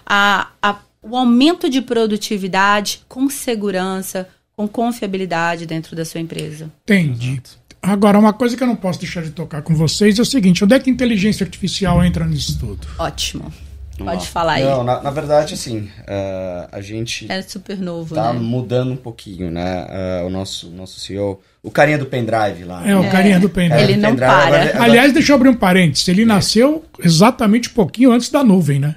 a, 0.05 0.49
a, 0.63 0.77
o 1.03 1.17
aumento 1.17 1.71
de 1.71 1.81
produtividade 1.81 3.01
com 3.09 3.31
segurança, 3.31 4.29
com 4.55 4.69
confiabilidade 4.69 5.65
dentro 5.65 5.97
da 5.97 6.05
sua 6.05 6.21
empresa. 6.21 6.71
Entendi. 6.83 7.41
Agora, 7.83 8.19
uma 8.19 8.35
coisa 8.35 8.55
que 8.55 8.63
eu 8.63 8.67
não 8.67 8.77
posso 8.77 9.01
deixar 9.01 9.23
de 9.23 9.31
tocar 9.31 9.63
com 9.63 9.75
vocês 9.75 10.19
é 10.19 10.23
o 10.23 10.25
seguinte: 10.25 10.63
onde 10.63 10.75
é 10.75 10.79
que 10.79 10.91
a 10.91 10.93
inteligência 10.93 11.45
artificial 11.45 12.05
entra 12.05 12.27
nisso 12.27 12.59
tudo? 12.59 12.87
Ótimo. 12.99 13.51
Pode 14.05 14.29
falar 14.29 14.55
aí. 14.55 14.65
Não, 14.65 14.83
na, 14.83 15.03
na 15.03 15.11
verdade, 15.11 15.55
assim, 15.55 15.81
uh, 15.81 16.69
a 16.71 16.81
gente. 16.81 17.31
É 17.31 17.43
super 17.43 17.79
novo, 17.79 18.15
tá 18.15 18.33
né? 18.33 18.39
mudando 18.39 18.93
um 18.93 18.97
pouquinho, 18.97 19.51
né? 19.51 19.87
Uh, 20.23 20.27
o 20.27 20.31
nosso, 20.31 20.71
nosso 20.71 21.01
CEO. 21.01 21.41
O 21.63 21.71
carinha 21.71 21.99
do 21.99 22.07
pendrive 22.07 22.65
lá. 22.65 22.87
É, 22.87 22.97
o 22.97 23.05
é, 23.05 23.09
carinha 23.11 23.39
do 23.39 23.51
pendrive. 23.51 23.83
Ele 23.83 23.97
não 23.97 24.11
pendrive, 24.11 24.31
para. 24.31 24.47
Agora, 24.47 24.63
agora... 24.71 24.85
Aliás, 24.85 25.13
deixa 25.13 25.33
eu 25.33 25.37
abrir 25.37 25.49
um 25.49 25.57
parênteses. 25.57 26.09
Ele 26.09 26.23
é. 26.23 26.27
nasceu 26.27 26.85
exatamente 26.99 27.69
um 27.69 27.73
pouquinho 27.73 28.13
antes 28.13 28.31
da 28.31 28.43
nuvem, 28.43 28.79
né? 28.79 28.97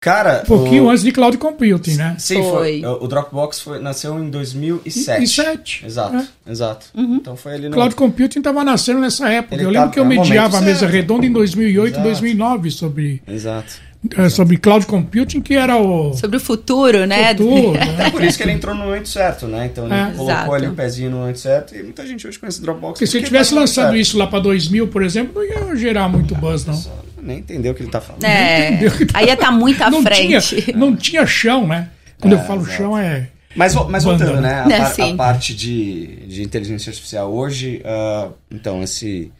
Cara, 0.00 0.42
um 0.44 0.46
pouquinho 0.46 0.84
o... 0.84 0.90
antes 0.90 1.02
de 1.02 1.10
cloud 1.10 1.36
computing, 1.38 1.96
né? 1.96 2.14
Sim, 2.18 2.36
foi. 2.36 2.80
foi. 2.80 2.86
O 2.86 3.08
Dropbox 3.08 3.60
foi, 3.60 3.80
nasceu 3.80 4.16
em 4.20 4.30
2007. 4.30 5.18
2007. 5.18 5.86
Exato, 5.86 6.16
é. 6.16 6.52
exato. 6.52 6.86
Uhum. 6.94 7.16
Então 7.16 7.36
foi 7.36 7.54
ali 7.54 7.68
no... 7.68 7.74
Cloud 7.74 7.96
computing 7.96 8.38
estava 8.38 8.62
nascendo 8.62 9.00
nessa 9.00 9.28
época. 9.28 9.56
Ele 9.56 9.64
eu 9.64 9.70
lembro 9.70 9.88
tá, 9.88 9.94
que 9.94 9.98
eu 9.98 10.04
é 10.04 10.08
mediava 10.08 10.58
a 10.58 10.60
mesa 10.60 10.86
redonda 10.86 11.26
em 11.26 11.32
2008, 11.32 11.94
exato. 11.94 12.04
2009 12.04 12.70
sobre 12.70 13.22
Exato. 13.26 13.87
É, 14.16 14.28
sobre 14.28 14.56
cloud 14.56 14.86
computing, 14.86 15.40
que 15.40 15.54
era 15.54 15.76
o. 15.76 16.14
Sobre 16.14 16.36
o 16.36 16.40
futuro, 16.40 17.04
né? 17.04 17.34
Futuro, 17.34 17.72
né? 17.74 18.06
É 18.06 18.10
por 18.10 18.22
isso 18.22 18.36
que 18.36 18.44
ele 18.44 18.52
entrou 18.52 18.74
no 18.74 18.84
momento 18.84 19.08
certo, 19.08 19.46
né? 19.48 19.66
Então 19.66 19.86
ele 19.86 19.94
é. 19.94 20.04
colocou 20.04 20.30
Exato. 20.30 20.54
ali 20.54 20.66
o 20.68 20.74
pezinho 20.74 21.10
no 21.10 21.16
momento 21.18 21.38
certo 21.40 21.74
e 21.74 21.82
muita 21.82 22.06
gente 22.06 22.26
hoje 22.26 22.38
conhece 22.38 22.62
Dropbox. 22.62 22.92
Porque, 22.92 22.98
porque 23.00 23.06
se 23.06 23.16
ele 23.16 23.26
tivesse 23.26 23.52
tá 23.52 23.60
lançado 23.60 23.96
isso 23.96 24.16
lá 24.16 24.28
para 24.28 24.38
2000, 24.38 24.86
por 24.86 25.02
exemplo, 25.02 25.34
não 25.34 25.44
ia 25.44 25.76
gerar 25.76 26.08
muito 26.08 26.34
buzz, 26.36 26.64
não 26.64 26.80
nem 27.20 27.38
entendeu 27.38 27.72
o 27.72 27.74
que 27.74 27.82
ele 27.82 27.88
está 27.88 28.00
falando. 28.00 28.24
É, 28.24 28.78
aí 29.14 29.26
ia 29.26 29.34
estar 29.34 29.46
tá 29.46 29.52
muito 29.52 29.82
à 29.82 29.90
não 29.90 30.02
frente. 30.02 30.62
Tinha, 30.62 30.76
não 30.76 30.96
tinha 30.96 31.26
chão, 31.26 31.66
né? 31.66 31.90
Quando 32.20 32.34
é, 32.34 32.36
eu 32.36 32.44
falo 32.44 32.62
exato. 32.62 32.76
chão 32.76 32.98
é. 32.98 33.28
Mas, 33.54 33.74
mas 33.74 34.04
voltando, 34.04 34.40
né? 34.40 34.60
A, 34.60 34.68
par, 34.68 35.00
a, 35.00 35.14
parte 35.14 35.54
de, 35.54 36.26
de 36.26 36.42
inteligência 36.42 36.90
artificial 36.90 37.32
hoje, 37.32 37.82
uh, 37.84 38.32
então, 38.50 38.82
esse, 38.82 39.32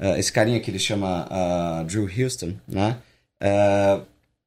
uh, 0.00 0.16
esse 0.16 0.32
carinha 0.32 0.60
que 0.60 0.70
ele 0.70 0.78
chama 0.78 1.26
uh, 1.26 1.84
Drew 1.84 2.08
Houston, 2.08 2.54
né? 2.66 2.96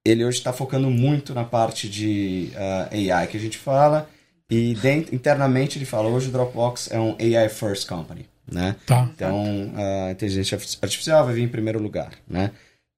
Ele 0.05 0.25
hoje 0.25 0.37
está 0.37 0.51
focando 0.51 0.89
muito 0.89 1.33
na 1.33 1.43
parte 1.43 1.89
de 1.89 2.51
AI 2.91 3.27
que 3.27 3.37
a 3.37 3.39
gente 3.39 3.57
fala. 3.57 4.09
E 4.49 4.73
dentro, 4.75 5.13
internamente 5.13 5.77
ele 5.77 5.85
fala, 5.85 6.07
hoje 6.07 6.29
o 6.29 6.31
Dropbox 6.31 6.89
é 6.91 6.99
um 6.99 7.15
AI 7.19 7.49
first 7.49 7.87
company, 7.87 8.25
né? 8.51 8.75
Tá. 8.85 9.07
Então, 9.13 9.71
a 10.07 10.11
inteligência 10.11 10.57
artificial 10.81 11.25
vai 11.25 11.35
vir 11.35 11.43
em 11.43 11.47
primeiro 11.47 11.79
lugar, 11.79 12.11
né? 12.27 12.51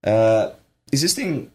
Uh, 0.06 0.52
existem 0.92 1.50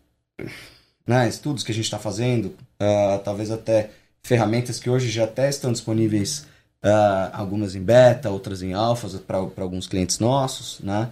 né, 1.06 1.28
estudos 1.28 1.62
que 1.64 1.72
a 1.72 1.74
gente 1.74 1.84
está 1.84 1.98
fazendo, 1.98 2.46
uh, 2.80 3.18
talvez 3.24 3.50
até 3.50 3.90
ferramentas 4.22 4.78
que 4.78 4.90
hoje 4.90 5.08
já 5.08 5.24
até 5.24 5.48
estão 5.48 5.72
disponíveis, 5.72 6.46
uh, 6.84 7.30
algumas 7.32 7.74
em 7.74 7.82
beta, 7.82 8.30
outras 8.30 8.62
em 8.62 8.72
alfa 8.72 9.08
para 9.18 9.38
alguns 9.38 9.86
clientes 9.86 10.18
nossos, 10.18 10.80
né? 10.80 11.10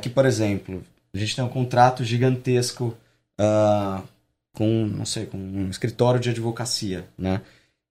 que, 0.00 0.08
por 0.08 0.24
exemplo, 0.24 0.84
a 1.14 1.18
gente 1.18 1.36
tem 1.36 1.44
um 1.44 1.48
contrato 1.48 2.02
gigantesco 2.04 2.96
com, 4.52 4.86
não 4.86 5.04
sei, 5.04 5.26
com 5.26 5.38
um 5.38 5.70
escritório 5.70 6.20
de 6.20 6.30
advocacia, 6.30 7.06
né? 7.16 7.40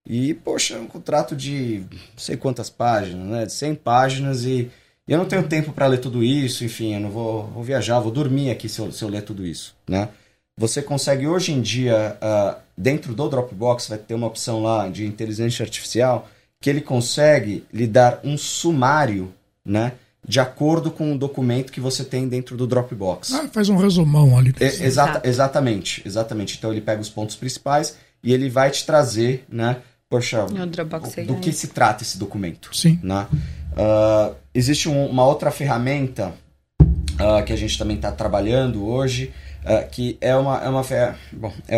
E, 0.05 0.33
poxa, 0.33 0.75
é 0.75 0.79
um 0.79 0.88
contrato 0.88 1.36
de 1.36 1.86
não 1.89 2.17
sei 2.17 2.36
quantas 2.36 2.69
páginas, 2.69 3.25
né? 3.25 3.45
De 3.45 3.53
100 3.53 3.75
páginas 3.75 4.43
e 4.45 4.69
eu 5.07 5.17
não 5.17 5.25
tenho 5.25 5.47
tempo 5.47 5.73
para 5.73 5.88
ler 5.88 5.99
tudo 5.99 6.23
isso, 6.23 6.63
enfim, 6.63 6.93
eu 6.93 6.99
não 6.99 7.09
vou, 7.09 7.47
vou 7.47 7.63
viajar, 7.63 7.99
vou 7.99 8.12
dormir 8.12 8.49
aqui 8.49 8.69
se 8.69 8.79
eu, 8.79 8.91
se 8.91 9.03
eu 9.03 9.09
ler 9.09 9.23
tudo 9.23 9.45
isso, 9.45 9.75
né? 9.88 10.09
Você 10.57 10.81
consegue 10.81 11.27
hoje 11.27 11.51
em 11.51 11.62
dia, 11.62 12.17
uh, 12.21 12.62
dentro 12.77 13.13
do 13.13 13.27
Dropbox, 13.27 13.88
vai 13.88 13.97
ter 13.97 14.13
uma 14.13 14.27
opção 14.27 14.62
lá 14.62 14.88
de 14.88 15.05
inteligência 15.05 15.63
artificial 15.63 16.29
que 16.62 16.69
ele 16.69 16.79
consegue 16.79 17.65
lhe 17.73 17.88
dar 17.88 18.21
um 18.23 18.38
sumário, 18.38 19.33
né? 19.65 19.93
De 20.25 20.39
acordo 20.39 20.89
com 20.89 21.13
o 21.13 21.17
documento 21.17 21.71
que 21.71 21.81
você 21.81 22.03
tem 22.03 22.27
dentro 22.27 22.55
do 22.55 22.65
Dropbox. 22.65 23.33
Ah, 23.33 23.49
faz 23.51 23.67
um 23.67 23.75
resumão 23.75 24.38
ali. 24.38 24.53
É, 24.59 24.65
exata, 24.65 25.27
exatamente, 25.27 26.01
exatamente. 26.05 26.57
Então 26.57 26.71
ele 26.71 26.79
pega 26.79 27.01
os 27.01 27.09
pontos 27.09 27.36
principais 27.36 27.97
e 28.23 28.33
ele 28.33 28.49
vai 28.49 28.71
te 28.71 28.86
trazer, 28.86 29.45
né? 29.49 29.77
Poxa, 30.09 30.45
do, 30.45 31.25
do 31.25 31.36
que 31.39 31.51
se 31.51 31.67
trata 31.67 32.03
esse 32.03 32.17
documento. 32.17 32.69
Sim. 32.71 32.99
Né? 33.01 33.27
Uh, 33.73 34.36
existe 34.53 34.88
um, 34.88 35.07
uma 35.07 35.25
outra 35.25 35.49
ferramenta 35.49 36.33
uh, 36.81 37.43
que 37.43 37.51
a 37.51 37.55
gente 37.55 37.77
também 37.77 37.95
está 37.95 38.12
trabalhando 38.12 38.86
hoje, 38.86 39.33
uh, 39.65 39.89
que 39.89 40.17
é 40.21 40.36
uma, 40.36 40.63
é 40.63 40.69
uma 40.69 40.83
bom, 41.31 41.51
é, 41.67 41.77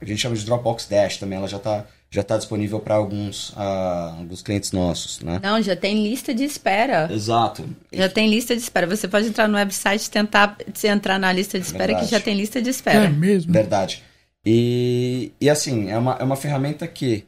a 0.00 0.04
gente 0.04 0.20
chama 0.20 0.36
de 0.36 0.44
Dropbox 0.44 0.86
Dash 0.86 1.16
também, 1.16 1.38
ela 1.38 1.48
já 1.48 1.56
está 1.56 1.86
já 2.10 2.24
tá 2.24 2.36
disponível 2.36 2.80
para 2.80 2.96
alguns, 2.96 3.52
alguns 3.56 4.42
clientes 4.42 4.72
nossos, 4.72 5.20
né? 5.20 5.38
Não, 5.42 5.62
já 5.62 5.76
tem 5.76 6.02
lista 6.02 6.34
de 6.34 6.42
espera. 6.42 7.08
Exato. 7.12 7.64
Já 7.92 8.08
tem 8.08 8.28
lista 8.28 8.54
de 8.56 8.60
espera. 8.60 8.86
Você 8.88 9.06
pode 9.06 9.28
entrar 9.28 9.46
no 9.46 9.56
website 9.56 10.06
e 10.06 10.10
tentar 10.10 10.56
entrar 10.82 11.20
na 11.20 11.32
lista 11.32 11.58
de 11.58 11.64
espera 11.64 11.86
Verdade. 11.86 12.06
que 12.06 12.10
já 12.10 12.20
tem 12.20 12.34
lista 12.34 12.60
de 12.60 12.68
espera. 12.68 13.04
É 13.04 13.08
mesmo. 13.08 13.52
Verdade. 13.52 14.02
E, 14.44 15.32
e 15.40 15.48
assim, 15.48 15.88
é 15.88 15.96
uma, 15.96 16.16
é 16.18 16.24
uma 16.24 16.36
ferramenta 16.36 16.84
que 16.88 17.24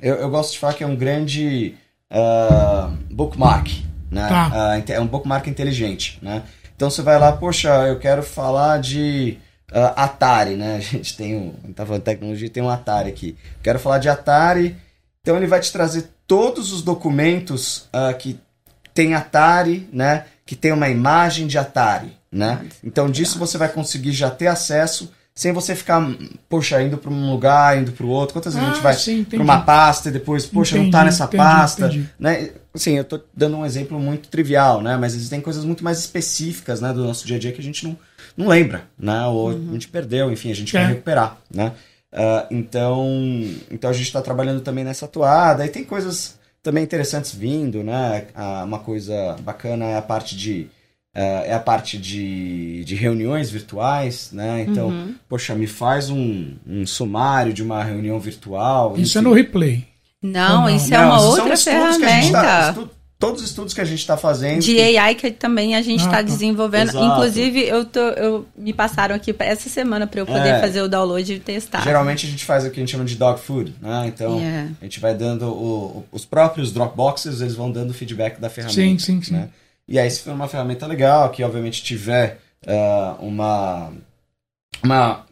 eu, 0.00 0.14
eu 0.14 0.30
gosto 0.30 0.52
de 0.52 0.58
falar 0.60 0.74
que 0.74 0.84
é 0.84 0.86
um 0.86 0.94
grande 0.94 1.74
uh, 2.12 2.96
bookmark, 3.10 3.68
né? 4.08 4.28
Tá. 4.28 4.76
Uh, 4.78 4.92
é 4.92 5.00
um 5.00 5.06
bookmark 5.06 5.48
inteligente, 5.48 6.18
né? 6.22 6.44
Então 6.76 6.88
você 6.88 7.02
vai 7.02 7.18
lá, 7.18 7.32
poxa, 7.32 7.68
eu 7.88 7.98
quero 7.98 8.22
falar 8.22 8.78
de 8.78 9.36
uh, 9.72 9.92
Atari, 9.96 10.56
né? 10.56 10.76
A 10.78 10.80
gente 10.80 11.16
tem 11.16 11.36
um, 11.36 11.52
tá 11.72 11.84
falando 11.84 12.00
de 12.00 12.06
tecnologia, 12.06 12.50
tem 12.50 12.62
um 12.62 12.70
Atari 12.70 13.08
aqui. 13.08 13.36
Quero 13.62 13.78
falar 13.78 13.98
de 13.98 14.08
Atari, 14.08 14.76
então 15.20 15.36
ele 15.36 15.46
vai 15.46 15.60
te 15.60 15.72
trazer 15.72 16.08
todos 16.26 16.72
os 16.72 16.82
documentos 16.82 17.88
uh, 17.92 18.16
que 18.18 18.38
tem 18.94 19.14
Atari, 19.14 19.88
né? 19.92 20.24
Que 20.44 20.56
tem 20.56 20.72
uma 20.72 20.88
imagem 20.88 21.46
de 21.46 21.58
Atari, 21.58 22.16
né? 22.32 22.60
Então 22.82 23.10
disso 23.10 23.38
você 23.38 23.56
vai 23.58 23.68
conseguir 23.68 24.12
já 24.12 24.30
ter 24.30 24.46
acesso 24.46 25.12
sem 25.34 25.52
você 25.52 25.76
ficar, 25.76 26.04
poxa, 26.48 26.82
indo 26.82 26.98
para 26.98 27.12
um 27.12 27.30
lugar, 27.30 27.78
indo 27.78 27.92
para 27.92 28.04
o 28.04 28.08
outro. 28.08 28.32
Quantas 28.32 28.54
vezes 28.54 28.68
a 28.68 28.72
gente 28.72 28.80
Ah, 28.80 28.82
vai 28.82 28.94
sim, 28.94 29.22
para 29.22 29.40
uma 29.40 29.60
pasta 29.60 30.08
e 30.08 30.12
depois, 30.12 30.44
poxa, 30.44 30.76
não 30.76 30.90
tá 30.90 30.98
Entendi, 30.98 31.04
nessa 31.04 31.24
entendi, 31.26 31.36
pasta, 31.36 31.86
entendi. 31.86 32.10
né? 32.18 32.50
Assim, 32.74 32.96
eu 32.96 33.04
tô 33.04 33.20
dando 33.32 33.56
um 33.56 33.64
exemplo 33.64 34.00
muito 34.00 34.28
trivial, 34.28 34.82
né? 34.82 34.96
Mas 34.96 35.14
existem 35.14 35.40
coisas 35.40 35.64
muito 35.64 35.84
mais 35.84 36.00
específicas, 36.00 36.80
né, 36.80 36.92
do 36.92 37.04
nosso 37.04 37.24
dia 37.24 37.36
a 37.36 37.38
dia 37.38 37.52
que 37.52 37.60
a 37.60 37.62
gente 37.62 37.86
não, 37.86 37.96
não 38.38 38.46
lembra, 38.48 38.84
né? 38.98 39.26
Ou 39.26 39.50
a 39.50 39.52
gente 39.54 39.88
perdeu, 39.88 40.30
enfim, 40.32 40.50
a 40.50 40.54
gente 40.54 40.74
É. 40.76 40.80
quer 40.80 40.86
recuperar, 40.88 41.36
né? 41.54 41.72
Ah, 42.12 42.46
então, 42.50 43.06
então 43.70 43.90
a 43.90 43.92
gente 43.92 44.06
está 44.06 44.22
trabalhando 44.22 44.60
também 44.62 44.84
nessa 44.84 45.06
toada. 45.06 45.66
E 45.66 45.68
tem 45.68 45.84
coisas 45.84 46.38
também 46.62 46.82
interessantes 46.84 47.34
vindo, 47.34 47.82
né? 47.84 48.26
Ah, 48.34 48.62
uma 48.64 48.78
coisa 48.78 49.36
bacana 49.42 49.84
é 49.84 49.96
a 49.98 50.02
parte 50.02 50.36
de 50.36 50.68
ah, 51.14 51.42
é 51.46 51.52
a 51.54 51.58
parte 51.60 51.98
de, 51.98 52.84
de 52.84 52.94
reuniões 52.94 53.50
virtuais, 53.50 54.30
né? 54.32 54.64
Então, 54.68 54.88
Uhum. 54.88 55.14
poxa, 55.28 55.54
me 55.54 55.66
faz 55.66 56.08
um, 56.10 56.54
um 56.66 56.86
sumário 56.86 57.52
de 57.52 57.62
uma 57.62 57.82
reunião 57.82 58.18
virtual. 58.20 58.94
Isso 58.96 59.18
é 59.18 59.20
enfim. 59.20 59.28
no 59.28 59.34
replay. 59.34 59.84
Não, 60.22 60.62
Não, 60.62 60.70
isso 60.76 60.92
é 60.94 60.98
Não, 60.98 61.08
uma 61.10 61.20
outra 61.20 61.50
tá- 61.50 61.56
ferramenta. 61.56 62.68
estu- 62.70 62.90
todos 63.18 63.42
os 63.42 63.48
estudos 63.50 63.74
que 63.74 63.80
a 63.80 63.84
gente 63.84 63.98
está 63.98 64.16
fazendo. 64.16 64.60
De 64.62 64.80
AI 64.80 65.14
que 65.16 65.30
também 65.30 65.74
a 65.74 65.82
gente 65.82 66.00
Ah, 66.02 66.04
está 66.04 66.16
tá. 66.18 66.22
desenvolvendo. 66.22 66.90
Exato. 66.90 67.04
Inclusive, 67.04 67.66
eu 67.66 67.84
tô, 67.84 68.00
eu, 68.00 68.46
me 68.56 68.72
passaram 68.72 69.14
aqui 69.16 69.32
pra 69.32 69.46
essa 69.46 69.68
semana 69.68 70.06
para 70.06 70.20
eu 70.20 70.26
poder 70.26 70.48
É. 70.50 70.60
fazer 70.60 70.82
o 70.82 70.88
download 70.88 71.32
e 71.32 71.40
testar. 71.40 71.82
Geralmente 71.82 72.26
a 72.26 72.30
gente 72.30 72.44
faz 72.44 72.64
o 72.64 72.70
que 72.70 72.78
a 72.78 72.82
gente 72.82 72.92
chama 72.92 73.04
de 73.04 73.16
dog 73.16 73.40
food, 73.40 73.74
né? 73.80 74.04
Então 74.06 74.38
Yeah. 74.38 74.70
a 74.80 74.84
gente 74.84 75.00
vai 75.00 75.14
dando 75.14 75.46
o- 75.48 75.98
o- 75.98 76.04
os 76.12 76.24
próprios 76.24 76.72
Dropboxes, 76.72 77.40
eles 77.40 77.54
vão 77.54 77.70
dando 77.72 77.92
feedback 77.92 78.40
da 78.40 78.48
ferramenta. 78.48 78.80
Sim, 78.80 78.98
sim, 78.98 79.20
sim. 79.22 79.32
né? 79.34 79.48
E 79.88 79.98
aí 79.98 80.08
se 80.10 80.20
for 80.20 80.32
uma 80.32 80.46
ferramenta 80.46 80.86
legal, 80.86 81.30
que 81.30 81.42
obviamente 81.42 81.82
tiver 81.82 82.38
ah, 82.66 83.16
uma 83.20 83.90
uma 84.84 85.24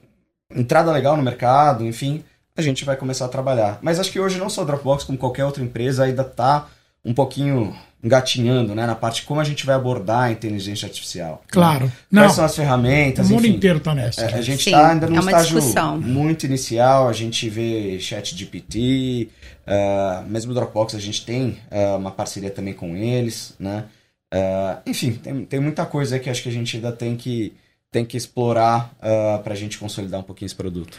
entrada 0.54 0.90
legal 0.92 1.16
no 1.16 1.22
mercado, 1.22 1.84
enfim, 1.84 2.24
a 2.56 2.62
gente 2.62 2.84
vai 2.84 2.96
começar 2.96 3.26
a 3.26 3.28
trabalhar. 3.28 3.78
Mas 3.82 4.00
acho 4.00 4.10
que 4.10 4.18
hoje 4.20 4.38
não 4.38 4.48
só 4.48 4.62
o 4.62 4.64
Dropbox, 4.64 5.04
como 5.04 5.18
qualquer 5.18 5.44
outra 5.44 5.62
empresa 5.62 6.04
ainda 6.04 6.22
está 6.22 6.66
um 7.06 7.14
pouquinho 7.14 7.74
engatinhando, 8.04 8.74
né, 8.74 8.86
na 8.86 8.94
parte 8.94 9.20
de 9.22 9.26
como 9.26 9.40
a 9.40 9.44
gente 9.44 9.64
vai 9.64 9.74
abordar 9.74 10.24
a 10.24 10.30
inteligência 10.32 10.86
artificial. 10.86 11.42
Claro. 11.50 11.86
Né? 11.86 11.92
Não, 12.10 12.22
Quais 12.22 12.32
são 12.34 12.44
as 12.44 12.52
o 12.52 12.56
ferramentas, 12.56 13.28
mundo 13.30 13.46
enfim. 13.46 13.56
inteiro 13.56 13.80
tá 13.80 13.94
nessa. 13.94 14.20
É, 14.22 14.34
a 14.34 14.40
gente 14.42 14.66
está 14.66 14.90
ainda 14.90 15.06
num 15.06 15.16
é 15.16 15.18
estágio 15.20 15.56
discussão. 15.56 15.98
muito 16.00 16.44
inicial, 16.46 17.08
a 17.08 17.12
gente 17.12 17.48
vê 17.48 17.98
chat 17.98 18.36
GPT, 18.36 19.28
ah, 19.66 20.22
mesmo 20.28 20.52
o 20.52 20.54
Dropbox 20.54 20.94
a 20.94 21.00
gente 21.00 21.24
tem 21.24 21.58
ah, 21.70 21.96
uma 21.96 22.10
parceria 22.10 22.50
também 22.50 22.74
com 22.74 22.94
eles, 22.96 23.54
né? 23.58 23.84
Ah, 24.32 24.78
enfim, 24.86 25.12
tem, 25.12 25.44
tem 25.44 25.60
muita 25.60 25.84
coisa 25.86 26.16
aí 26.16 26.20
que 26.20 26.28
acho 26.30 26.42
que 26.42 26.48
a 26.48 26.52
gente 26.52 26.76
ainda 26.76 26.92
tem 26.92 27.16
que, 27.16 27.54
tem 27.90 28.04
que 28.04 28.16
explorar 28.16 28.94
para 29.42 29.52
a 29.54 29.56
gente 29.56 29.78
consolidar 29.78 30.20
um 30.20 30.24
pouquinho 30.24 30.46
esse 30.46 30.54
produto. 30.54 30.98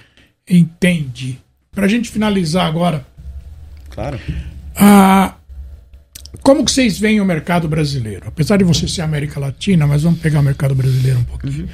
Entendi. 0.50 1.38
Pra 1.72 1.88
gente 1.88 2.10
finalizar 2.10 2.66
agora, 2.66 3.06
Claro. 3.90 4.20
ah, 4.76 5.36
como 6.42 6.64
que 6.64 6.72
vocês 6.72 6.98
veem 6.98 7.20
o 7.20 7.26
mercado 7.26 7.68
brasileiro? 7.68 8.24
Apesar 8.28 8.58
de 8.58 8.64
você 8.64 8.88
ser 8.88 9.02
América 9.02 9.40
Latina, 9.40 9.86
mas 9.86 10.04
vamos 10.04 10.20
pegar 10.20 10.40
o 10.40 10.44
mercado 10.44 10.74
brasileiro 10.74 11.20
um 11.20 11.24
pouquinho. 11.24 11.68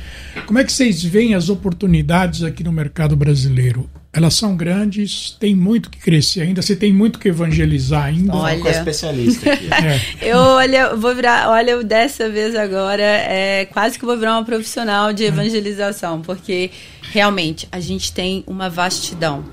Como 0.45 0.59
é 0.59 0.63
que 0.63 0.71
vocês 0.71 1.03
veem 1.03 1.35
as 1.35 1.49
oportunidades 1.49 2.43
aqui 2.43 2.63
no 2.63 2.71
mercado 2.71 3.15
brasileiro? 3.15 3.89
Elas 4.11 4.35
são 4.35 4.55
grandes, 4.55 5.35
tem 5.39 5.55
muito 5.55 5.89
que 5.89 5.97
crescer 5.97 6.41
ainda, 6.41 6.61
você 6.61 6.75
tem 6.75 6.93
muito 6.93 7.17
que 7.17 7.29
evangelizar 7.29 8.05
ainda. 8.05 8.35
Olha. 8.35 8.59
Com 8.59 8.67
a 8.67 8.71
especialista 8.71 9.51
aqui. 9.51 9.69
É. 9.73 10.29
Eu 10.29 10.37
olha, 10.37 10.95
vou 10.95 11.15
virar, 11.15 11.49
olha, 11.49 11.71
eu 11.71 11.83
dessa 11.83 12.29
vez 12.29 12.55
agora 12.55 13.01
é 13.01 13.65
quase 13.65 13.97
que 13.97 14.05
vou 14.05 14.17
virar 14.17 14.33
uma 14.33 14.45
profissional 14.45 15.11
de 15.11 15.23
evangelização, 15.23 16.21
porque 16.21 16.69
realmente 17.11 17.67
a 17.71 17.79
gente 17.79 18.13
tem 18.13 18.43
uma 18.45 18.69
vastidão, 18.69 19.43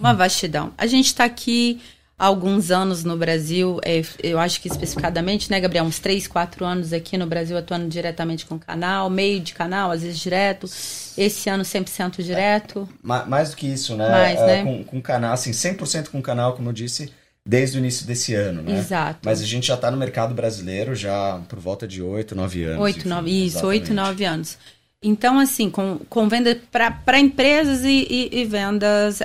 uma 0.00 0.14
vastidão. 0.14 0.72
A 0.78 0.86
gente 0.86 1.06
está 1.06 1.24
aqui 1.24 1.78
alguns 2.18 2.70
anos 2.72 3.04
no 3.04 3.16
Brasil, 3.16 3.78
é, 3.84 4.02
eu 4.22 4.38
acho 4.40 4.60
que 4.60 4.66
especificadamente, 4.68 5.50
né, 5.50 5.60
Gabriel, 5.60 5.84
uns 5.84 5.98
3, 6.00 6.26
4 6.26 6.64
anos 6.64 6.92
aqui 6.92 7.16
no 7.16 7.26
Brasil 7.26 7.56
atuando 7.56 7.86
diretamente 7.88 8.44
com 8.44 8.56
o 8.56 8.58
canal, 8.58 9.08
meio 9.08 9.38
de 9.40 9.54
canal, 9.54 9.90
às 9.92 10.02
vezes 10.02 10.18
direto. 10.18 10.66
Esse 11.16 11.48
ano 11.48 11.64
100% 11.64 12.22
direto. 12.22 12.88
Ma- 13.02 13.24
mais 13.24 13.50
do 13.50 13.56
que 13.56 13.66
isso, 13.66 13.96
né? 13.96 14.08
Mais, 14.08 14.40
Ah, 14.40 14.46
né? 14.46 14.64
Com, 14.64 14.82
com 14.84 15.00
canal, 15.00 15.32
assim, 15.32 15.52
100% 15.52 16.08
com 16.10 16.20
canal, 16.20 16.54
como 16.54 16.68
eu 16.70 16.72
disse, 16.72 17.12
desde 17.46 17.78
o 17.78 17.80
início 17.80 18.04
desse 18.06 18.34
ano, 18.34 18.62
né? 18.62 18.78
Exato. 18.78 19.20
Mas 19.24 19.40
a 19.40 19.44
gente 19.46 19.66
já 19.68 19.74
está 19.74 19.90
no 19.90 19.96
mercado 19.96 20.34
brasileiro 20.34 20.94
já 20.94 21.40
por 21.48 21.58
volta 21.58 21.86
de 21.86 22.02
8, 22.02 22.34
9 22.34 22.64
anos. 22.64 22.80
Oito, 22.82 22.98
enfim, 22.98 23.08
nove, 23.08 23.30
isso, 23.30 23.56
exatamente. 23.58 23.80
oito, 23.82 23.94
nove 23.94 24.24
anos. 24.24 24.58
Então, 25.02 25.38
assim, 25.38 25.70
com, 25.70 25.98
com 26.10 26.28
venda 26.28 26.60
para 26.72 27.18
empresas 27.20 27.84
e, 27.84 28.06
e- 28.10 28.40
e 28.40 28.44
vendas 28.44 29.20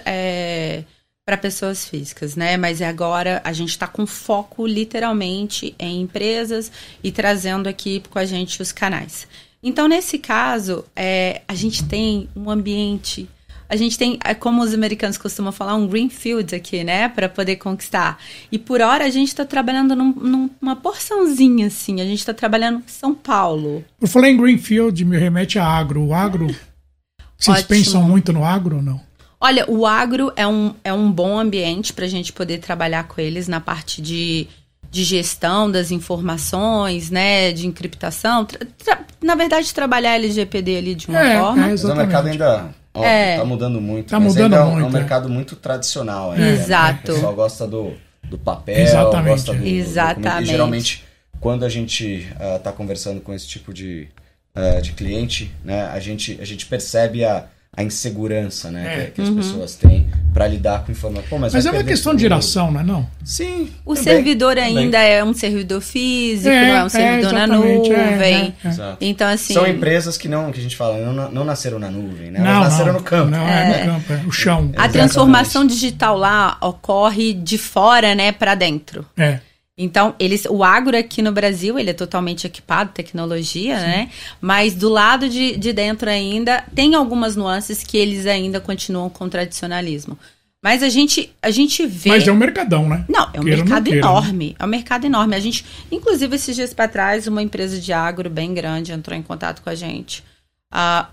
para 1.26 1.38
pessoas 1.38 1.88
físicas, 1.88 2.36
né? 2.36 2.58
Mas 2.58 2.82
agora 2.82 3.42
a 3.46 3.54
gente 3.54 3.70
está 3.70 3.88
com 3.88 4.06
foco 4.06 4.68
literalmente 4.68 5.74
em 5.80 6.02
empresas 6.02 6.72
e 7.04 7.12
trazendo 7.12 7.68
aqui 7.68 8.04
com 8.10 8.20
a 8.20 8.26
gente 8.26 8.62
os 8.62 8.72
canais. 8.72 9.28
Então, 9.62 9.88
nesse 9.88 10.18
caso, 10.20 10.84
é, 10.96 11.42
a 11.48 11.56
gente 11.56 11.86
tem 11.86 12.28
um 12.36 12.50
ambiente. 12.50 13.30
A 13.70 13.78
gente 13.78 13.98
tem, 13.98 14.20
é, 14.26 14.34
como 14.34 14.62
os 14.62 14.74
americanos 14.74 15.18
costumam 15.18 15.54
falar, 15.54 15.76
um 15.76 15.88
greenfield 15.88 16.54
aqui, 16.54 16.84
né? 16.84 17.08
Para 17.08 17.30
poder 17.30 17.56
conquistar. 17.56 18.20
E 18.52 18.60
por 18.60 18.82
hora 18.82 19.06
a 19.06 19.10
gente 19.10 19.30
está 19.30 19.46
trabalhando 19.46 19.96
num- 19.96 20.50
numa 20.62 20.76
porçãozinha, 20.76 21.68
assim. 21.68 22.02
A 22.02 22.06
gente 22.06 22.20
está 22.20 22.34
trabalhando 22.34 22.80
em 22.80 22.90
São 22.92 23.16
Paulo. 23.16 23.84
Por 23.98 24.10
falar 24.10 24.30
em 24.30 24.36
Greenfield, 24.38 25.06
me 25.06 25.18
remete 25.18 25.58
a 25.58 25.66
agro. 25.66 26.04
O 26.04 26.14
agro, 26.14 26.48
vocês 27.40 27.60
Ótimo. 27.60 27.70
pensam 27.70 28.04
muito 28.04 28.34
no 28.34 28.44
agro 28.44 28.76
ou 28.76 28.82
não? 28.82 29.00
Olha, 29.44 29.70
o 29.70 29.86
agro 29.86 30.32
é 30.38 30.48
um, 30.48 30.74
é 30.86 30.94
um 30.94 31.12
bom 31.12 31.38
ambiente 31.38 31.92
para 31.92 32.06
a 32.06 32.08
gente 32.08 32.32
poder 32.32 32.60
trabalhar 32.60 33.04
com 33.10 33.20
eles 33.20 33.48
na 33.50 33.60
parte 33.60 34.02
de, 34.02 34.48
de 34.90 35.04
gestão 35.04 35.70
das 35.70 35.92
informações, 35.92 37.10
né? 37.10 37.52
De 37.52 37.68
encriptação. 37.68 38.46
Tra- 38.46 38.66
tra- 38.84 39.00
na 39.22 39.36
verdade, 39.36 39.74
trabalhar 39.74 40.16
LGPD 40.16 40.78
ali 40.78 40.96
de 40.96 41.08
uma 41.10 41.20
É, 41.20 41.40
forma. 41.40 41.66
é, 41.66 41.70
Mas 41.72 41.84
o 41.84 41.94
mercado 41.96 42.28
ainda 42.30 42.70
ó, 42.94 43.04
É. 43.04 43.38
tá 43.38 43.44
mudando 43.46 43.82
muito. 43.82 44.10
Tá 44.12 44.20
mas 44.20 44.30
mudando 44.34 44.54
ainda 44.54 44.56
é 44.56 44.62
um- 44.66 44.72
muito, 44.72 44.82
É 44.82 44.86
um 44.86 44.90
é. 44.90 44.94
mercado 44.94 45.30
muito 45.30 45.56
tradicional. 45.58 46.32
ainda, 46.32 46.46
né? 46.46 46.54
Exato. 46.54 47.12
O 47.12 47.16
pessoal 47.16 47.36
gosta 47.36 47.68
do, 47.68 47.94
do 48.24 48.38
papel, 48.38 48.78
Exatamente. 48.80 49.30
gosta 49.30 49.54
do, 49.54 49.60
do 49.60 49.68
Exatamente. 49.68 50.44
E 50.44 50.46
geralmente, 50.46 51.04
quando 51.42 51.66
a 51.66 51.70
gente 51.70 52.28
está 52.56 52.72
conversando 52.72 53.20
com 53.20 53.34
esse 53.34 53.46
tipo 53.48 53.74
de, 53.74 54.08
ah, 54.56 54.80
de 54.80 54.94
cliente, 54.94 55.52
né, 55.66 55.88
a, 55.88 56.00
gente, 56.00 56.38
a 56.42 56.46
gente 56.46 56.66
percebe 56.66 57.26
a, 57.26 57.46
a 57.76 57.84
insegurança 57.84 58.70
né, 58.70 58.86
É. 58.86 59.06
que, 59.06 59.12
que 59.14 59.22
as 59.22 59.30
pessoas 59.30 59.76
têm 59.76 60.08
para 60.32 60.48
lidar 60.48 60.84
com 60.86 60.92
informação. 60.92 61.28
Pô, 61.30 61.38
mas 61.40 61.54
Mas 61.54 61.66
é 61.66 61.72
uma 61.72 61.84
questão 61.84 62.14
de 62.16 62.22
geração, 62.22 62.72
não 62.72 62.80
é 62.80 62.84
não? 62.84 63.08
Sim. 63.24 63.72
O 63.86 63.94
também, 63.96 64.04
servidor 64.04 64.56
também. 64.56 64.78
ainda 64.78 65.00
é 65.00 65.24
um 65.24 65.34
servidor 65.34 65.82
físico, 65.82 66.50
É, 66.50 66.68
não 66.68 66.76
é 66.76 66.84
um 66.84 66.86
é, 66.86 66.90
servidor 66.90 67.34
na 67.34 67.44
é, 67.44 67.48
nuvem. 67.48 67.94
é, 67.94 68.54
é. 68.64 68.70
Exato. 68.70 68.98
Então, 69.02 69.28
assim. 69.28 69.54
São 69.54 69.68
empresas 69.68 70.18
que 70.18 70.28
não, 70.28 70.52
que 70.52 70.60
a 70.60 70.64
gente 70.64 70.76
fala, 70.76 70.98
não, 70.98 71.32
não 71.32 71.44
nasceram 71.46 71.80
na 71.80 71.90
nuvem, 71.90 72.32
né? 72.32 72.40
Não, 72.40 72.48
Elas 72.48 72.70
nasceram 72.70 72.94
não, 72.94 73.00
no 73.00 73.06
campo. 73.06 73.32
Não, 73.32 73.48
é, 73.48 73.86
no 73.86 73.94
campo, 73.94 74.14
é 74.14 74.28
o 74.28 74.32
chão. 74.32 74.58
A 74.58 74.62
Exatamente. 74.64 74.92
transformação 74.94 75.66
digital 75.66 76.18
lá 76.18 76.58
ocorre 76.62 77.34
de 77.34 77.58
fora, 77.58 78.14
né, 78.16 78.32
para 78.32 78.56
dentro. 78.56 79.06
É. 79.18 79.40
Então, 79.78 80.14
eles, 80.20 80.46
o 80.46 80.64
agro 80.64 80.96
aqui 80.96 81.22
no 81.22 81.32
Brasil, 81.32 81.80
ele 81.80 81.90
é 81.90 81.94
totalmente 81.94 82.46
equipado, 82.46 82.92
tecnologia, 82.94 83.80
né? 83.80 84.10
Mas 84.40 84.76
do 84.76 84.88
lado 84.88 85.28
de, 85.28 85.58
de 85.58 85.74
dentro 85.74 86.10
ainda, 86.10 86.64
tem 86.76 86.94
algumas 86.94 87.36
nuances 87.36 87.84
que 87.84 87.98
eles 87.98 88.28
ainda 88.28 88.60
continuam 88.60 89.10
com 89.10 89.26
o 89.26 89.30
tradicionalismo. 89.30 90.18
Mas 90.62 90.84
a 90.84 90.90
gente, 90.90 91.34
a 91.42 91.50
gente 91.50 91.86
vê... 91.88 92.10
Mas 92.10 92.28
é 92.28 92.32
um 92.32 92.36
mercadão, 92.36 92.88
né? 92.88 93.04
Não, 93.10 93.30
é 93.34 93.40
um 93.40 93.44
Queira 93.44 93.58
mercado 93.58 93.84
queira, 93.84 94.02
né? 94.02 94.08
enorme. 94.08 94.56
É 94.60 94.64
um 94.64 94.68
mercado 94.68 95.06
enorme. 95.06 95.36
A 95.36 95.40
gente, 95.40 95.66
inclusive, 95.92 96.36
esses 96.36 96.56
dias 96.56 96.74
para 96.74 96.88
trás, 96.88 97.28
uma 97.28 97.42
empresa 97.42 97.80
de 97.80 97.92
agro 97.92 98.30
bem 98.30 98.54
grande 98.54 98.92
entrou 98.92 99.18
em 99.18 99.24
contato 99.24 99.62
com 99.62 99.70
a 99.70 99.76
gente 99.76 100.24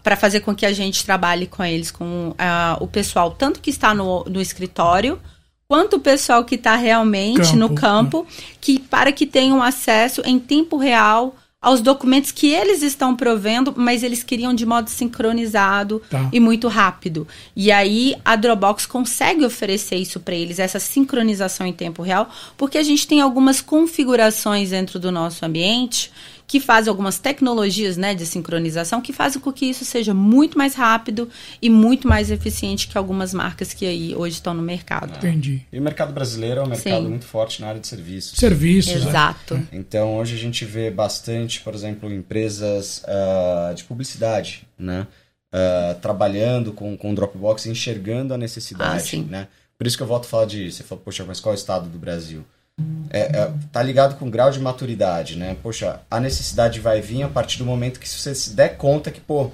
para 0.02 0.16
fazer 0.16 0.40
com 0.40 0.54
que 0.54 0.64
a 0.64 0.72
gente 0.72 1.04
trabalhe 1.04 1.46
com 1.46 1.62
eles, 1.62 1.90
com 1.90 2.34
ah, 2.38 2.78
o 2.80 2.86
pessoal, 2.86 3.30
tanto 3.32 3.60
que 3.60 3.68
está 3.68 3.92
no, 3.92 4.24
no 4.24 4.40
escritório, 4.40 5.20
quanto 5.70 5.98
o 5.98 6.00
pessoal 6.00 6.44
que 6.44 6.56
está 6.56 6.74
realmente 6.74 7.52
Campo, 7.52 7.56
no 7.56 7.74
campo, 7.76 8.26
que 8.60 8.80
para 8.80 9.12
que 9.12 9.24
tenham 9.24 9.62
acesso 9.62 10.20
em 10.24 10.36
tempo 10.36 10.76
real 10.76 11.36
aos 11.62 11.80
documentos 11.80 12.32
que 12.32 12.48
eles 12.48 12.82
estão 12.82 13.14
provendo, 13.14 13.72
mas 13.76 14.02
eles 14.02 14.24
queriam 14.24 14.52
de 14.52 14.66
modo 14.66 14.90
sincronizado 14.90 16.02
Tá. 16.10 16.28
e 16.32 16.40
muito 16.40 16.66
rápido. 16.66 17.24
E 17.54 17.70
aí 17.70 18.16
a 18.24 18.34
Dropbox 18.34 18.84
consegue 18.84 19.44
oferecer 19.44 19.94
isso 19.94 20.18
para 20.18 20.34
eles, 20.34 20.58
essa 20.58 20.80
sincronização 20.80 21.64
em 21.64 21.72
tempo 21.72 22.02
real, 22.02 22.28
porque 22.56 22.76
a 22.76 22.82
gente 22.82 23.06
tem 23.06 23.20
algumas 23.20 23.60
configurações 23.60 24.70
dentro 24.70 24.98
do 24.98 25.12
nosso 25.12 25.46
ambiente 25.46 26.10
que 26.50 26.58
fazem 26.58 26.90
algumas 26.90 27.16
tecnologias 27.16 27.96
né, 27.96 28.12
de 28.12 28.26
sincronização 28.26 29.00
que 29.00 29.12
fazem 29.12 29.40
com 29.40 29.52
que 29.52 29.66
isso 29.66 29.84
seja 29.84 30.12
muito 30.12 30.58
mais 30.58 30.74
rápido 30.74 31.30
e 31.62 31.70
muito 31.70 32.08
mais 32.08 32.28
eficiente 32.28 32.88
que 32.88 32.98
algumas 32.98 33.32
marcas 33.32 33.72
que 33.72 33.86
aí 33.86 34.16
hoje 34.16 34.34
estão 34.34 34.52
no 34.52 34.60
mercado. 34.60 35.16
Entendi. 35.16 35.62
E 35.72 35.78
o 35.78 35.82
mercado 35.82 36.12
brasileiro 36.12 36.58
é 36.58 36.64
um 36.64 36.66
mercado 36.66 37.02
Sim. 37.04 37.08
muito 37.08 37.24
forte 37.24 37.60
na 37.60 37.68
área 37.68 37.80
de 37.80 37.86
serviços. 37.86 38.36
Serviços. 38.36 39.04
né? 39.04 39.10
Exato. 39.10 39.62
Então 39.70 40.16
hoje 40.16 40.34
a 40.34 40.38
gente 40.38 40.64
vê 40.64 40.90
bastante, 40.90 41.60
por 41.60 41.72
exemplo, 41.72 42.12
empresas 42.12 43.04
ah, 43.06 43.72
de 43.72 43.84
publicidade, 43.84 44.66
né? 44.76 45.06
uh, 45.54 45.94
trabalhando 46.00 46.72
com, 46.72 46.96
com 46.96 47.12
o 47.12 47.14
Dropbox, 47.14 47.66
enxergando 47.66 48.34
a 48.34 48.36
necessidade, 48.36 49.24
Ah, 49.24 49.30
né? 49.30 49.48
Por 49.78 49.86
isso 49.86 49.96
que 49.96 50.02
eu 50.02 50.06
volto 50.08 50.24
a 50.24 50.28
falar 50.28 50.46
de, 50.46 50.72
você 50.72 50.82
falou, 50.82 51.04
poxa, 51.04 51.24
mas 51.24 51.38
qual 51.38 51.54
é 51.54 51.56
o 51.56 51.58
estado 51.58 51.88
do 51.88 51.96
Brasil? 51.96 52.44
É, 53.12 53.20
é, 53.20 53.52
tá 53.72 53.82
ligado 53.82 54.16
com 54.16 54.28
o 54.28 54.30
grau 54.30 54.50
de 54.50 54.60
maturidade, 54.60 55.36
né? 55.36 55.56
Poxa, 55.62 56.00
a 56.08 56.20
necessidade 56.20 56.78
vai 56.78 57.00
vir 57.00 57.24
a 57.24 57.28
partir 57.28 57.58
do 57.58 57.64
momento 57.64 57.98
que 57.98 58.08
você 58.08 58.34
se 58.34 58.50
der 58.54 58.76
conta 58.76 59.10
que, 59.10 59.20
pô, 59.20 59.50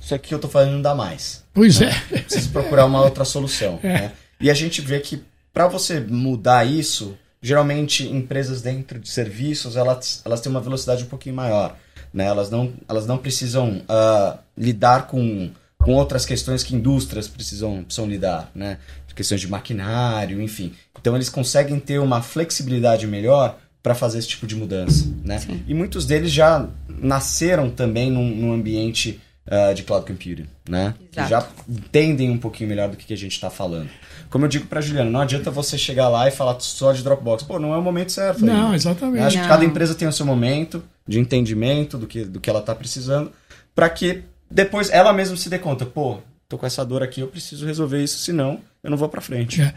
isso 0.00 0.14
aqui 0.14 0.28
que 0.28 0.34
eu 0.34 0.38
tô 0.38 0.48
fazendo 0.48 0.74
não 0.74 0.82
dá 0.82 0.94
mais. 0.94 1.44
Pois 1.54 1.80
é. 1.80 1.92
Preciso 2.08 2.50
procurar 2.50 2.86
uma 2.86 3.00
outra 3.02 3.24
solução. 3.24 3.78
Né? 3.82 4.12
E 4.40 4.50
a 4.50 4.54
gente 4.54 4.80
vê 4.80 4.98
que 5.00 5.22
para 5.52 5.68
você 5.68 6.00
mudar 6.00 6.64
isso, 6.64 7.16
geralmente 7.40 8.08
empresas 8.08 8.62
dentro 8.62 8.98
de 8.98 9.08
serviços 9.08 9.76
elas, 9.76 10.22
elas 10.24 10.40
têm 10.40 10.50
uma 10.50 10.60
velocidade 10.60 11.04
um 11.04 11.08
pouquinho 11.08 11.36
maior. 11.36 11.76
Né? 12.12 12.24
Elas, 12.24 12.50
não, 12.50 12.72
elas 12.88 13.06
não 13.06 13.18
precisam 13.18 13.82
uh, 13.88 14.38
lidar 14.56 15.06
com, 15.06 15.50
com 15.78 15.92
outras 15.94 16.26
questões 16.26 16.62
que 16.62 16.74
indústrias 16.74 17.28
precisam, 17.28 17.84
precisam 17.84 18.06
lidar. 18.08 18.50
Né? 18.54 18.78
Questões 19.14 19.40
de 19.40 19.48
maquinário, 19.48 20.40
enfim. 20.40 20.72
Então 21.00 21.14
eles 21.14 21.28
conseguem 21.28 21.78
ter 21.78 21.98
uma 21.98 22.22
flexibilidade 22.22 23.06
melhor 23.06 23.58
para 23.82 23.94
fazer 23.94 24.18
esse 24.18 24.28
tipo 24.28 24.46
de 24.46 24.54
mudança. 24.54 25.12
Né? 25.24 25.40
E 25.66 25.74
muitos 25.74 26.06
deles 26.06 26.30
já 26.30 26.68
nasceram 26.88 27.68
também 27.68 28.10
num, 28.10 28.28
num 28.28 28.52
ambiente 28.52 29.20
uh, 29.46 29.74
de 29.74 29.82
cloud 29.82 30.06
computing, 30.06 30.46
né? 30.68 30.94
Exato. 31.12 31.28
Já 31.28 31.48
entendem 31.68 32.30
um 32.30 32.38
pouquinho 32.38 32.68
melhor 32.68 32.88
do 32.88 32.96
que, 32.96 33.06
que 33.06 33.12
a 33.12 33.16
gente 33.16 33.32
está 33.32 33.50
falando. 33.50 33.88
Como 34.30 34.44
eu 34.44 34.48
digo 34.48 34.66
para 34.66 34.80
Juliana, 34.80 35.10
não 35.10 35.20
adianta 35.20 35.50
você 35.50 35.76
chegar 35.76 36.08
lá 36.08 36.28
e 36.28 36.30
falar 36.30 36.58
só 36.60 36.92
de 36.92 37.02
Dropbox. 37.02 37.42
Pô, 37.42 37.58
não 37.58 37.74
é 37.74 37.78
o 37.78 37.82
momento 37.82 38.12
certo. 38.12 38.44
Não, 38.44 38.66
ainda. 38.66 38.76
exatamente. 38.76 39.24
Acho 39.24 39.36
que 39.36 39.42
Não. 39.42 39.48
cada 39.48 39.64
empresa 39.64 39.94
tem 39.94 40.08
o 40.08 40.12
seu 40.12 40.24
momento 40.24 40.82
de 41.06 41.18
entendimento 41.18 41.98
do 41.98 42.06
que, 42.06 42.24
do 42.24 42.40
que 42.40 42.48
ela 42.48 42.60
está 42.60 42.74
precisando, 42.74 43.32
para 43.74 43.88
que 43.90 44.22
depois 44.50 44.90
ela 44.90 45.12
mesma 45.12 45.36
se 45.36 45.48
dê 45.48 45.58
conta, 45.58 45.84
pô, 45.84 46.18
tô 46.52 46.58
com 46.58 46.66
essa 46.66 46.84
dor 46.84 47.02
aqui, 47.02 47.22
eu 47.22 47.28
preciso 47.28 47.64
resolver 47.64 48.02
isso, 48.04 48.18
senão 48.18 48.60
eu 48.84 48.90
não 48.90 48.96
vou 48.98 49.08
para 49.08 49.22
frente. 49.22 49.62
É. 49.62 49.72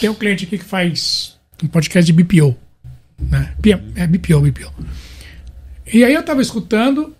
Tem 0.00 0.08
um 0.08 0.14
cliente 0.14 0.44
aqui 0.44 0.58
que 0.58 0.64
faz 0.64 1.36
um 1.60 1.66
podcast 1.66 2.06
de 2.06 2.22
BPO. 2.22 2.56
Né? 3.18 3.52
É 3.96 4.06
BPO, 4.06 4.40
BPO. 4.40 4.72
E 5.92 6.04
aí 6.04 6.14
eu 6.14 6.22
tava 6.22 6.40
escutando 6.40 7.12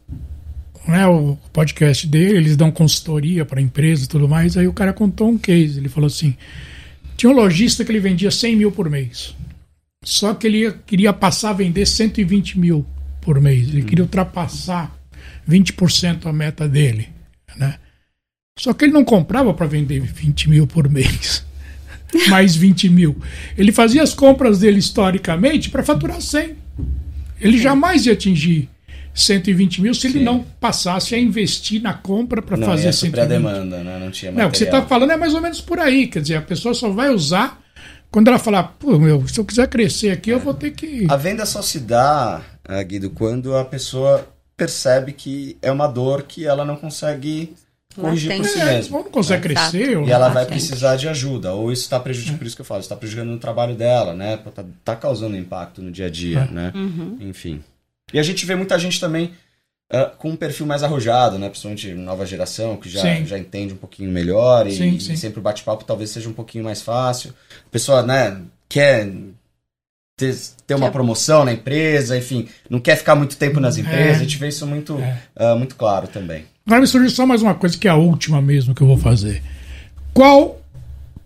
né, 0.87 1.05
o 1.09 1.37
podcast 1.53 2.07
dele, 2.07 2.37
eles 2.37 2.57
dão 2.57 2.71
consultoria 2.71 3.45
para 3.45 3.61
empresa 3.61 4.05
e 4.05 4.07
tudo 4.07 4.29
mais. 4.29 4.57
Aí 4.57 4.69
o 4.69 4.73
cara 4.73 4.93
contou 4.93 5.29
um 5.29 5.37
case. 5.37 5.79
Ele 5.81 5.89
falou 5.89 6.07
assim: 6.07 6.37
tinha 7.17 7.31
um 7.31 7.35
lojista 7.35 7.85
que 7.85 7.91
ele 7.91 7.99
vendia 7.99 8.31
100 8.31 8.55
mil 8.57 8.71
por 8.71 8.89
mês. 8.89 9.35
Só 10.05 10.35
que 10.35 10.47
ele 10.47 10.59
ia- 10.59 10.73
queria 10.87 11.13
passar 11.13 11.51
a 11.51 11.55
vender 11.55 11.85
120 11.85 12.61
mil 12.61 12.87
por 13.21 13.41
mês. 13.41 13.69
Ele 13.69 13.83
queria 13.83 14.05
ultrapassar 14.05 14.97
20% 15.49 16.27
a 16.27 16.33
meta 16.33 16.69
dele. 16.69 17.09
Né? 17.57 17.75
Só 18.61 18.75
que 18.75 18.85
ele 18.85 18.93
não 18.93 19.05
comprava 19.05 19.55
para 19.55 19.67
vender 19.67 20.01
20 20.01 20.51
mil 20.51 20.67
por 20.67 20.87
mês. 20.87 21.43
Mais 22.29 22.55
20 22.55 22.91
mil. 22.91 23.17
Ele 23.57 23.73
fazia 23.73 24.03
as 24.03 24.13
compras 24.13 24.59
dele 24.59 24.79
historicamente 24.79 25.71
para 25.71 25.83
faturar 25.83 26.21
100. 26.21 26.57
Ele 27.41 27.57
jamais 27.57 28.05
ia 28.05 28.13
atingir 28.13 28.69
120 29.15 29.81
mil 29.81 29.95
se 29.95 30.09
ele 30.09 30.19
Sim. 30.19 30.25
não 30.25 30.45
passasse 30.61 31.15
a 31.15 31.19
investir 31.19 31.81
na 31.81 31.95
compra 31.95 32.43
para 32.43 32.59
fazer 32.59 32.89
ia 32.89 32.93
suprir 32.93 33.23
a 33.23 33.27
120. 33.27 33.29
demanda, 33.29 33.83
né? 33.83 33.99
Não 33.99 34.11
tinha 34.11 34.31
Não, 34.31 34.49
o 34.49 34.51
que 34.51 34.59
você 34.59 34.65
está 34.65 34.77
material. 34.81 34.89
falando 34.89 35.13
é 35.13 35.17
mais 35.17 35.33
ou 35.33 35.41
menos 35.41 35.63
por 35.63 35.79
aí. 35.79 36.07
Quer 36.07 36.21
dizer, 36.21 36.35
a 36.37 36.43
pessoa 36.43 36.75
só 36.75 36.91
vai 36.91 37.09
usar 37.09 37.63
quando 38.11 38.29
ela 38.29 38.39
falar, 38.39 38.65
pô, 38.79 38.99
meu, 38.99 39.27
se 39.27 39.41
eu 39.41 39.45
quiser 39.45 39.69
crescer 39.69 40.11
aqui, 40.11 40.29
eu 40.29 40.39
vou 40.39 40.53
ter 40.53 40.73
que. 40.73 41.07
A 41.09 41.17
venda 41.17 41.47
só 41.47 41.63
se 41.63 41.81
dá, 41.81 42.43
ah, 42.63 42.83
Guido, 42.83 43.09
quando 43.09 43.57
a 43.57 43.65
pessoa 43.65 44.29
percebe 44.55 45.13
que 45.13 45.57
é 45.63 45.73
uma 45.73 45.87
dor 45.87 46.25
que 46.25 46.45
ela 46.45 46.63
não 46.65 46.77
consegue 46.77 47.55
corrigir 47.95 48.37
por 48.37 48.45
si 48.47 48.61
É, 48.61 48.65
mesma. 48.67 48.99
ou 48.99 49.05
não 49.05 49.11
consegue 49.11 49.53
Exato. 49.53 49.71
crescer. 49.73 49.97
ou- 49.99 50.07
E 50.07 50.11
ela 50.13 50.29
vai 50.29 50.47
precisar 50.47 50.97
de 50.97 51.09
ajuda, 51.09 51.53
ou 51.53 51.73
isso 51.73 51.83
está 51.83 51.99
prejudicando, 52.01 52.39
por 52.39 52.47
isso 52.47 52.57
que 52.57 52.63
eu 52.63 52.67
falo, 52.67 52.81
está 52.81 52.95
prejudicando 52.97 53.33
o 53.35 53.39
trabalho 53.39 53.75
dela, 53.75 54.15
né? 54.15 54.37
Pô, 54.37 54.51
Tá, 54.85 54.97
causando 54.97 55.37
impacto 55.37 55.81
no 55.83 55.91
dia 55.91 56.07
a 56.07 56.11
dia, 56.11 56.49
É. 56.51 56.55
né? 56.55 56.73
Uhum. 56.75 57.17
Enfim. 57.21 57.63
E 58.13 58.19
a 58.19 58.23
gente 58.23 58.45
vê 58.47 58.55
muita 58.55 58.79
gente 58.79 58.99
também 59.01 59.33
ah, 59.93 60.05
com 60.07 60.31
um 60.31 60.37
perfil 60.37 60.67
mais 60.67 60.85
arrojado, 60.85 61.37
né? 61.37 61.49
Principalmente 61.49 61.93
nova 61.95 62.25
geração, 62.25 62.77
que 62.77 62.89
já, 62.89 63.01
Sim. 63.03 63.27
já 63.27 63.37
entende 63.37 63.75
um 63.75 63.77
pouquinho 63.77 64.09
melhor 64.09 64.65
e, 64.69 64.73
Sim, 64.77 64.95
e 64.95 65.01
sim. 65.01 65.17
sempre 65.17 65.41
o 65.41 65.43
bate-papo 65.43 65.83
talvez 65.85 66.11
seja 66.11 66.29
um 66.29 66.33
pouquinho 66.33 66.63
mais 66.63 66.81
fácil. 66.81 67.35
A 67.67 67.71
pessoa, 67.71 68.01
né, 68.01 68.41
quer 68.69 69.11
ter, 70.17 70.37
ter 70.67 70.75
uma 70.75 70.87
Quer- 70.87 70.93
promoção 70.93 71.45
na 71.45 71.53
empresa, 71.53 72.17
enfim, 72.17 72.49
não 72.69 72.79
quer 72.79 72.95
ficar 72.97 73.15
muito 73.17 73.37
tempo 73.37 73.59
nas 73.59 73.79
empresas, 73.79 74.13
É. 74.13 74.17
a 74.17 74.19
gente 74.19 74.37
vê 74.39 74.49
isso 74.49 74.65
muito, 74.67 74.99
É. 75.01 75.19
ah, 75.35 75.57
muito 75.57 75.75
claro 75.75 76.07
também. 76.07 76.45
Agora 76.67 76.81
me 76.81 76.87
surgiu 76.87 77.11
só 77.11 77.27
mais 77.27 77.43
uma 77.43 77.55
coisa, 77.55 77.77
que 77.77 77.89
é 77.89 77.91
a 77.91 77.97
última 77.97 78.41
mesmo 78.41 78.75
que 78.75 78.83
eu 78.83 78.87
vou 78.87 78.99
fazer. 78.99 79.43
Qual. 80.13 80.59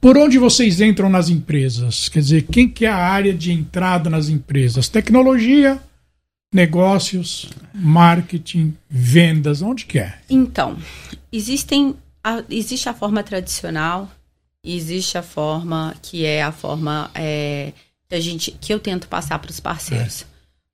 Por 0.00 0.18
onde 0.18 0.36
vocês 0.36 0.82
entram 0.82 1.08
nas 1.08 1.30
empresas? 1.30 2.10
Quer 2.10 2.20
dizer, 2.20 2.42
quem 2.42 2.68
que 2.68 2.84
é 2.84 2.90
a 2.90 2.96
área 2.96 3.32
de 3.32 3.50
entrada 3.50 4.10
nas 4.10 4.28
empresas? 4.28 4.86
Tecnologia, 4.86 5.80
negócios, 6.52 7.48
marketing, 7.74 8.76
vendas, 8.88 9.62
onde 9.62 9.86
que 9.86 9.98
é? 9.98 10.18
Então, 10.28 10.76
existem 11.32 11.96
a, 12.22 12.44
existe 12.48 12.88
a 12.88 12.94
forma 12.94 13.22
tradicional, 13.22 14.10
existe 14.62 15.18
a 15.18 15.22
forma 15.22 15.94
que 16.00 16.24
é 16.24 16.42
a 16.42 16.52
forma 16.52 17.10
é, 17.14 17.72
que 18.08 18.14
a 18.14 18.20
gente 18.20 18.52
que 18.52 18.72
eu 18.72 18.78
tento 18.78 19.08
passar 19.08 19.38
para 19.38 19.50
os 19.50 19.58
parceiros. 19.60 20.26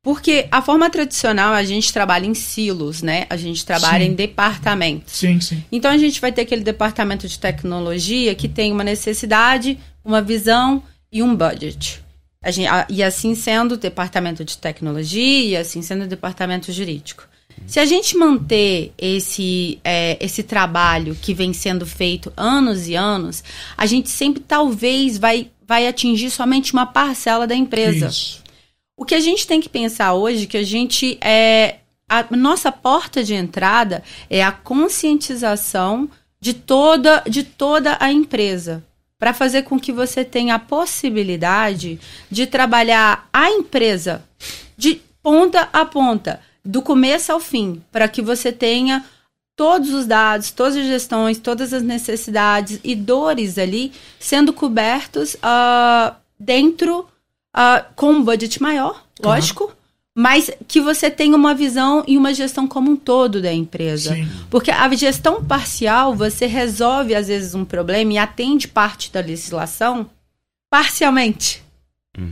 Porque 0.03 0.47
a 0.51 0.63
forma 0.63 0.89
tradicional 0.89 1.53
a 1.53 1.63
gente 1.63 1.93
trabalha 1.93 2.25
em 2.27 2.33
silos, 2.35 3.03
né? 3.03 3.27
A 3.29 3.37
gente 3.37 3.65
trabalha 3.67 4.05
Sim. 4.05 4.13
em 4.13 4.15
departamentos. 4.15 5.13
Sim, 5.15 5.41
sim. 5.41 5.63
Então 5.71 5.91
a 5.91 5.99
gente 5.99 6.21
vai 6.21 6.33
ter 6.33 6.41
aquele 6.43 6.63
departamento 6.65 7.29
de 7.29 7.39
tecnologia 7.39 8.35
que 8.35 8.49
tem 8.49 8.73
uma 8.73 8.83
necessidade, 8.85 9.79
uma 10.03 10.23
visão 10.23 10.83
e 11.13 11.23
um 11.23 11.35
budget. 11.37 12.01
A 12.43 12.51
gente- 12.51 12.67
a- 12.69 12.87
e 12.89 13.03
assim 13.03 13.35
sendo 13.35 13.73
o 13.73 13.77
departamento 13.77 14.43
de 14.43 14.57
tecnologia, 14.57 15.45
e 15.51 15.57
assim 15.57 15.83
sendo 15.83 16.05
o 16.05 16.09
departamento 16.09 16.73
jurídico. 16.73 17.29
Se 17.67 17.79
a 17.79 17.85
gente 17.85 18.17
manter 18.17 18.95
esse, 18.97 19.79
é, 19.85 20.17
esse 20.19 20.43
trabalho 20.43 21.15
que 21.21 21.35
vem 21.35 21.53
sendo 21.53 21.85
feito 21.85 22.33
anos 22.35 22.89
e 22.89 22.95
anos, 22.95 23.45
a 23.77 23.85
gente 23.85 24.09
sempre 24.09 24.41
talvez 24.41 25.19
vai, 25.19 25.51
vai 25.69 25.87
atingir 25.87 26.31
somente 26.31 26.73
uma 26.73 26.87
parcela 26.87 27.47
da 27.47 27.55
empresa. 27.55 28.07
Isso. 28.07 28.41
O 29.01 29.05
que 29.07 29.15
a 29.15 29.21
gente 29.21 29.47
tem 29.47 29.63
que 29.63 29.69
pensar 29.71 30.13
hoje 30.13 30.47
que 30.47 30.59
a 30.59 30.63
gente 30.63 31.17
é 31.23 31.77
a 32.07 32.37
nossa 32.37 32.71
porta 32.71 33.25
de 33.25 33.33
entrada 33.33 34.03
é 34.29 34.45
a 34.45 34.53
conscientização 34.53 36.07
de 36.39 36.53
toda 36.53 37.23
de 37.27 37.43
toda 37.43 37.97
a 37.99 38.13
empresa 38.13 38.85
para 39.19 39.33
fazer 39.33 39.63
com 39.63 39.81
que 39.81 39.91
você 39.91 40.23
tenha 40.23 40.57
a 40.57 40.59
possibilidade 40.59 41.99
de 42.31 42.47
trabalhar 42.47 43.27
a 43.33 43.51
empresa 43.51 44.23
de 44.77 45.01
ponta 45.23 45.71
a 45.73 45.87
ponta, 45.87 46.39
do 46.63 46.83
começo 46.83 47.33
ao 47.33 47.41
fim, 47.41 47.83
para 47.91 48.07
que 48.07 48.21
você 48.21 48.53
tenha 48.53 49.03
todos 49.57 49.95
os 49.95 50.05
dados, 50.05 50.51
todas 50.51 50.77
as 50.77 50.85
gestões, 50.85 51.39
todas 51.39 51.73
as 51.73 51.83
necessidades 51.83 52.79
e 52.85 52.95
dores 52.95 53.57
ali 53.57 53.93
sendo 54.19 54.53
cobertos 54.53 55.39
ah, 55.43 56.17
dentro 56.39 57.09
ah, 57.55 57.85
com 57.97 58.13
um 58.13 58.25
budget 58.25 58.61
maior, 58.63 59.05
lógico, 59.23 59.73
mas 60.15 60.51
que 60.67 60.81
você 60.81 61.11
tenha 61.11 61.37
uma 61.37 61.55
visão 61.55 62.05
e 62.07 62.17
uma 62.17 62.35
gestão 62.35 62.67
como 62.67 62.91
um 62.91 62.97
todo 62.97 63.41
da 63.41 63.53
empresa. 63.53 64.15
Sim. 64.15 64.29
Porque 64.51 64.71
a 64.71 64.89
gestão 64.95 65.43
parcial, 65.45 66.15
você 66.15 66.47
resolve 66.47 67.15
às 67.15 67.29
vezes 67.29 67.55
um 67.55 67.65
problema 67.65 68.13
e 68.13 68.19
atende 68.19 68.69
parte 68.69 69.13
da 69.13 69.21
legislação 69.21 70.09
parcialmente 70.71 71.63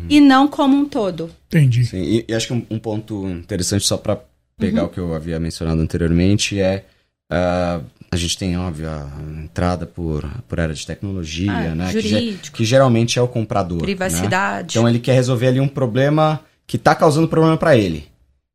e 0.08 0.20
não 0.20 0.46
como 0.48 0.76
um 0.76 0.84
todo. 0.84 1.30
Entendi. 1.46 1.84
Sim, 1.84 2.02
e, 2.02 2.24
e 2.28 2.34
acho 2.34 2.48
que 2.48 2.52
um, 2.52 2.66
um 2.70 2.78
ponto 2.78 3.26
interessante 3.28 3.84
só 3.84 3.96
para 3.96 4.18
pegar 4.58 4.82
Uhum. 4.82 4.88
o 4.88 4.90
que 4.90 4.98
eu 4.98 5.14
havia 5.14 5.38
mencionado 5.38 5.80
anteriormente 5.80 6.60
é 6.60 6.84
ah, 7.30 7.80
a 8.10 8.16
gente 8.16 8.38
tem 8.38 8.56
óbvio 8.58 8.88
a 8.88 9.06
entrada 9.42 9.86
por 9.86 10.24
por 10.48 10.58
área 10.60 10.74
de 10.74 10.86
tecnologia, 10.86 11.52
Ah, 11.52 11.74
né? 11.74 11.92
Que, 11.92 12.00
jurídico. 12.00 12.56
que 12.56 12.64
geralmente 12.64 13.18
é 13.18 13.22
o 13.22 13.28
comprador. 13.28 13.78
né? 13.78 13.84
Privacidade. 13.84 14.76
Então 14.78 14.88
ele 14.88 14.98
quer 14.98 15.14
resolver 15.14 15.48
ali 15.48 15.60
um 15.60 15.68
problema 15.68 16.40
que 16.66 16.76
está 16.76 16.94
causando 16.94 17.28
problema 17.28 17.56
para 17.56 17.76
ele. 17.76 18.06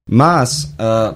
Mas 0.10 0.74
ah, 0.78 1.16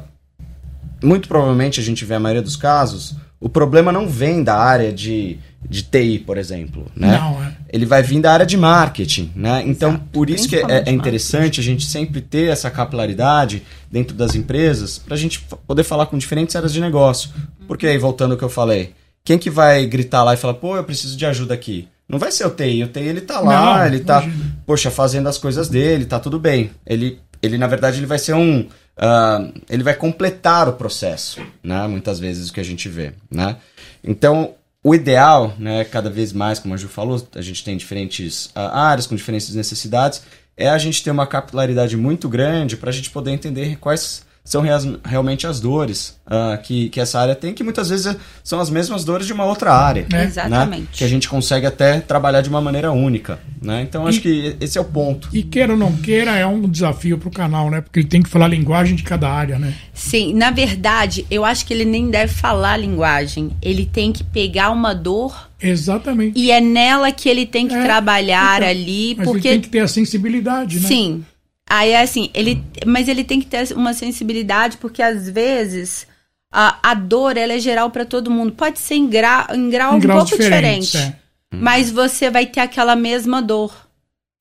muito 1.04 1.28
provavelmente 1.28 1.80
a 1.80 1.84
gente 1.84 2.06
vê 2.06 2.16
a 2.16 2.20
maioria 2.20 2.42
dos 2.42 2.56
casos 2.56 3.16
o 3.40 3.48
problema 3.48 3.92
não 3.92 4.08
vem 4.10 4.44
da 4.44 4.56
área 4.56 4.92
de, 4.92 5.38
de 5.70 5.84
TI, 5.84 6.20
por 6.20 6.38
exemplo, 6.38 6.88
né? 6.96 7.18
Não, 7.20 7.44
é. 7.44 7.57
Ele 7.70 7.86
vai 7.86 8.02
vir 8.02 8.22
da 8.22 8.32
área 8.32 8.46
de 8.46 8.58
marketing, 8.58 9.32
né? 9.36 9.64
Então, 9.66 9.92
Exato, 9.92 10.06
por 10.12 10.30
isso 10.30 10.48
que 10.48 10.56
é, 10.56 10.84
é 10.86 10.92
interessante 10.92 11.60
a 11.60 11.64
gente 11.64 11.86
sempre 11.86 12.22
ter 12.22 12.50
essa 12.50 12.70
capilaridade 12.72 13.64
dentro 13.92 14.16
das 14.16 14.36
empresas 14.36 14.98
para 14.98 15.16
a 15.16 15.18
gente 15.18 15.42
poder 15.66 15.84
falar 15.84 16.06
com 16.06 16.18
diferentes 16.18 16.56
áreas 16.56 16.74
de 16.74 16.80
negócio. 16.80 17.30
Porque 17.68 17.88
aí, 17.88 17.98
voltando 17.98 18.32
ao 18.34 18.38
que 18.38 18.44
eu 18.44 18.50
falei, 18.50 18.94
quem 19.24 19.38
que 19.38 19.50
vai 19.50 19.86
gritar 19.86 20.24
lá 20.24 20.34
e 20.34 20.38
falar, 20.38 20.54
pô, 20.54 20.78
eu 20.78 20.84
preciso 20.84 21.18
de 21.18 21.26
ajuda 21.26 21.54
aqui? 21.54 21.88
Não 22.08 22.18
vai 22.18 22.32
ser 22.32 22.46
o 22.46 22.50
TI, 22.50 22.84
o 22.84 22.88
TI 22.88 23.02
ele 23.02 23.22
tá 23.22 23.42
lá, 23.42 23.80
Não, 23.80 23.86
ele 23.86 24.00
tá, 24.00 24.24
imagina. 24.24 24.58
poxa, 24.66 24.90
fazendo 24.90 25.28
as 25.28 25.38
coisas 25.38 25.68
dele, 25.68 26.06
tá 26.06 26.20
tudo 26.20 26.40
bem. 26.40 26.72
Ele, 26.86 27.20
ele 27.42 27.58
na 27.58 27.68
verdade, 27.68 28.00
ele 28.00 28.06
vai 28.06 28.18
ser 28.18 28.34
um, 28.34 28.62
uh, 28.62 29.54
ele 29.70 29.84
vai 29.84 29.94
completar 29.94 30.70
o 30.70 30.74
processo, 30.74 31.42
né? 31.62 31.86
Muitas 31.88 32.18
vezes 32.18 32.50
o 32.50 32.54
que 32.54 32.62
a 32.62 32.64
gente 32.64 32.88
vê, 32.88 33.12
né? 33.30 33.58
Então, 34.02 34.54
o 34.88 34.96
ideal, 34.96 35.54
né, 35.60 35.84
cada 35.84 36.10
vez 36.10 36.32
mais, 36.32 36.60
como 36.60 36.74
a 36.74 36.78
Ju 36.78 36.88
falou, 36.88 37.28
a 37.36 37.42
gente 37.42 37.62
tem 37.62 37.76
diferentes 37.76 38.46
uh, 38.56 38.72
áreas 38.72 39.06
com 39.06 39.18
diferentes 39.18 39.54
necessidades, 39.54 40.22
é 40.56 40.70
a 40.70 40.78
gente 40.78 41.04
ter 41.04 41.12
uma 41.12 41.28
capilaridade 41.28 41.98
muito 41.98 42.30
grande 42.30 42.78
para 42.78 42.90
a 42.90 42.94
gente 42.94 43.10
poder 43.10 43.32
entender 43.32 43.78
quais 43.80 44.26
são 44.48 44.64
realmente 45.04 45.46
as 45.46 45.60
dores 45.60 46.18
uh, 46.26 46.58
que, 46.64 46.88
que 46.88 47.02
essa 47.02 47.20
área 47.20 47.36
tem, 47.36 47.54
que 47.54 47.66
muitas 47.66 47.90
vezes 47.90 48.16
são 48.42 48.62
as 48.62 48.70
mesmas 48.70 49.04
dores 49.04 49.28
de 49.28 49.34
uma 49.34 49.44
outra 49.44 49.74
área. 49.74 50.08
É. 50.14 50.24
Exatamente. 50.24 50.82
Né? 50.84 50.88
Que 50.94 51.04
a 51.04 51.08
gente 51.10 51.28
consegue 51.28 51.66
até 51.66 52.00
trabalhar 52.00 52.40
de 52.40 52.48
uma 52.48 52.62
maneira 52.62 52.90
única. 52.90 53.40
Né? 53.62 53.82
Então, 53.82 54.08
acho 54.08 54.20
e, 54.20 54.22
que 54.22 54.56
esse 54.62 54.78
é 54.78 54.82
o 54.82 54.86
ponto. 54.86 55.28
E 55.34 55.44
queira 55.44 55.74
ou 55.74 55.78
não 55.78 55.92
queira, 55.98 56.32
é 56.32 56.48
um 56.48 56.62
desafio 56.62 57.18
para 57.18 57.28
o 57.28 57.32
canal, 57.32 57.70
né? 57.70 57.82
Porque 57.82 58.00
ele 58.00 58.08
tem 58.08 58.22
que 58.22 58.30
falar 58.30 58.46
a 58.46 58.48
linguagem 58.48 58.96
de 58.96 59.04
cada 59.04 59.30
área, 59.30 59.60
né? 59.60 59.74
Sim, 59.94 60.34
na 60.34 60.50
verdade, 60.50 61.26
eu 61.30 61.44
acho 61.44 61.66
que 61.66 61.74
ele 61.74 61.84
nem 61.84 62.10
deve 62.10 62.34
falar 62.34 62.74
a 62.74 62.78
linguagem. 62.78 63.52
Ele 63.62 63.86
tem 63.86 64.14
que 64.14 64.24
pegar 64.24 64.70
uma 64.70 64.94
dor 64.94 65.48
Exatamente. 65.60 66.40
E 66.40 66.52
é 66.52 66.62
nela 66.62 67.12
que 67.12 67.28
ele 67.28 67.44
tem 67.44 67.68
que 67.68 67.74
é, 67.74 67.84
trabalhar 67.84 68.62
então, 68.62 68.70
ali, 68.70 69.16
porque 69.16 69.48
ele 69.48 69.56
tem 69.56 69.62
que 69.62 69.70
ter 69.70 69.80
a 69.80 69.88
sensibilidade, 69.88 70.80
né? 70.80 70.88
Sim. 70.88 71.26
Aí 71.70 71.92
é 71.92 72.02
assim, 72.02 72.30
ele, 72.34 72.64
mas 72.86 73.08
ele 73.08 73.24
tem 73.24 73.40
que 73.40 73.46
ter 73.46 73.74
uma 73.74 73.94
sensibilidade, 73.94 74.78
porque 74.78 75.02
às 75.02 75.30
vezes 75.30 76.08
a, 76.52 76.78
a 76.82 76.94
dor 76.94 77.36
ela 77.36 77.54
é 77.54 77.60
geral 77.60 77.90
para 77.90 78.06
todo 78.06 78.32
mundo. 78.32 78.54
Pode 78.54 78.80
ser 78.80 78.96
em, 78.96 79.08
gra, 79.08 79.48
em 79.54 79.70
grau 79.70 79.94
em 79.94 79.98
um 79.98 80.02
pouco 80.02 80.38
diferente, 80.38 80.98
é. 80.98 81.16
mas 81.52 81.92
você 81.92 82.30
vai 82.30 82.46
ter 82.46 82.62
aquela 82.62 82.96
mesma 82.96 83.42
dor. 83.42 83.88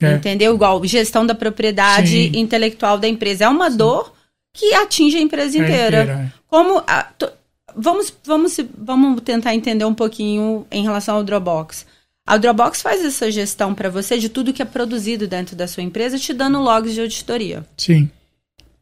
É. 0.01 0.15
Entendeu? 0.15 0.55
Igual 0.55 0.85
gestão 0.85 1.27
da 1.27 1.35
propriedade 1.35 2.31
Sim. 2.31 2.39
intelectual 2.39 2.99
da 2.99 3.09
empresa. 3.09 3.45
É 3.45 3.49
uma 3.49 3.71
Sim. 3.71 3.79
dor 3.79 4.13
que 4.53 4.75
atinge 4.75 5.17
a 5.17 5.21
empresa 5.21 5.59
inteira. 5.59 6.03
inteira 6.03 6.33
é. 6.33 6.33
Como 6.47 6.83
a, 6.87 7.03
to, 7.03 7.29
vamos, 7.75 8.13
vamos, 8.25 8.57
vamos 8.77 9.21
tentar 9.23 9.55
entender 9.55 9.85
um 9.85 9.95
pouquinho 9.95 10.67
em 10.71 10.83
relação 10.83 11.17
ao 11.17 11.25
Dropbox. 11.25 11.87
A 12.27 12.37
Dropbox 12.37 12.83
faz 12.83 13.05
essa 13.05 13.31
gestão 13.31 13.73
para 13.73 13.89
você 13.89 14.19
de 14.19 14.29
tudo 14.29 14.53
que 14.53 14.61
é 14.61 14.65
produzido 14.65 15.29
dentro 15.29 15.55
da 15.55 15.69
sua 15.69 15.85
empresa, 15.85 16.19
te 16.19 16.35
dando 16.35 16.61
logs 16.61 16.93
de 16.93 17.01
auditoria. 17.01 17.65
Sim. 17.77 18.11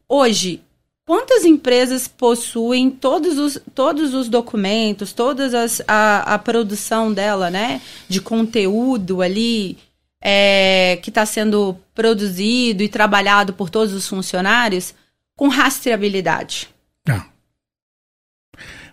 Hoje, 0.09 0.61
quantas 1.05 1.45
empresas 1.45 2.07
possuem 2.07 2.89
todos 2.89 3.37
os, 3.37 3.61
todos 3.75 4.15
os 4.15 4.27
documentos, 4.27 5.13
toda 5.13 5.47
a, 5.87 6.33
a 6.33 6.39
produção 6.39 7.13
dela, 7.13 7.51
né? 7.51 7.81
De 8.09 8.19
conteúdo 8.19 9.21
ali 9.21 9.77
é, 10.19 10.97
que 11.03 11.11
está 11.11 11.23
sendo 11.23 11.77
produzido 11.93 12.81
e 12.81 12.89
trabalhado 12.89 13.53
por 13.53 13.69
todos 13.69 13.93
os 13.93 14.07
funcionários 14.07 14.95
com 15.37 15.49
rastreabilidade? 15.49 16.67
Não. 17.07 17.23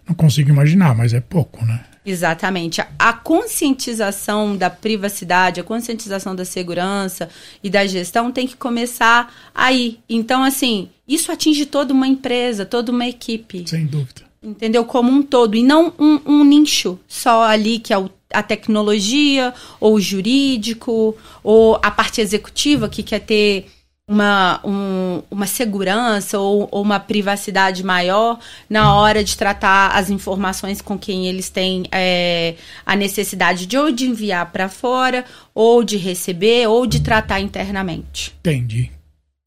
Não 0.06 0.14
consigo 0.14 0.50
imaginar, 0.50 0.94
mas 0.94 1.14
é 1.14 1.20
pouco, 1.20 1.64
né? 1.64 1.86
Exatamente. 2.04 2.82
A 2.98 3.12
conscientização 3.12 4.56
da 4.56 4.68
privacidade, 4.68 5.60
a 5.60 5.64
conscientização 5.64 6.34
da 6.34 6.44
segurança 6.44 7.28
e 7.62 7.70
da 7.70 7.86
gestão 7.86 8.32
tem 8.32 8.46
que 8.46 8.56
começar 8.56 9.32
aí. 9.54 10.00
Então, 10.08 10.42
assim, 10.42 10.88
isso 11.06 11.30
atinge 11.30 11.64
toda 11.64 11.92
uma 11.92 12.08
empresa, 12.08 12.66
toda 12.66 12.90
uma 12.90 13.06
equipe. 13.06 13.68
Sem 13.68 13.86
dúvida. 13.86 14.22
Entendeu? 14.42 14.84
Como 14.84 15.12
um 15.12 15.22
todo. 15.22 15.54
E 15.54 15.62
não 15.62 15.92
um, 15.98 16.20
um 16.26 16.44
nicho 16.44 16.98
só 17.06 17.44
ali, 17.44 17.78
que 17.78 17.92
é 17.92 17.98
o, 17.98 18.10
a 18.32 18.42
tecnologia, 18.42 19.54
ou 19.78 19.94
o 19.94 20.00
jurídico, 20.00 21.16
ou 21.44 21.78
a 21.80 21.90
parte 21.90 22.20
executiva 22.20 22.88
que 22.88 23.04
quer 23.04 23.20
ter 23.20 23.66
uma, 24.12 24.60
um, 24.62 25.22
uma 25.30 25.46
segurança 25.46 26.38
ou, 26.38 26.68
ou, 26.70 26.82
uma 26.82 27.00
privacidade 27.00 27.82
maior 27.82 28.38
na 28.68 28.94
hora 28.94 29.24
de 29.24 29.34
tratar 29.38 29.92
as 29.92 30.10
informações 30.10 30.82
com 30.82 30.98
quem 30.98 31.26
eles 31.26 31.48
têm 31.48 31.84
é, 31.90 32.54
a 32.84 32.94
necessidade 32.94 33.64
de 33.64 33.78
ou 33.78 33.90
de 33.90 34.04
enviar 34.04 34.52
para 34.52 34.68
fora, 34.68 35.24
ou 35.54 35.82
de 35.82 35.96
receber, 35.96 36.66
ou 36.68 36.86
de 36.86 37.00
tratar 37.00 37.40
internamente. 37.40 38.34
Entendi. 38.40 38.90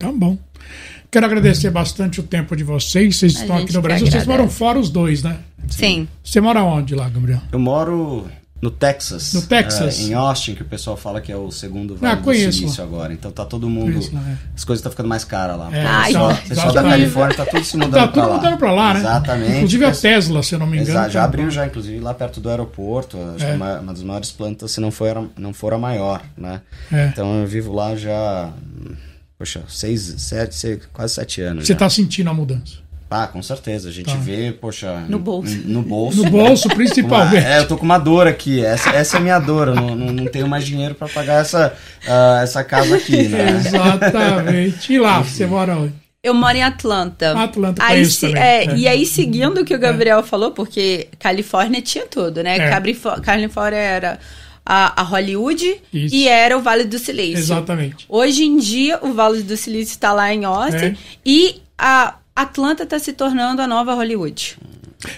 Tá 0.00 0.10
bom. 0.10 0.36
Quero 1.12 1.26
agradecer 1.26 1.70
bastante 1.70 2.18
o 2.18 2.24
tempo 2.24 2.56
de 2.56 2.64
vocês. 2.64 3.16
Vocês 3.16 3.36
a 3.36 3.40
estão 3.42 3.56
aqui 3.58 3.72
no 3.72 3.80
Brasil. 3.80 4.08
Vocês 4.08 4.26
moram 4.26 4.50
fora 4.50 4.80
os 4.80 4.90
dois, 4.90 5.22
né? 5.22 5.38
Sim. 5.68 6.08
Você 6.24 6.40
mora 6.40 6.64
onde 6.64 6.94
lá, 6.94 7.08
Gabriel? 7.08 7.40
Eu 7.52 7.60
moro 7.60 8.28
no 8.60 8.70
Texas. 8.70 9.34
No 9.34 9.42
Texas. 9.42 10.00
É, 10.00 10.02
em 10.04 10.14
Austin, 10.14 10.54
que 10.54 10.62
o 10.62 10.64
pessoal 10.64 10.96
fala 10.96 11.20
que 11.20 11.30
é 11.30 11.36
o 11.36 11.50
segundo 11.50 11.94
ah, 11.94 12.14
Vale 12.14 12.42
ah, 12.42 12.46
do 12.46 12.52
Silício 12.52 12.82
agora. 12.82 13.12
Então 13.12 13.30
tá 13.30 13.44
todo 13.44 13.68
mundo. 13.68 13.92
Conheço, 13.92 14.16
é. 14.16 14.38
As 14.54 14.64
coisas 14.64 14.80
estão 14.80 14.90
ficando 14.90 15.08
mais 15.08 15.24
caras 15.24 15.58
lá. 15.58 15.68
É, 15.76 15.84
Ai, 15.84 16.14
o 16.14 16.48
pessoal, 16.48 16.72
da 16.72 16.82
Califórnia 16.82 17.36
tá 17.36 17.44
tudo 17.44 17.64
se 17.64 17.76
mudando 17.76 17.92
tá 17.92 18.08
pra 18.08 18.22
lá. 18.22 18.28
Tá 18.28 18.34
tudo 18.34 18.42
mudando 18.42 18.58
pra 18.58 18.72
lá, 18.72 18.94
né? 18.94 19.00
Exatamente. 19.00 19.56
Inclusive 19.56 19.84
a 19.84 19.92
Tesla, 19.92 20.42
se 20.42 20.54
eu 20.54 20.58
não 20.58 20.66
me 20.66 20.78
engano. 20.78 20.90
Exato, 20.90 21.10
já 21.10 21.24
abriu 21.24 21.50
já, 21.50 21.66
inclusive, 21.66 22.00
lá 22.00 22.14
perto 22.14 22.40
do 22.40 22.48
aeroporto. 22.48 23.18
Acho 23.36 23.44
é. 23.44 23.50
que 23.50 23.56
uma, 23.56 23.80
uma 23.80 23.92
das 23.92 24.02
maiores 24.02 24.32
plantas, 24.32 24.70
se 24.70 24.80
não 24.80 24.90
for, 24.90 25.30
não 25.36 25.52
for 25.52 25.74
a 25.74 25.78
maior, 25.78 26.22
né? 26.36 26.62
É. 26.90 27.08
Então 27.08 27.40
eu 27.40 27.46
vivo 27.46 27.74
lá 27.74 27.94
já. 27.94 28.50
Poxa, 29.38 29.64
seis, 29.68 30.14
sete, 30.16 30.54
seis, 30.54 30.88
quase 30.94 31.14
sete 31.14 31.42
anos. 31.42 31.66
Você 31.66 31.74
já. 31.74 31.78
tá 31.78 31.90
sentindo 31.90 32.30
a 32.30 32.34
mudança? 32.34 32.85
Ah, 33.08 33.26
com 33.26 33.40
certeza. 33.40 33.88
A 33.88 33.92
gente 33.92 34.10
tá. 34.10 34.16
vê, 34.16 34.52
poxa. 34.52 35.04
No 35.08 35.18
bolso. 35.18 35.56
No 35.64 35.82
bolso. 35.82 36.24
No 36.24 36.30
bolso, 36.30 36.68
principalmente. 36.68 37.44
Uma, 37.44 37.54
é, 37.54 37.58
eu 37.60 37.68
tô 37.68 37.76
com 37.76 37.84
uma 37.84 37.98
dor 37.98 38.26
aqui. 38.26 38.64
Essa, 38.64 38.90
essa 38.90 39.16
é 39.16 39.20
a 39.20 39.22
minha 39.22 39.38
dor. 39.38 39.68
Eu 39.68 39.74
não, 39.74 39.94
não, 39.94 40.12
não 40.12 40.26
tenho 40.26 40.48
mais 40.48 40.64
dinheiro 40.64 40.94
para 40.94 41.08
pagar 41.08 41.40
essa, 41.40 41.72
uh, 42.04 42.42
essa 42.42 42.64
casa 42.64 42.96
aqui, 42.96 43.22
né? 43.28 43.50
Exatamente. 43.50 44.92
E 44.92 44.98
lá, 44.98 45.20
você 45.20 45.46
mora 45.46 45.76
onde? 45.76 45.94
Eu 46.22 46.34
moro 46.34 46.56
em 46.56 46.64
Atlanta. 46.64 47.40
Atlanta, 47.40 47.80
aí, 47.84 48.04
se, 48.04 48.36
é, 48.36 48.64
é. 48.64 48.76
E 48.76 48.88
aí, 48.88 49.06
seguindo 49.06 49.60
o 49.60 49.64
que 49.64 49.74
o 49.74 49.78
Gabriel 49.78 50.18
é. 50.18 50.22
falou, 50.24 50.50
porque 50.50 51.06
Califórnia 51.20 51.80
tinha 51.80 52.04
tudo, 52.04 52.42
né? 52.42 52.56
É. 52.56 52.80
Califórnia 53.20 53.78
era 53.78 54.18
a, 54.64 55.02
a 55.02 55.04
Hollywood 55.04 55.80
Isso. 55.92 56.12
e 56.12 56.26
era 56.26 56.58
o 56.58 56.60
Vale 56.60 56.82
do 56.82 56.98
Silício. 56.98 57.38
Exatamente. 57.38 58.04
Hoje 58.08 58.44
em 58.44 58.58
dia, 58.58 58.98
o 59.00 59.12
Vale 59.12 59.44
do 59.44 59.56
Silício 59.56 59.92
está 59.92 60.12
lá 60.12 60.34
em 60.34 60.44
Austin 60.44 60.86
é. 60.86 60.96
e 61.24 61.62
a 61.78 62.16
Atlanta 62.36 62.82
está 62.82 62.98
se 62.98 63.14
tornando 63.14 63.62
a 63.62 63.66
nova 63.66 63.94
Hollywood. 63.94 64.58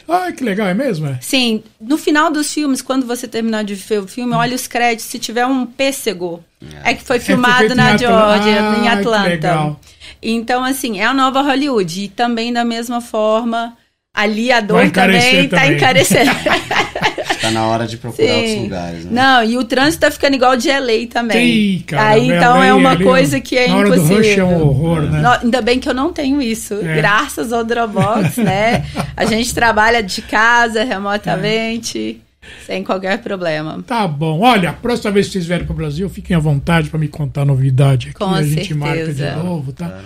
Ah, 0.09 0.31
que 0.33 0.45
legal, 0.45 0.69
é 0.69 0.75
mesmo? 0.75 1.09
É? 1.09 1.19
Sim. 1.21 1.63
No 1.81 1.99
final 1.99 2.31
dos 2.31 2.53
filmes, 2.53 2.81
quando 2.81 3.07
você 3.07 3.27
terminar 3.27 3.65
de 3.65 3.75
ver 3.75 4.01
o 4.01 4.07
filme, 4.07 4.35
olha 4.35 4.55
os 4.55 4.69
créditos. 4.69 5.07
Se 5.07 5.19
tiver 5.19 5.45
um 5.45 5.67
pêssego, 5.67 6.43
é, 6.85 6.93
é 6.93 6.95
que 6.95 7.03
foi 7.03 7.19
filmado 7.19 7.73
é, 7.73 7.75
na 7.75 7.97
Georgia, 7.97 8.71
ah, 8.71 8.79
em 8.79 8.89
Atlanta. 8.89 9.77
Então, 10.23 10.65
assim, 10.65 11.01
é 11.01 11.05
a 11.05 11.15
nova 11.15 11.43
Hollywood. 11.43 12.05
E 12.05 12.09
também, 12.09 12.53
da 12.53 12.65
mesma 12.65 13.01
forma, 13.01 13.77
ali 14.15 14.53
a 14.53 14.61
dor 14.61 14.91
também 14.91 15.45
está 15.45 15.67
encarecendo. 15.67 16.31
Tá 17.41 17.51
na 17.51 17.67
hora 17.67 17.87
de 17.87 17.97
procurar 17.97 18.27
Sim. 18.27 18.35
outros 18.35 18.63
lugares, 18.63 19.05
né? 19.05 19.11
Não, 19.13 19.45
e 19.45 19.57
o 19.59 19.65
trânsito 19.65 20.01
tá 20.01 20.11
ficando 20.11 20.35
igual 20.35 20.57
de 20.57 20.69
LA 20.69 21.07
também. 21.11 21.79
Sim, 21.79 21.85
cara, 21.87 22.09
Aí 22.09 22.31
então 22.31 22.63
é 22.63 22.75
uma 22.75 22.97
coisa 22.97 23.41
que 23.41 23.57
é 23.57 23.69
na 23.69 23.77
hora 23.77 23.89
impossível. 23.89 24.17
Do 24.17 24.23
rush 24.23 24.39
é 24.39 24.45
um 24.45 24.61
horror, 24.61 25.03
né? 25.03 25.39
Ainda 25.43 25.63
bem 25.63 25.79
que 25.79 25.89
eu 25.89 25.95
não 25.95 26.13
tenho 26.13 26.43
isso. 26.43 26.75
É. 26.75 26.97
Graças 26.97 27.53
ao 27.53 27.65
Dropbox, 27.65 28.37
né? 28.39 28.85
A 29.17 29.25
gente 29.25 29.55
trabalha 29.55 30.03
de 30.03 30.23
casa, 30.23 30.83
remotamente. 30.85 32.21
É. 32.25 32.29
Sem 32.67 32.83
qualquer 32.83 33.19
problema. 33.19 33.83
Tá 33.87 34.09
bom. 34.09 34.41
Olha, 34.41 34.71
a 34.71 34.73
próxima 34.73 35.11
vez 35.11 35.27
que 35.27 35.33
vocês 35.33 35.47
vierem 35.47 35.67
para 35.67 35.73
o 35.73 35.77
Brasil, 35.77 36.09
fiquem 36.09 36.35
à 36.35 36.39
vontade 36.39 36.89
para 36.89 36.99
me 36.99 37.09
contar 37.09 37.45
novidade 37.45 38.09
aqui. 38.09 38.19
Com 38.19 38.35
a 38.35 38.43
gente 38.43 38.69
certeza. 38.69 38.75
marca 38.75 39.13
de 39.13 39.37
novo, 39.37 39.73
tá? 39.73 39.87
É. 39.87 40.01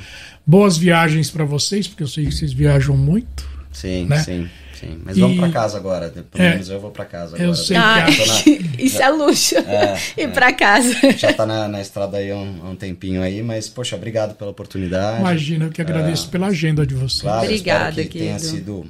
Boas 0.45 0.77
viagens 0.77 1.31
para 1.31 1.45
vocês, 1.45 1.87
porque 1.87 2.03
eu 2.03 2.09
sei 2.09 2.27
que 2.27 2.33
vocês 2.33 2.53
viajam 2.53 2.97
muito. 2.97 3.49
Sim, 3.73 4.07
né? 4.07 4.19
sim. 4.19 4.49
Sim, 4.83 5.01
mas 5.05 5.17
e... 5.17 5.21
vamos 5.21 5.39
para 5.39 5.49
casa 5.51 5.79
agora. 5.79 6.09
Pelo 6.11 6.45
é, 6.45 6.51
menos 6.51 6.69
eu 6.69 6.81
vou 6.81 6.91
para 6.91 7.05
casa 7.05 7.37
agora. 7.37 7.45
Eu 7.45 7.55
sei 7.55 7.77
ah, 7.77 8.05
que 8.05 8.27
na... 8.27 8.69
Isso 8.83 9.01
é 9.01 9.09
luxo. 9.09 9.55
É, 9.73 9.97
Ir 10.21 10.25
é. 10.25 10.29
para 10.29 10.53
casa. 10.53 10.93
Já 11.17 11.33
tá 11.33 11.47
na, 11.47 11.69
na 11.69 11.81
estrada 11.81 12.17
aí 12.19 12.31
há 12.31 12.37
um, 12.37 12.71
um, 12.71 12.77
tempinho 12.77 13.23
aí, 13.23 13.43
mas, 13.43 13.69
poxa, 13.69 13.97
obrigado 13.97 14.35
pela 14.35 14.51
oportunidade. 14.51 15.21
Imagina, 15.21 15.67
eu 15.67 15.71
que 15.71 15.81
agradeço 15.81 16.27
é, 16.29 16.31
pela 16.31 16.49
agenda 16.49 16.85
de 16.85 16.95
vocês. 16.95 17.23
Claro, 17.23 17.45
Obrigada, 17.45 18.03
que 18.03 18.09
querido. 18.09 18.27
tenha 18.27 18.39
sido 18.39 18.85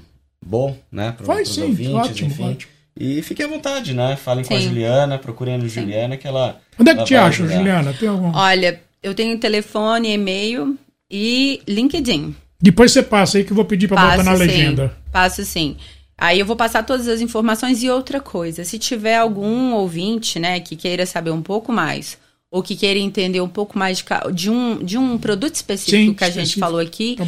bom, 0.45 0.77
né? 0.91 1.15
Sim, 1.45 1.65
ouvintes, 1.65 1.95
ótimo, 1.95 2.31
enfim. 2.31 2.51
ótimo. 2.51 2.73
E 2.99 3.23
fiquem 3.23 3.47
à 3.47 3.49
vontade, 3.49 3.95
né? 3.95 4.17
Falem 4.17 4.45
sim. 4.45 4.49
com 4.49 4.57
a 4.57 4.61
Juliana, 4.61 5.19
procurem 5.19 5.55
a 5.55 5.59
Juliana, 5.59 6.17
que 6.17 6.27
ela. 6.27 6.61
Onde 6.79 6.91
é 6.91 6.95
que 6.95 7.05
te 7.05 7.15
acham, 7.15 7.49
Juliana? 7.49 7.93
Tem 7.93 8.09
algum... 8.09 8.33
Olha, 8.35 8.81
eu 9.03 9.15
tenho 9.15 9.39
telefone, 9.39 10.13
e-mail 10.13 10.77
e 11.11 11.61
LinkedIn. 11.69 12.35
Depois 12.61 12.93
você 12.93 13.03
passa 13.03 13.39
aí 13.39 13.45
que 13.45 13.53
eu 13.53 13.57
vou 13.57 13.65
pedir 13.65 13.89
para 13.89 14.01
botar 14.01 14.23
na 14.23 14.37
sim, 14.37 14.45
legenda. 14.45 15.02
Passo 15.13 15.45
sim. 15.45 15.77
Aí 16.17 16.41
eu 16.41 16.47
vou 16.47 16.57
passar 16.57 16.85
todas 16.85 17.09
as 17.09 17.21
informações 17.21 17.83
e 17.83 17.91
outra 17.91 18.21
coisa, 18.21 18.65
se 18.65 18.79
tiver 18.79 19.17
algum 19.17 19.73
ouvinte, 19.73 20.39
né, 20.39 20.61
que 20.61 20.77
queira 20.77 21.05
saber 21.05 21.31
um 21.31 21.43
pouco 21.43 21.73
mais 21.73 22.17
ou 22.53 22.63
que 22.63 22.77
queira 22.77 23.01
entender 23.01 23.41
um 23.41 23.49
pouco 23.49 23.79
mais 23.79 23.99
de, 23.99 24.05
de 24.35 24.51
um, 24.51 24.85
de 24.85 24.99
um 24.99 25.17
produto 25.17 25.55
específico 25.55 26.11
Sim, 26.11 26.15
que 26.15 26.23
a 26.25 26.31
gente 26.31 26.61
falou 26.61 26.79
aqui, 26.79 27.17
tá 27.17 27.25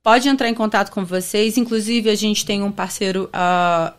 pode 0.00 0.28
entrar 0.28 0.48
em 0.48 0.54
contato 0.54 0.92
com 0.92 1.04
vocês. 1.04 1.58
Inclusive, 1.58 2.08
a 2.08 2.14
gente 2.14 2.46
tem 2.46 2.62
um 2.62 2.70
parceiro 2.70 3.28
uh, 3.34 3.92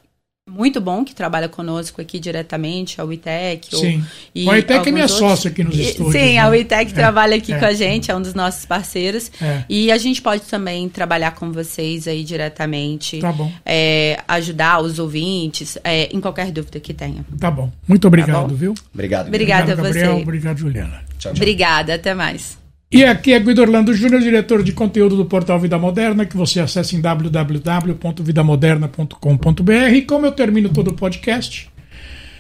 muito 0.52 0.82
bom 0.82 1.04
que 1.04 1.16
trabalha 1.16 1.47
conosco 1.47 2.02
aqui 2.02 2.20
diretamente, 2.20 2.99
a 2.99 3.04
WeTech. 3.04 3.76
Sim. 3.76 4.04
e 4.36 4.47
a 4.47 4.52
WeTech 4.52 4.89
é 4.89 4.91
minha 4.91 5.06
outros. 5.06 5.20
sócia 5.20 5.49
aqui 5.49 5.64
nos 5.64 5.78
estúdios. 5.78 6.14
Sim, 6.14 6.34
né? 6.34 6.38
a 6.38 6.47
WeTech 6.49 6.91
é, 6.91 6.93
trabalha 6.93 7.38
aqui 7.38 7.54
é, 7.54 7.60
com 7.60 7.66
a 7.66 7.74
gente, 7.74 8.12
é 8.12 8.16
um 8.16 8.22
dos 8.22 8.34
nossos 8.34 8.66
parceiros. 8.66 9.32
É. 9.41 9.64
E 9.70 9.91
a 9.91 9.97
gente 9.97 10.22
pode 10.22 10.43
também 10.43 10.89
trabalhar 10.89 11.32
com 11.32 11.52
vocês 11.52 12.08
aí 12.08 12.24
diretamente. 12.24 13.20
Tá 13.20 13.32
bom. 13.32 13.52
É, 13.66 14.20
ajudar 14.28 14.82
os 14.82 14.99
ouvintes 14.99 15.78
é, 15.84 16.14
em 16.16 16.20
qualquer 16.20 16.52
dúvida 16.52 16.80
que 16.80 16.93
tenha. 16.93 17.26
Tá 17.39 17.49
bom. 17.49 17.72
Muito 17.88 18.08
obrigado, 18.08 18.49
tá 18.49 18.54
viu? 18.54 18.74
Obrigado. 18.93 19.28
Obrigada 19.28 19.72
obrigado, 19.72 19.72
a 19.72 19.76
Gabriel, 19.76 20.16
você. 20.16 20.22
Obrigado, 20.22 20.58
Juliana. 20.58 21.02
Tchau, 21.18 21.32
tchau. 21.32 21.32
Obrigada, 21.34 21.95
até 21.95 22.14
mais. 22.14 22.61
E 22.92 23.06
aqui 23.06 23.32
é 23.32 23.39
Guido 23.39 23.62
Orlando 23.62 23.94
Júnior, 23.94 24.22
diretor 24.22 24.62
de 24.62 24.74
conteúdo 24.74 25.16
do 25.16 25.24
portal 25.24 25.58
Vida 25.58 25.80
Moderna, 25.80 26.26
que 26.26 26.36
você 26.36 26.60
acessa 26.60 26.94
em 26.94 27.00
www.vidamoderna.com.br. 27.00 29.94
E 29.94 30.02
como 30.02 30.26
eu 30.26 30.34
termino 30.34 30.68
todo 30.68 30.89
o 30.89 30.94
podcast 30.94 31.72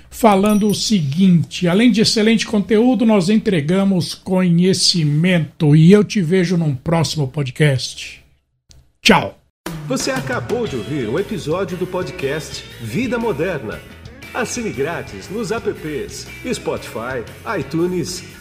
falando 0.09 0.67
o 0.67 0.75
seguinte: 0.75 1.69
além 1.69 1.89
de 1.89 2.01
excelente 2.01 2.45
conteúdo, 2.45 3.05
nós 3.05 3.29
entregamos 3.29 4.13
conhecimento. 4.13 5.73
E 5.73 5.89
eu 5.91 6.03
te 6.03 6.21
vejo 6.21 6.57
num 6.57 6.75
próximo 6.75 7.29
podcast. 7.29 8.21
Tchau. 9.01 9.39
Você 9.87 10.11
acabou 10.11 10.67
de 10.67 10.75
ouvir 10.75 11.07
um 11.07 11.17
episódio 11.17 11.77
do 11.77 11.87
podcast 11.87 12.61
Vida 12.81 13.17
Moderna. 13.17 13.79
Assine 14.33 14.71
grátis 14.71 15.29
nos 15.29 15.51
apps 15.51 16.27
Spotify, 16.53 17.23
iTunes 17.57 18.40